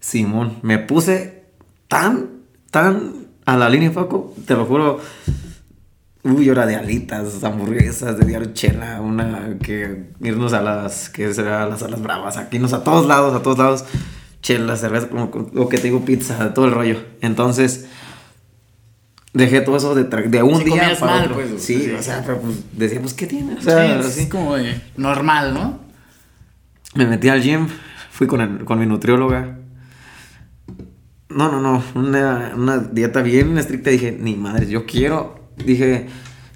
Simón, 0.00 0.58
me 0.62 0.78
puse 0.78 1.44
tan, 1.88 2.30
tan 2.70 3.26
a 3.44 3.56
la 3.56 3.68
línea, 3.68 3.92
Paco, 3.92 4.34
te 4.46 4.54
lo 4.54 4.64
juro. 4.64 5.00
Uy, 6.26 6.50
hora 6.50 6.66
de 6.66 6.74
alitas, 6.74 7.44
hamburguesas, 7.44 8.18
de 8.18 8.26
diario 8.26 8.52
chela, 8.52 9.00
una 9.00 9.58
que 9.62 10.10
irnos 10.20 10.52
a 10.52 10.60
las, 10.60 11.08
que 11.08 11.32
será 11.32 11.66
las 11.68 11.82
alas 11.84 12.02
bravas, 12.02 12.36
aquí 12.36 12.56
irnos 12.56 12.72
a 12.72 12.82
todos 12.82 13.06
lados, 13.06 13.32
a 13.34 13.42
todos 13.42 13.58
lados, 13.58 13.84
chela, 14.42 14.76
cerveza, 14.76 15.08
como 15.08 15.30
lo 15.52 15.68
que 15.68 15.76
te 15.78 15.84
digo, 15.84 16.04
pizza, 16.04 16.52
todo 16.52 16.64
el 16.66 16.72
rollo. 16.72 17.00
Entonces, 17.20 17.86
dejé 19.32 19.60
todo 19.60 19.76
eso 19.76 19.94
de, 19.94 20.02
un 20.42 20.64
día 20.64 20.96
para 20.98 21.12
mal, 21.12 21.22
otro. 21.30 21.34
pues, 21.36 21.62
sí, 21.62 21.80
sí. 21.84 21.90
o 21.92 22.02
sea, 22.02 22.22
pero 22.26 22.40
pues 22.40 22.56
decía, 22.72 23.00
pues, 23.00 23.14
¿qué 23.14 23.26
tiene? 23.26 23.54
O 23.54 23.60
Sí, 23.60 23.68
es 23.70 24.06
así. 24.06 24.28
como 24.28 24.56
de 24.56 24.80
normal, 24.96 25.54
¿no? 25.54 25.78
Me 26.96 27.06
metí 27.06 27.28
al 27.28 27.40
gym, 27.42 27.68
fui 28.10 28.26
con, 28.26 28.40
el- 28.40 28.64
con 28.64 28.78
mi 28.80 28.86
nutrióloga. 28.86 29.58
No, 31.28 31.52
no, 31.52 31.60
no, 31.60 31.84
una, 31.94 32.52
una 32.56 32.78
dieta 32.78 33.20
bien 33.22 33.58
estricta. 33.58 33.90
Dije, 33.90 34.16
ni 34.18 34.34
madre, 34.34 34.66
yo 34.66 34.86
quiero. 34.86 35.45
Dije, 35.64 36.06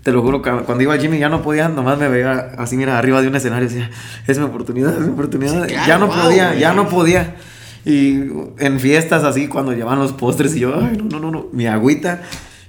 te 0.02 0.12
lo 0.12 0.22
juro, 0.22 0.42
cuando 0.42 0.80
iba 0.80 0.94
al 0.94 1.00
gym 1.00 1.14
y 1.14 1.18
ya 1.18 1.28
no 1.28 1.42
podía, 1.42 1.68
nomás 1.68 1.98
me 1.98 2.08
veía 2.08 2.52
así, 2.58 2.76
mira, 2.76 2.98
arriba 2.98 3.20
de 3.20 3.28
un 3.28 3.36
escenario. 3.36 3.68
Decía, 3.68 3.90
es 4.26 4.38
mi 4.38 4.44
oportunidad, 4.44 4.94
es 4.94 5.00
mi 5.00 5.12
oportunidad. 5.12 5.66
Sí, 5.66 5.72
claro, 5.74 5.86
ya 5.88 5.98
no 5.98 6.06
wow, 6.06 6.16
podía, 6.16 6.54
ya 6.54 6.72
no 6.72 6.88
podía. 6.88 7.36
Y 7.84 8.20
en 8.58 8.80
fiestas 8.80 9.24
así, 9.24 9.48
cuando 9.48 9.72
llevaban 9.72 9.98
los 9.98 10.12
postres, 10.12 10.54
y 10.56 10.60
yo, 10.60 10.74
ay, 10.74 10.96
no, 10.96 11.04
no, 11.04 11.20
no, 11.20 11.30
no, 11.30 11.46
mi 11.52 11.66
agüita. 11.66 12.22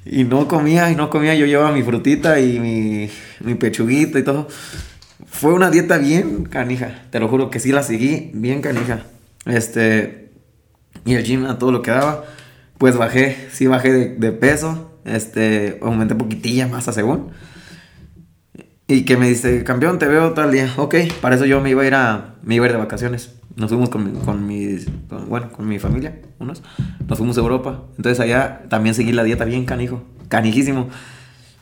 Y 0.05 0.23
no 0.23 0.47
comía, 0.47 0.89
y 0.89 0.95
no 0.95 1.09
comía. 1.09 1.35
Yo 1.35 1.45
llevaba 1.45 1.71
mi 1.71 1.83
frutita 1.83 2.39
y 2.39 2.59
mi, 2.59 3.09
mi 3.39 3.55
pechuguita 3.55 4.19
y 4.19 4.23
todo. 4.23 4.47
Fue 5.29 5.53
una 5.53 5.69
dieta 5.69 5.97
bien 5.97 6.45
canija. 6.45 7.03
Te 7.11 7.19
lo 7.19 7.27
juro 7.27 7.49
que 7.49 7.59
sí 7.59 7.71
la 7.71 7.83
seguí 7.83 8.31
bien 8.33 8.61
canija. 8.61 9.03
Este. 9.45 10.31
Y 11.05 11.13
el 11.13 11.23
gym 11.23 11.45
a 11.45 11.59
todo 11.59 11.71
lo 11.71 11.81
que 11.81 11.91
daba. 11.91 12.25
Pues 12.77 12.97
bajé, 12.97 13.47
sí 13.51 13.67
bajé 13.67 13.93
de, 13.93 14.15
de 14.15 14.31
peso. 14.31 14.90
Este. 15.05 15.79
Aumenté 15.81 16.15
poquitilla 16.15 16.67
masa 16.67 16.91
según. 16.91 17.29
Y 18.87 19.05
que 19.05 19.15
me 19.15 19.27
dice, 19.29 19.63
campeón, 19.63 19.99
te 19.99 20.07
veo 20.07 20.33
tal 20.33 20.51
día. 20.51 20.71
Ok, 20.77 20.95
para 21.21 21.35
eso 21.35 21.45
yo 21.45 21.61
me 21.61 21.69
iba 21.69 21.81
a 21.83 21.87
ir 21.87 21.95
a. 21.95 22.35
Me 22.43 22.55
iba 22.55 22.65
a 22.65 22.69
ir 22.69 22.73
de 22.73 22.79
vacaciones. 22.79 23.33
Nos 23.55 23.69
fuimos 23.69 23.89
con, 23.89 24.11
mi- 24.11 24.19
con 24.19 24.45
mis. 24.45 24.87
bueno, 25.29 25.51
con 25.51 25.67
mi 25.67 25.79
familia, 25.79 26.19
unos. 26.39 26.61
Nos 27.07 27.17
fuimos 27.17 27.37
a 27.37 27.41
Europa. 27.41 27.83
Entonces 27.97 28.19
allá 28.19 28.63
también 28.69 28.95
seguí 28.95 29.11
la 29.13 29.23
dieta 29.23 29.45
bien 29.45 29.65
canijo. 29.65 30.03
Canijísimo. 30.27 30.89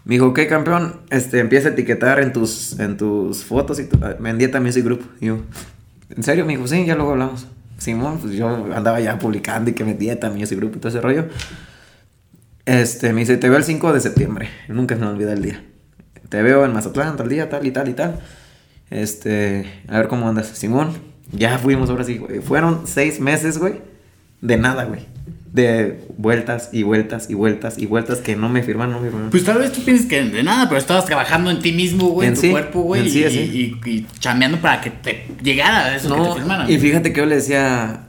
Me 0.05 0.15
dijo, 0.15 0.27
ok, 0.27 0.39
campeón, 0.47 1.01
este, 1.11 1.39
empieza 1.39 1.69
a 1.69 1.71
etiquetar 1.73 2.19
en 2.19 2.31
tus, 2.33 2.79
en 2.79 2.97
tus 2.97 3.43
fotos 3.43 3.79
y 3.79 3.83
tu, 3.85 3.99
en 4.03 4.37
Dieta 4.39 4.59
Music 4.59 4.83
Group. 4.83 5.01
Y 5.19 5.27
yo, 5.27 5.39
¿en 6.15 6.23
serio? 6.23 6.45
Me 6.45 6.55
dijo, 6.55 6.67
sí, 6.67 6.83
ya 6.85 6.95
luego 6.95 7.11
hablamos. 7.11 7.45
Simón, 7.77 8.17
pues 8.19 8.33
yo 8.33 8.47
andaba 8.75 8.99
ya 9.01 9.19
publicando 9.19 9.69
y 9.69 9.73
que 9.73 9.83
me 9.83 9.93
Dieta 9.93 10.29
Music 10.31 10.57
Group 10.57 10.73
y 10.77 10.79
todo 10.79 10.87
ese 10.89 11.01
rollo. 11.01 11.25
Este, 12.69 13.13
me 13.13 13.21
dice, 13.21 13.37
te 13.37 13.49
veo 13.49 13.57
el 13.57 13.63
5 13.63 13.93
de 13.93 13.99
septiembre. 13.99 14.47
Nunca 14.67 14.93
se 14.93 15.01
me 15.01 15.07
olvida 15.07 15.33
el 15.33 15.41
día. 15.41 15.63
Te 16.29 16.43
veo 16.43 16.63
en 16.65 16.71
Mazatlán, 16.71 17.17
tal 17.17 17.27
día, 17.27 17.49
tal 17.49 17.65
y 17.65 17.71
tal 17.71 17.89
y 17.89 17.93
tal. 17.93 18.19
Este, 18.91 19.65
a 19.87 19.97
ver 19.97 20.07
cómo 20.07 20.29
andas. 20.29 20.49
Simón, 20.49 20.91
ya 21.31 21.57
fuimos 21.57 21.89
ahora 21.89 22.03
sí, 22.03 22.19
güey. 22.19 22.41
Fueron 22.41 22.85
seis 22.85 23.19
meses, 23.19 23.57
güey, 23.57 23.81
de 24.41 24.57
nada, 24.57 24.83
güey. 24.83 25.07
De 25.51 26.05
vueltas 26.19 26.69
y 26.71 26.83
vueltas 26.83 27.27
y 27.31 27.33
vueltas 27.33 27.79
y 27.79 27.87
vueltas 27.87 28.19
que 28.19 28.35
no 28.35 28.49
me 28.49 28.61
firman, 28.61 28.91
no 28.91 29.01
me 29.01 29.09
firman. 29.09 29.31
Pues 29.31 29.43
tal 29.45 29.57
vez 29.57 29.71
tú 29.71 29.83
pienses 29.83 30.05
que 30.05 30.23
de 30.23 30.43
nada, 30.43 30.69
pero 30.69 30.77
estabas 30.77 31.05
trabajando 31.05 31.49
en 31.49 31.61
ti 31.61 31.71
mismo, 31.71 32.09
güey, 32.09 32.27
en, 32.27 32.35
tu 32.35 32.41
sí, 32.41 32.51
cuerpo, 32.51 32.81
güey, 32.81 33.01
en 33.01 33.07
y, 33.07 33.09
sí, 33.09 33.23
así. 33.23 33.39
y, 33.83 33.89
y 33.89 34.07
chambeando 34.19 34.59
para 34.59 34.79
que 34.79 34.91
te 34.91 35.25
llegara 35.41 35.95
eso 35.95 36.13
que 36.13 36.21
te 36.21 36.35
firmaran. 36.35 36.69
y 36.69 36.77
fíjate 36.77 37.11
que 37.13 37.19
yo 37.19 37.25
le 37.25 37.37
decía, 37.37 38.07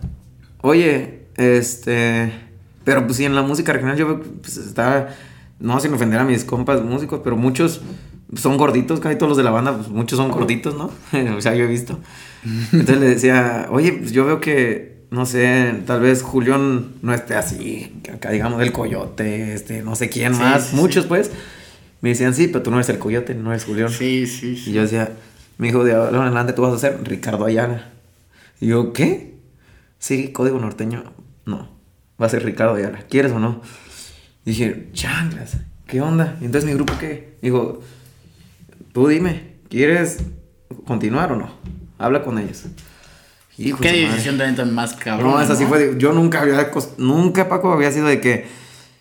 oye, 0.60 1.28
este, 1.38 2.49
pero 2.90 3.06
pues 3.06 3.18
sí, 3.18 3.24
en 3.24 3.36
la 3.36 3.42
música 3.42 3.72
regional 3.72 3.96
yo 3.96 4.20
pues, 4.42 4.56
está, 4.56 5.14
no 5.60 5.78
sin 5.78 5.94
ofender 5.94 6.18
a 6.18 6.24
mis 6.24 6.42
compas 6.42 6.82
músicos, 6.82 7.20
pero 7.22 7.36
muchos 7.36 7.82
son 8.34 8.56
gorditos, 8.56 8.98
casi 8.98 9.14
todos 9.14 9.28
los 9.28 9.36
de 9.36 9.44
la 9.44 9.52
banda, 9.52 9.76
pues 9.76 9.88
muchos 9.90 10.16
son 10.16 10.28
gorditos, 10.28 10.74
¿no? 10.74 10.90
o 11.36 11.40
sea, 11.40 11.54
yo 11.54 11.66
he 11.66 11.68
visto. 11.68 12.00
Entonces 12.72 12.98
le 12.98 13.06
decía, 13.06 13.68
oye, 13.70 13.92
pues 13.92 14.10
yo 14.10 14.24
veo 14.24 14.40
que, 14.40 15.04
no 15.12 15.24
sé, 15.24 15.72
tal 15.86 16.00
vez 16.00 16.22
Julián 16.22 16.94
no 17.02 17.14
esté 17.14 17.36
así, 17.36 18.02
acá 18.12 18.32
digamos 18.32 18.60
el 18.60 18.72
coyote, 18.72 19.54
este, 19.54 19.84
no 19.84 19.94
sé 19.94 20.08
quién 20.08 20.34
Sí, 20.34 20.40
más, 20.40 20.64
sí, 20.64 20.74
muchos 20.74 21.06
pues. 21.06 21.30
Me 22.00 22.08
decían, 22.08 22.34
sí, 22.34 22.48
pero 22.48 22.64
tú 22.64 22.72
no 22.72 22.78
eres 22.78 22.88
el 22.88 22.98
coyote, 22.98 23.36
no 23.36 23.52
eres 23.52 23.66
Julián. 23.66 23.90
Sí, 23.90 24.26
sí, 24.26 24.56
sí. 24.56 24.70
Y 24.70 24.72
yo 24.72 24.82
decía, 24.82 25.12
mi 25.58 25.68
hijo 25.68 25.84
de 25.84 25.94
ahora 25.94 26.16
en 26.16 26.22
adelante 26.22 26.54
tú 26.54 26.62
vas 26.62 26.74
a 26.74 26.78
ser 26.80 26.98
Ricardo 27.04 27.44
Ayala. 27.44 27.92
Y 28.60 28.66
yo, 28.66 28.92
¿qué? 28.92 29.36
Sí, 30.00 30.32
código 30.32 30.58
norteño. 30.58 31.04
No, 31.46 31.68
va 32.20 32.26
a 32.26 32.28
ser 32.28 32.44
Ricardo 32.44 32.74
Ayala. 32.74 32.98
¿Quieres 33.08 33.32
o 33.32 33.38
no? 33.38 33.60
Y 34.44 34.50
dije, 34.50 34.88
changlas, 34.92 35.56
¿qué 35.86 36.00
onda? 36.00 36.36
Y 36.40 36.44
entonces 36.46 36.68
mi 36.68 36.74
grupo, 36.74 36.94
¿qué? 36.98 37.36
Digo, 37.42 37.80
tú 38.92 39.08
dime, 39.08 39.54
¿quieres 39.68 40.18
continuar 40.86 41.32
o 41.32 41.36
no? 41.36 41.50
Habla 41.98 42.22
con 42.22 42.38
ellos. 42.38 42.64
Hijo 43.58 43.78
¿Qué 43.80 43.92
decisión 43.92 44.38
también 44.38 44.56
tan 44.56 44.74
más 44.74 44.94
cabrón? 44.94 45.32
No, 45.32 45.40
esa 45.40 45.54
sí 45.54 45.66
fue. 45.66 45.78
de- 45.78 45.98
yo 46.00 46.12
nunca 46.12 46.40
había. 46.40 46.70
Nunca, 46.96 47.48
Paco, 47.48 47.72
había 47.72 47.92
sido 47.92 48.06
de 48.06 48.20
que. 48.20 48.46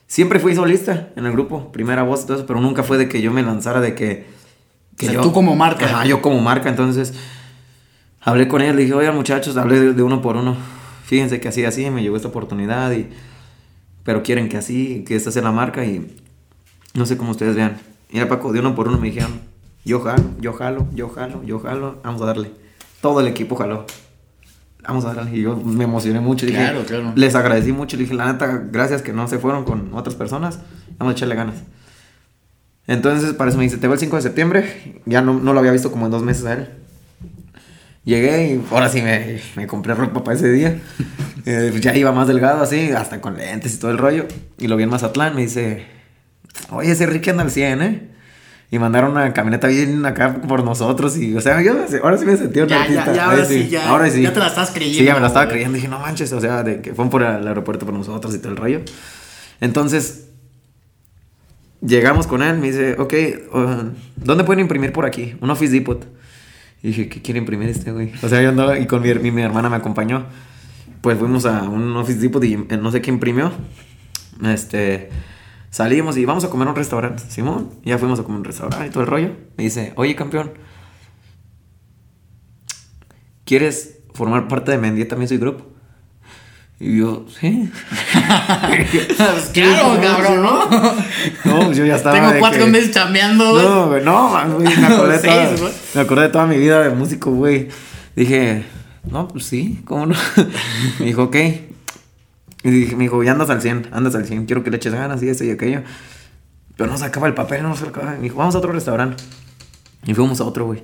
Siempre 0.05 0.39
fui 0.39 0.55
solista 0.55 1.09
en 1.15 1.25
el 1.27 1.31
grupo, 1.31 1.71
primera 1.71 2.01
voz 2.03 2.23
y 2.23 2.25
todo 2.25 2.37
eso, 2.37 2.45
pero 2.47 2.59
nunca 2.59 2.81
fue 2.83 2.97
de 2.97 3.07
que 3.07 3.21
yo 3.21 3.31
me 3.31 3.41
lanzara 3.43 3.79
de 3.79 3.93
que. 3.95 4.25
O 5.01 5.05
sea, 5.05 5.21
tú 5.21 5.31
como 5.31 5.55
marca. 5.55 5.85
Ajá, 5.85 6.05
yo 6.05 6.21
como 6.21 6.41
marca. 6.41 6.67
Entonces, 6.67 7.13
hablé 8.19 8.47
con 8.49 8.61
ella, 8.61 8.73
le 8.73 8.81
dije, 8.81 8.93
oigan, 8.93 9.15
muchachos, 9.15 9.55
hablé 9.55 9.79
de, 9.79 9.93
de 9.93 10.03
uno 10.03 10.21
por 10.21 10.35
uno. 10.35 10.57
Fíjense 11.09 11.39
que 11.39 11.47
así, 11.47 11.65
así, 11.65 11.89
me 11.89 12.03
llegó 12.03 12.17
esta 12.17 12.27
oportunidad 12.27 12.91
y. 12.91 13.09
Pero 14.03 14.21
quieren 14.21 14.47
que 14.47 14.57
así, 14.57 15.03
que 15.07 15.15
esta 15.15 15.31
sea 15.31 15.41
la 15.41 15.51
marca 15.51 15.83
y. 15.83 16.15
No 16.93 17.07
sé 17.07 17.17
cómo 17.17 17.31
ustedes 17.31 17.55
vean. 17.55 17.79
Mira, 18.11 18.29
Paco, 18.29 18.53
de 18.53 18.59
uno 18.59 18.75
por 18.75 18.87
uno 18.87 18.99
me 18.99 19.07
dijeron, 19.07 19.41
yo 19.83 20.01
jalo, 20.01 20.23
yo 20.39 20.53
jalo, 20.53 20.87
yo 20.93 21.09
jalo, 21.09 21.41
yo 21.43 21.59
jalo, 21.59 21.99
vamos 22.03 22.21
a 22.21 22.25
darle. 22.25 22.51
Todo 23.01 23.21
el 23.21 23.27
equipo 23.27 23.55
jaló. 23.55 23.87
Vamos 24.87 25.03
a 25.05 25.15
darle. 25.15 25.35
Y 25.35 25.41
yo 25.41 25.55
me 25.55 25.85
emocioné 25.85 26.19
mucho. 26.19 26.45
Dije, 26.45 26.59
Claro, 26.59 26.83
claro. 26.85 27.13
Les 27.15 27.33
agradecí 27.33 27.71
mucho. 27.71 27.97
Le 27.97 28.03
dije, 28.03 28.13
la 28.13 28.31
neta, 28.31 28.67
gracias 28.71 29.01
que 29.01 29.11
no 29.11 29.27
se 29.27 29.39
fueron 29.39 29.63
con 29.63 29.91
otras 29.95 30.13
personas. 30.15 30.59
Vamos 30.99 31.13
a 31.13 31.17
echarle 31.17 31.33
ganas. 31.33 31.55
Entonces, 32.85 33.33
para 33.33 33.49
eso 33.49 33.57
me 33.57 33.63
dice, 33.63 33.77
te 33.77 33.87
veo 33.87 33.95
el 33.95 33.99
5 33.99 34.15
de 34.15 34.21
septiembre. 34.21 35.01
Ya 35.07 35.23
no, 35.23 35.33
no 35.39 35.53
lo 35.53 35.59
había 35.59 35.71
visto 35.71 35.89
como 35.91 36.05
en 36.05 36.11
dos 36.11 36.21
meses 36.21 36.45
a 36.45 36.53
él. 36.53 36.69
Llegué 38.05 38.53
y 38.55 38.65
ahora 38.71 38.89
sí 38.89 39.01
me, 39.01 39.39
me 39.55 39.67
compré 39.67 39.93
ropa 39.93 40.23
para 40.23 40.37
ese 40.37 40.51
día. 40.51 40.79
Eh, 41.45 41.69
pues 41.71 41.81
ya 41.81 41.95
iba 41.95 42.11
más 42.11 42.27
delgado 42.27 42.61
así, 42.61 42.91
hasta 42.91 43.21
con 43.21 43.35
lentes 43.37 43.73
y 43.73 43.79
todo 43.79 43.89
el 43.89 43.97
rollo. 43.97 44.27
Y 44.59 44.67
lo 44.67 44.75
vi 44.75 44.83
en 44.83 44.89
Mazatlán, 44.89 45.33
me 45.35 45.41
dice, 45.41 45.85
oye, 46.69 46.91
ese 46.91 47.07
Ricky 47.07 47.29
anda 47.31 47.41
al 47.43 47.49
100, 47.49 47.81
¿eh? 47.81 48.09
Y 48.69 48.77
mandaron 48.77 49.11
una 49.11 49.33
camioneta 49.33 49.67
bien 49.67 50.05
acá 50.05 50.41
por 50.47 50.63
nosotros 50.63 51.17
y, 51.17 51.33
o 51.35 51.41
sea, 51.41 51.59
yo 51.63 51.73
ahora 52.03 52.17
sí 52.19 52.25
me 52.25 52.35
sentí 52.37 52.59
un 52.59 52.67
Ya, 52.67 52.75
ya, 52.75 52.81
artista. 53.01 53.13
ya, 53.15 53.25
ahora 53.31 53.45
sí, 53.45 53.67
ya. 53.69 53.89
Ahora 53.89 54.09
sí. 54.11 54.21
Ya 54.21 54.33
te 54.33 54.39
la 54.41 54.47
estás 54.47 54.69
creyendo, 54.71 54.99
Sí, 54.99 55.05
ya 55.05 55.13
me 55.15 55.21
la 55.21 55.27
estaba 55.27 55.45
güey. 55.45 55.53
creyendo. 55.55 55.75
Dije, 55.77 55.87
no 55.87 55.97
manches, 55.99 56.31
o 56.33 56.41
sea, 56.41 56.61
de 56.61 56.81
que 56.81 56.93
fueron 56.93 57.09
por 57.09 57.23
el 57.23 57.47
aeropuerto 57.47 57.85
por 57.85 57.95
nosotros 57.95 58.35
y 58.35 58.39
todo 58.39 58.51
el 58.51 58.57
rollo. 58.57 58.81
Entonces, 59.61 60.25
llegamos 61.81 62.27
con 62.27 62.43
él, 62.43 62.57
me 62.59 62.67
dice, 62.67 62.95
ok, 62.99 63.13
uh, 63.53 63.59
¿dónde 64.17 64.43
pueden 64.43 64.59
imprimir 64.59 64.91
por 64.91 65.05
aquí? 65.05 65.35
Un 65.41 65.49
Office 65.49 65.71
Depot. 65.73 66.05
Y 66.81 66.89
dije, 66.89 67.09
¿qué 67.09 67.21
quiere 67.21 67.39
imprimir 67.39 67.69
este 67.69 67.91
güey? 67.91 68.11
O 68.23 68.29
sea, 68.29 68.41
yo 68.41 68.49
andaba 68.49 68.79
y 68.79 68.87
con 68.87 69.01
mi, 69.01 69.31
mi, 69.31 69.41
hermana 69.41 69.69
me 69.69 69.75
acompañó. 69.75 70.25
Pues 71.01 71.17
fuimos 71.17 71.45
a 71.45 71.63
un 71.63 71.95
Office 71.97 72.19
Depot 72.19 72.43
y 72.43 72.53
eh, 72.53 72.77
no 72.81 72.91
sé 72.91 73.01
qué 73.01 73.09
imprimió. 73.09 73.51
Este, 74.45 75.09
salimos 75.69 76.17
y 76.17 76.25
vamos 76.25 76.43
a 76.45 76.49
comer 76.49 76.67
a 76.67 76.71
un 76.71 76.77
restaurante. 76.77 77.23
Simón, 77.29 77.69
ya 77.83 77.97
fuimos 77.97 78.19
a 78.19 78.23
comer 78.23 78.37
a 78.37 78.39
un 78.39 78.45
restaurante 78.45 78.87
y 78.87 78.89
todo 78.89 79.03
el 79.03 79.09
rollo. 79.09 79.31
Me 79.57 79.65
dice, 79.65 79.93
oye, 79.95 80.15
campeón, 80.15 80.51
¿quieres 83.43 83.99
formar 84.13 84.47
parte 84.47 84.71
de 84.71 84.77
Mendieta 84.77 85.15
Music 85.15 85.39
Group? 85.39 85.78
Y 86.81 86.97
yo, 86.99 87.25
sí. 87.39 87.69
Pues 88.13 89.49
claro, 89.53 89.99
cabrón, 90.01 90.41
¿no? 90.41 90.65
No, 91.45 91.65
pues 91.65 91.77
yo 91.77 91.85
ya 91.85 91.95
estaba. 91.97 92.15
Tengo 92.17 92.39
cuatro 92.39 92.65
que- 92.65 92.71
meses 92.71 92.91
chambeando, 92.91 93.51
güey. 93.51 93.65
No, 93.65 93.87
güey, 93.87 94.03
no, 94.03 94.29
güey, 94.57 94.77
me 94.77 94.85
acordé, 94.87 95.13
de 95.13 95.19
Seis, 95.19 95.33
toda, 95.33 95.57
güey. 95.59 95.73
me 95.95 96.01
acordé 96.01 96.21
de 96.23 96.29
toda 96.29 96.45
mi 96.47 96.57
vida 96.57 96.81
de 96.81 96.89
músico, 96.91 97.31
güey. 97.31 97.67
Dije, 98.15 98.63
no, 99.11 99.27
pues 99.27 99.45
sí, 99.45 99.81
¿cómo 99.85 100.05
no? 100.05 100.15
me 100.99 101.05
dijo, 101.05 101.23
ok. 101.23 101.35
Y 102.63 102.69
dije, 102.69 102.95
me 102.95 103.03
dijo, 103.03 103.21
ya 103.23 103.31
andas 103.33 103.49
al 103.49 103.61
100, 103.61 103.89
andas 103.91 104.15
al 104.15 104.25
100, 104.25 104.45
quiero 104.45 104.63
que 104.63 104.69
le 104.71 104.77
eches 104.77 104.93
ganas 104.93 105.21
y 105.21 105.27
esto 105.29 105.43
y 105.43 105.51
aquello. 105.51 105.81
Pero 106.77 106.89
no 106.89 106.97
sacaba 106.97 107.27
el 107.27 107.33
papel, 107.33 107.63
no 107.63 107.75
sacaba. 107.75 108.11
Me 108.11 108.19
dijo, 108.19 108.37
vamos 108.37 108.55
a 108.55 108.57
otro 108.57 108.71
restaurante. 108.71 109.21
Y 110.05 110.13
fuimos 110.13 110.39
a 110.39 110.45
otro, 110.45 110.65
güey. 110.65 110.81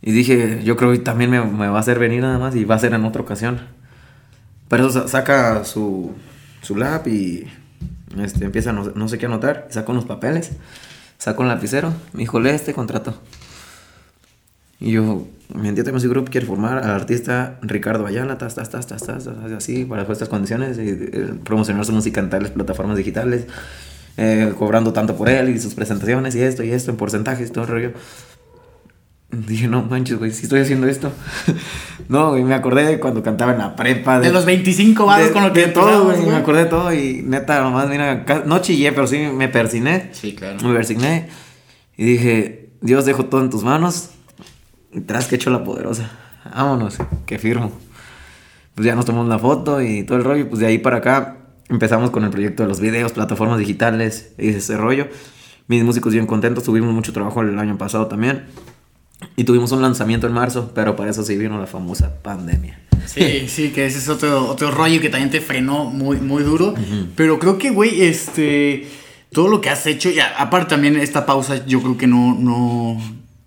Y 0.00 0.12
dije, 0.12 0.60
yo 0.64 0.76
creo 0.76 0.92
que 0.92 0.98
también 0.98 1.30
me, 1.30 1.42
me 1.44 1.68
va 1.68 1.76
a 1.76 1.80
hacer 1.80 1.98
venir 1.98 2.22
nada 2.22 2.38
más 2.38 2.54
y 2.56 2.64
va 2.64 2.74
a 2.74 2.78
ser 2.78 2.94
en 2.94 3.04
otra 3.04 3.20
ocasión. 3.20 3.60
Pero 4.68 4.86
eso 4.88 5.02
sa- 5.02 5.08
saca 5.08 5.64
su, 5.64 6.12
su 6.62 6.76
lap 6.76 7.06
y 7.08 7.46
este, 8.18 8.44
empieza 8.44 8.70
a 8.70 8.72
no, 8.72 8.84
no 8.94 9.08
sé 9.08 9.18
qué 9.18 9.26
anotar. 9.26 9.68
Saca 9.70 9.92
unos 9.92 10.04
papeles, 10.04 10.52
saca 11.18 11.40
un 11.40 11.48
lapicero. 11.48 11.92
Me 12.12 12.20
dijo, 12.20 12.40
lee 12.40 12.50
este 12.50 12.72
contrato. 12.74 13.14
Y 14.80 14.92
yo, 14.92 15.26
mi 15.54 15.68
entidad 15.68 15.92
Music 15.92 16.10
Group 16.10 16.30
quiere 16.30 16.46
formar 16.46 16.78
al 16.78 16.90
artista 16.90 17.58
Ricardo 17.62 18.06
Ayala, 18.06 18.38
tas, 18.38 18.54
tas, 18.54 18.68
tas, 18.70 18.86
tas, 18.86 19.02
tas, 19.02 19.26
así, 19.56 19.84
para 19.84 20.02
estas 20.02 20.28
condiciones, 20.28 20.76
y, 20.78 20.88
eh, 20.90 21.34
promocionar 21.44 21.84
su 21.86 21.92
música 21.92 22.20
en 22.20 22.28
tales 22.28 22.50
plataformas 22.50 22.96
digitales, 22.96 23.46
eh, 24.16 24.52
cobrando 24.58 24.92
tanto 24.92 25.16
por 25.16 25.28
él 25.28 25.48
y 25.50 25.58
sus 25.60 25.74
presentaciones 25.74 26.34
y 26.34 26.42
esto 26.42 26.64
y 26.64 26.70
esto 26.72 26.90
en 26.90 26.96
porcentajes, 26.96 27.50
todo 27.52 27.64
el 27.64 27.70
rollo. 27.70 27.92
Dije, 29.46 29.68
no 29.68 29.82
manches, 29.82 30.18
güey, 30.18 30.30
si 30.30 30.44
estoy 30.44 30.60
haciendo 30.60 30.86
esto. 30.86 31.12
no, 32.08 32.30
güey, 32.30 32.44
me 32.44 32.54
acordé 32.54 32.84
de 32.84 33.00
cuando 33.00 33.22
cantaba 33.22 33.52
en 33.52 33.58
la 33.58 33.76
prepa. 33.76 34.20
De 34.20 34.32
los 34.32 34.44
25 34.44 35.06
varos 35.06 35.28
de- 35.28 35.32
con 35.32 35.42
lo 35.44 35.52
que 35.52 35.66
de 35.66 35.72
todo, 35.72 36.04
güey. 36.04 36.24
Me 36.26 36.36
acordé 36.36 36.64
de 36.64 36.70
todo 36.70 36.92
y 36.92 37.22
neta, 37.24 37.60
nomás, 37.62 37.88
mira, 37.88 38.24
no 38.46 38.58
chillé, 38.60 38.92
pero 38.92 39.06
sí 39.06 39.18
me 39.18 39.48
persiné. 39.48 40.10
Sí, 40.12 40.34
claro. 40.34 40.58
Me 40.66 40.74
persigné 40.74 41.28
y 41.96 42.04
dije, 42.04 42.70
Dios, 42.80 43.04
dejo 43.04 43.26
todo 43.26 43.40
en 43.40 43.50
tus 43.50 43.62
manos. 43.64 44.10
Y 44.92 45.00
tras 45.00 45.26
que 45.26 45.36
hecho 45.36 45.50
la 45.50 45.64
poderosa. 45.64 46.10
Vámonos, 46.54 46.98
que 47.26 47.38
firmo. 47.38 47.72
Pues 48.74 48.86
ya 48.86 48.94
nos 48.94 49.04
tomamos 49.04 49.28
la 49.28 49.38
foto 49.38 49.80
y 49.82 50.02
todo 50.04 50.18
el 50.18 50.24
rollo. 50.24 50.48
Pues 50.48 50.60
de 50.60 50.66
ahí 50.66 50.78
para 50.78 50.98
acá 50.98 51.36
empezamos 51.68 52.10
con 52.10 52.24
el 52.24 52.30
proyecto 52.30 52.62
de 52.62 52.68
los 52.68 52.80
videos, 52.80 53.12
plataformas 53.12 53.58
digitales 53.58 54.34
y 54.38 54.50
ese 54.50 54.76
rollo. 54.76 55.08
Mis 55.66 55.82
músicos 55.82 56.12
bien 56.12 56.26
contentos, 56.26 56.64
tuvimos 56.64 56.92
mucho 56.92 57.12
trabajo 57.12 57.40
el 57.40 57.58
año 57.58 57.78
pasado 57.78 58.06
también. 58.06 58.44
Y 59.36 59.44
tuvimos 59.44 59.72
un 59.72 59.80
lanzamiento 59.82 60.26
en 60.26 60.32
marzo, 60.32 60.72
pero 60.74 60.96
para 60.96 61.10
eso 61.10 61.22
sí 61.24 61.36
vino 61.36 61.58
la 61.58 61.66
famosa 61.66 62.14
pandemia. 62.22 62.78
Sí, 63.06 63.44
sí, 63.48 63.70
que 63.70 63.86
ese 63.86 63.98
es 63.98 64.08
otro, 64.08 64.48
otro 64.48 64.70
rollo 64.70 65.00
que 65.00 65.08
también 65.08 65.30
te 65.30 65.40
frenó 65.40 65.84
muy, 65.84 66.18
muy 66.18 66.42
duro. 66.42 66.74
Pero 67.16 67.38
creo 67.38 67.58
que, 67.58 67.70
güey, 67.70 68.02
este. 68.02 68.88
Todo 69.32 69.48
lo 69.48 69.60
que 69.60 69.68
has 69.68 69.84
hecho, 69.88 70.10
y 70.10 70.20
a- 70.20 70.28
aparte 70.38 70.70
también 70.70 70.96
esta 70.96 71.26
pausa, 71.26 71.66
yo 71.66 71.80
creo 71.82 71.98
que 71.98 72.06
no, 72.06 72.36
no, 72.38 73.00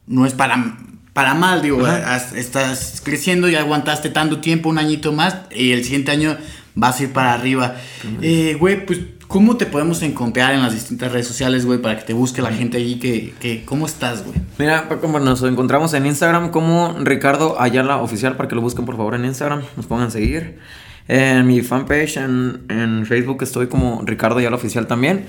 no 0.05 0.25
es 0.25 0.33
para, 0.33 0.77
para 1.13 1.33
mal, 1.33 1.61
digo, 1.61 1.85
has- 1.85 2.33
estás 2.33 3.01
creciendo, 3.05 3.47
ya 3.47 3.61
aguantaste 3.61 4.09
tanto 4.09 4.39
tiempo, 4.41 4.67
un 4.67 4.79
añito 4.79 5.13
más, 5.13 5.37
y 5.55 5.71
el 5.71 5.85
siguiente 5.85 6.11
año 6.11 6.35
vas 6.75 6.99
a 6.99 7.03
ir 7.03 7.13
para 7.13 7.33
arriba. 7.33 7.75
Eh, 8.21 8.57
Güey, 8.59 8.85
pues, 8.85 8.99
¿cómo 9.27 9.57
te 9.57 9.65
podemos 9.65 10.01
encontrar 10.01 10.53
en 10.53 10.61
las 10.61 10.73
distintas 10.73 11.11
redes 11.11 11.27
sociales, 11.27 11.65
güey, 11.65 11.81
para 11.81 11.97
que 11.99 12.05
te 12.05 12.13
busque 12.13 12.41
la 12.41 12.51
gente 12.51 12.77
ahí? 12.77 12.99
Que, 12.99 13.33
que, 13.39 13.63
¿Cómo 13.65 13.85
estás, 13.85 14.23
güey? 14.25 14.39
Mira, 14.57 14.89
Paco, 14.89 15.07
nos 15.19 15.43
encontramos 15.43 15.93
en 15.93 16.05
Instagram 16.05 16.51
como 16.51 16.95
Ricardo 16.99 17.59
Ayala 17.59 17.97
Oficial, 17.97 18.35
para 18.35 18.49
que 18.49 18.55
lo 18.55 18.61
busquen 18.61 18.85
por 18.85 18.97
favor 18.97 19.15
en 19.15 19.25
Instagram, 19.25 19.61
nos 19.75 19.85
pongan 19.85 20.07
a 20.07 20.11
seguir. 20.11 20.59
En 21.07 21.47
mi 21.47 21.61
fanpage 21.61 22.17
en, 22.17 22.65
en 22.69 23.05
Facebook 23.05 23.41
estoy 23.41 23.67
como 23.67 24.01
Ricardo 24.03 24.39
Ayala 24.39 24.57
Oficial 24.57 24.87
también. 24.87 25.25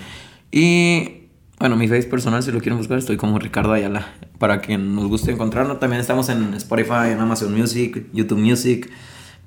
Y 0.51 1.19
bueno, 1.59 1.77
mi 1.77 1.89
face 1.89 2.05
personal, 2.05 2.43
si 2.43 2.53
lo 2.53 2.61
quieren 2.61 2.79
buscar, 2.79 2.99
estoy 2.99 3.17
como 3.17 3.39
Ricardo 3.39 3.73
Ayala. 3.73 4.07
Para 4.39 4.61
quien 4.61 4.95
nos 4.95 5.07
guste 5.07 5.33
encontrarnos, 5.33 5.81
también 5.81 6.01
estamos 6.01 6.29
en 6.29 6.55
Spotify, 6.55 7.11
en 7.13 7.21
Amazon 7.21 7.57
Music, 7.57 8.07
YouTube 8.13 8.39
Music, 8.39 8.91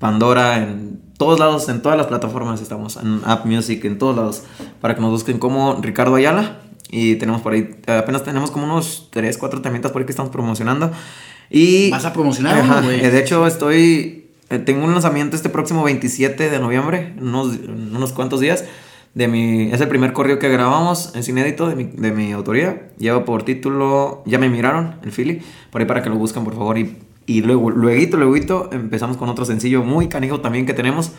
Pandora, 0.02 0.58
en 0.58 1.00
todos 1.16 1.38
lados, 1.38 1.68
en 1.68 1.80
todas 1.80 1.96
las 1.96 2.08
plataformas 2.08 2.60
estamos, 2.60 2.96
en 2.96 3.20
App 3.24 3.46
Music, 3.46 3.84
en 3.84 3.98
todos 3.98 4.16
lados, 4.16 4.42
para 4.80 4.96
que 4.96 5.00
nos 5.00 5.12
busquen 5.12 5.38
como 5.38 5.78
Ricardo 5.80 6.16
Ayala. 6.16 6.58
Y 6.90 7.14
tenemos 7.14 7.40
por 7.40 7.52
ahí, 7.52 7.76
apenas 7.86 8.24
tenemos 8.24 8.50
como 8.50 8.64
unos 8.64 9.06
3, 9.12 9.38
4 9.38 9.62
temitas 9.62 9.92
por 9.92 10.00
ahí 10.02 10.06
que 10.06 10.10
estamos 10.10 10.32
promocionando. 10.32 10.90
Y... 11.50 11.88
Vas 11.92 12.04
a 12.04 12.12
promocionar 12.12 12.58
Ajá, 12.58 12.78
uno, 12.78 12.86
güey. 12.88 12.98
eh, 13.04 13.10
De 13.12 13.20
hecho, 13.20 13.46
estoy... 13.46 14.26
eh, 14.50 14.58
Tengo 14.58 14.84
un 14.84 14.90
lanzamiento 14.90 15.36
este 15.36 15.48
próximo 15.50 15.84
27 15.84 16.50
de 16.50 16.58
noviembre, 16.58 17.14
unos, 17.20 17.56
unos 17.68 18.12
cuantos 18.12 18.40
días. 18.40 18.64
De 19.14 19.28
mi, 19.28 19.70
es 19.70 19.80
el 19.80 19.86
primer 19.88 20.12
correo 20.14 20.40
que 20.40 20.48
grabamos, 20.48 21.14
es 21.14 21.28
inédito 21.28 21.68
de 21.68 21.76
mi, 21.76 21.84
de 21.84 22.10
mi 22.10 22.32
autoría. 22.32 22.88
Lleva 22.98 23.24
por 23.24 23.44
título 23.44 24.22
Ya 24.26 24.38
me 24.40 24.48
miraron, 24.48 24.96
el 25.04 25.12
Philly. 25.12 25.42
Por 25.70 25.80
ahí 25.80 25.86
para 25.86 26.02
que 26.02 26.08
lo 26.10 26.16
busquen, 26.16 26.42
por 26.42 26.54
favor. 26.54 26.76
Y, 26.76 26.96
y 27.26 27.42
luego, 27.42 27.70
luego, 27.70 28.16
luego 28.16 28.70
empezamos 28.72 29.16
con 29.16 29.28
otro 29.28 29.44
sencillo 29.44 29.82
muy 29.82 30.08
canijo 30.08 30.40
también 30.40 30.66
que 30.66 30.74
tenemos. 30.74 31.12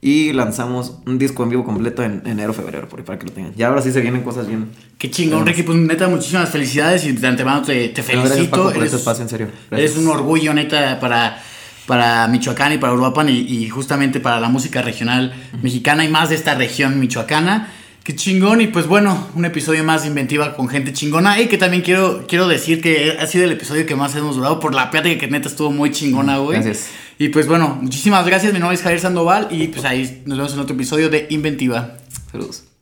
Y 0.00 0.34
lanzamos 0.34 0.98
un 1.06 1.18
disco 1.18 1.44
en 1.44 1.48
vivo 1.48 1.64
completo 1.64 2.02
en 2.02 2.20
enero, 2.26 2.52
febrero, 2.52 2.86
por 2.90 2.98
ahí 3.00 3.06
para 3.06 3.18
que 3.18 3.24
lo 3.26 3.32
tengan. 3.32 3.54
Y 3.56 3.62
ahora 3.62 3.80
sí 3.80 3.90
se 3.90 4.02
vienen 4.02 4.20
cosas 4.22 4.46
bien. 4.46 4.68
Qué 4.98 5.10
chingón, 5.10 5.46
Ricky. 5.46 5.62
Pues 5.62 5.78
neta, 5.78 6.08
muchísimas 6.08 6.50
felicidades 6.50 7.06
y 7.06 7.12
de 7.12 7.26
antemano 7.26 7.62
te, 7.62 7.88
te 7.88 8.02
No, 8.02 8.06
felicito. 8.06 8.28
gracias, 8.28 8.48
Paco, 8.48 8.62
por 8.64 8.72
Eres- 8.76 8.84
este 8.86 8.96
espacio, 8.98 9.22
en 9.22 9.28
serio. 9.30 9.48
Eres 9.70 9.96
un 9.96 10.06
orgullo, 10.08 10.52
neta, 10.52 11.00
para, 11.00 11.40
para 11.86 12.28
Michoacán 12.28 12.74
y 12.74 12.78
para 12.78 12.92
Uruapan 12.92 13.30
y, 13.30 13.38
y 13.38 13.70
justamente 13.70 14.20
para 14.20 14.40
la 14.40 14.50
música 14.50 14.82
regional 14.82 15.32
mexicana 15.62 16.04
y 16.04 16.08
más 16.08 16.28
de 16.28 16.34
esta 16.34 16.54
región 16.54 17.00
michoacana. 17.00 17.72
Qué 18.04 18.14
chingón. 18.14 18.60
Y 18.60 18.66
pues 18.66 18.86
bueno, 18.86 19.28
un 19.34 19.46
episodio 19.46 19.82
más 19.82 20.02
de 20.02 20.08
Inventiva 20.08 20.54
con 20.54 20.68
gente 20.68 20.92
chingona. 20.92 21.40
Y 21.40 21.48
que 21.48 21.56
también 21.56 21.82
quiero, 21.82 22.26
quiero 22.28 22.46
decir 22.46 22.82
que 22.82 23.16
ha 23.18 23.26
sido 23.26 23.44
el 23.44 23.52
episodio 23.52 23.86
que 23.86 23.96
más 23.96 24.14
hemos 24.14 24.36
durado 24.36 24.60
por 24.60 24.74
la 24.74 24.90
plática 24.90 25.18
que 25.18 25.26
neta 25.26 25.48
estuvo 25.48 25.70
muy 25.70 25.90
chingona, 25.90 26.36
güey. 26.36 26.60
Gracias. 26.60 26.90
Y 27.18 27.30
pues 27.30 27.48
bueno, 27.48 27.78
muchísimas 27.80 28.26
gracias. 28.26 28.52
Mi 28.52 28.58
nombre 28.58 28.76
es 28.76 28.82
Javier 28.82 29.00
Sandoval 29.00 29.48
y 29.50 29.68
pues 29.68 29.86
ahí 29.86 30.22
nos 30.26 30.36
vemos 30.36 30.52
en 30.52 30.60
otro 30.60 30.74
episodio 30.74 31.08
de 31.08 31.26
Inventiva. 31.30 31.96
Saludos. 32.30 32.73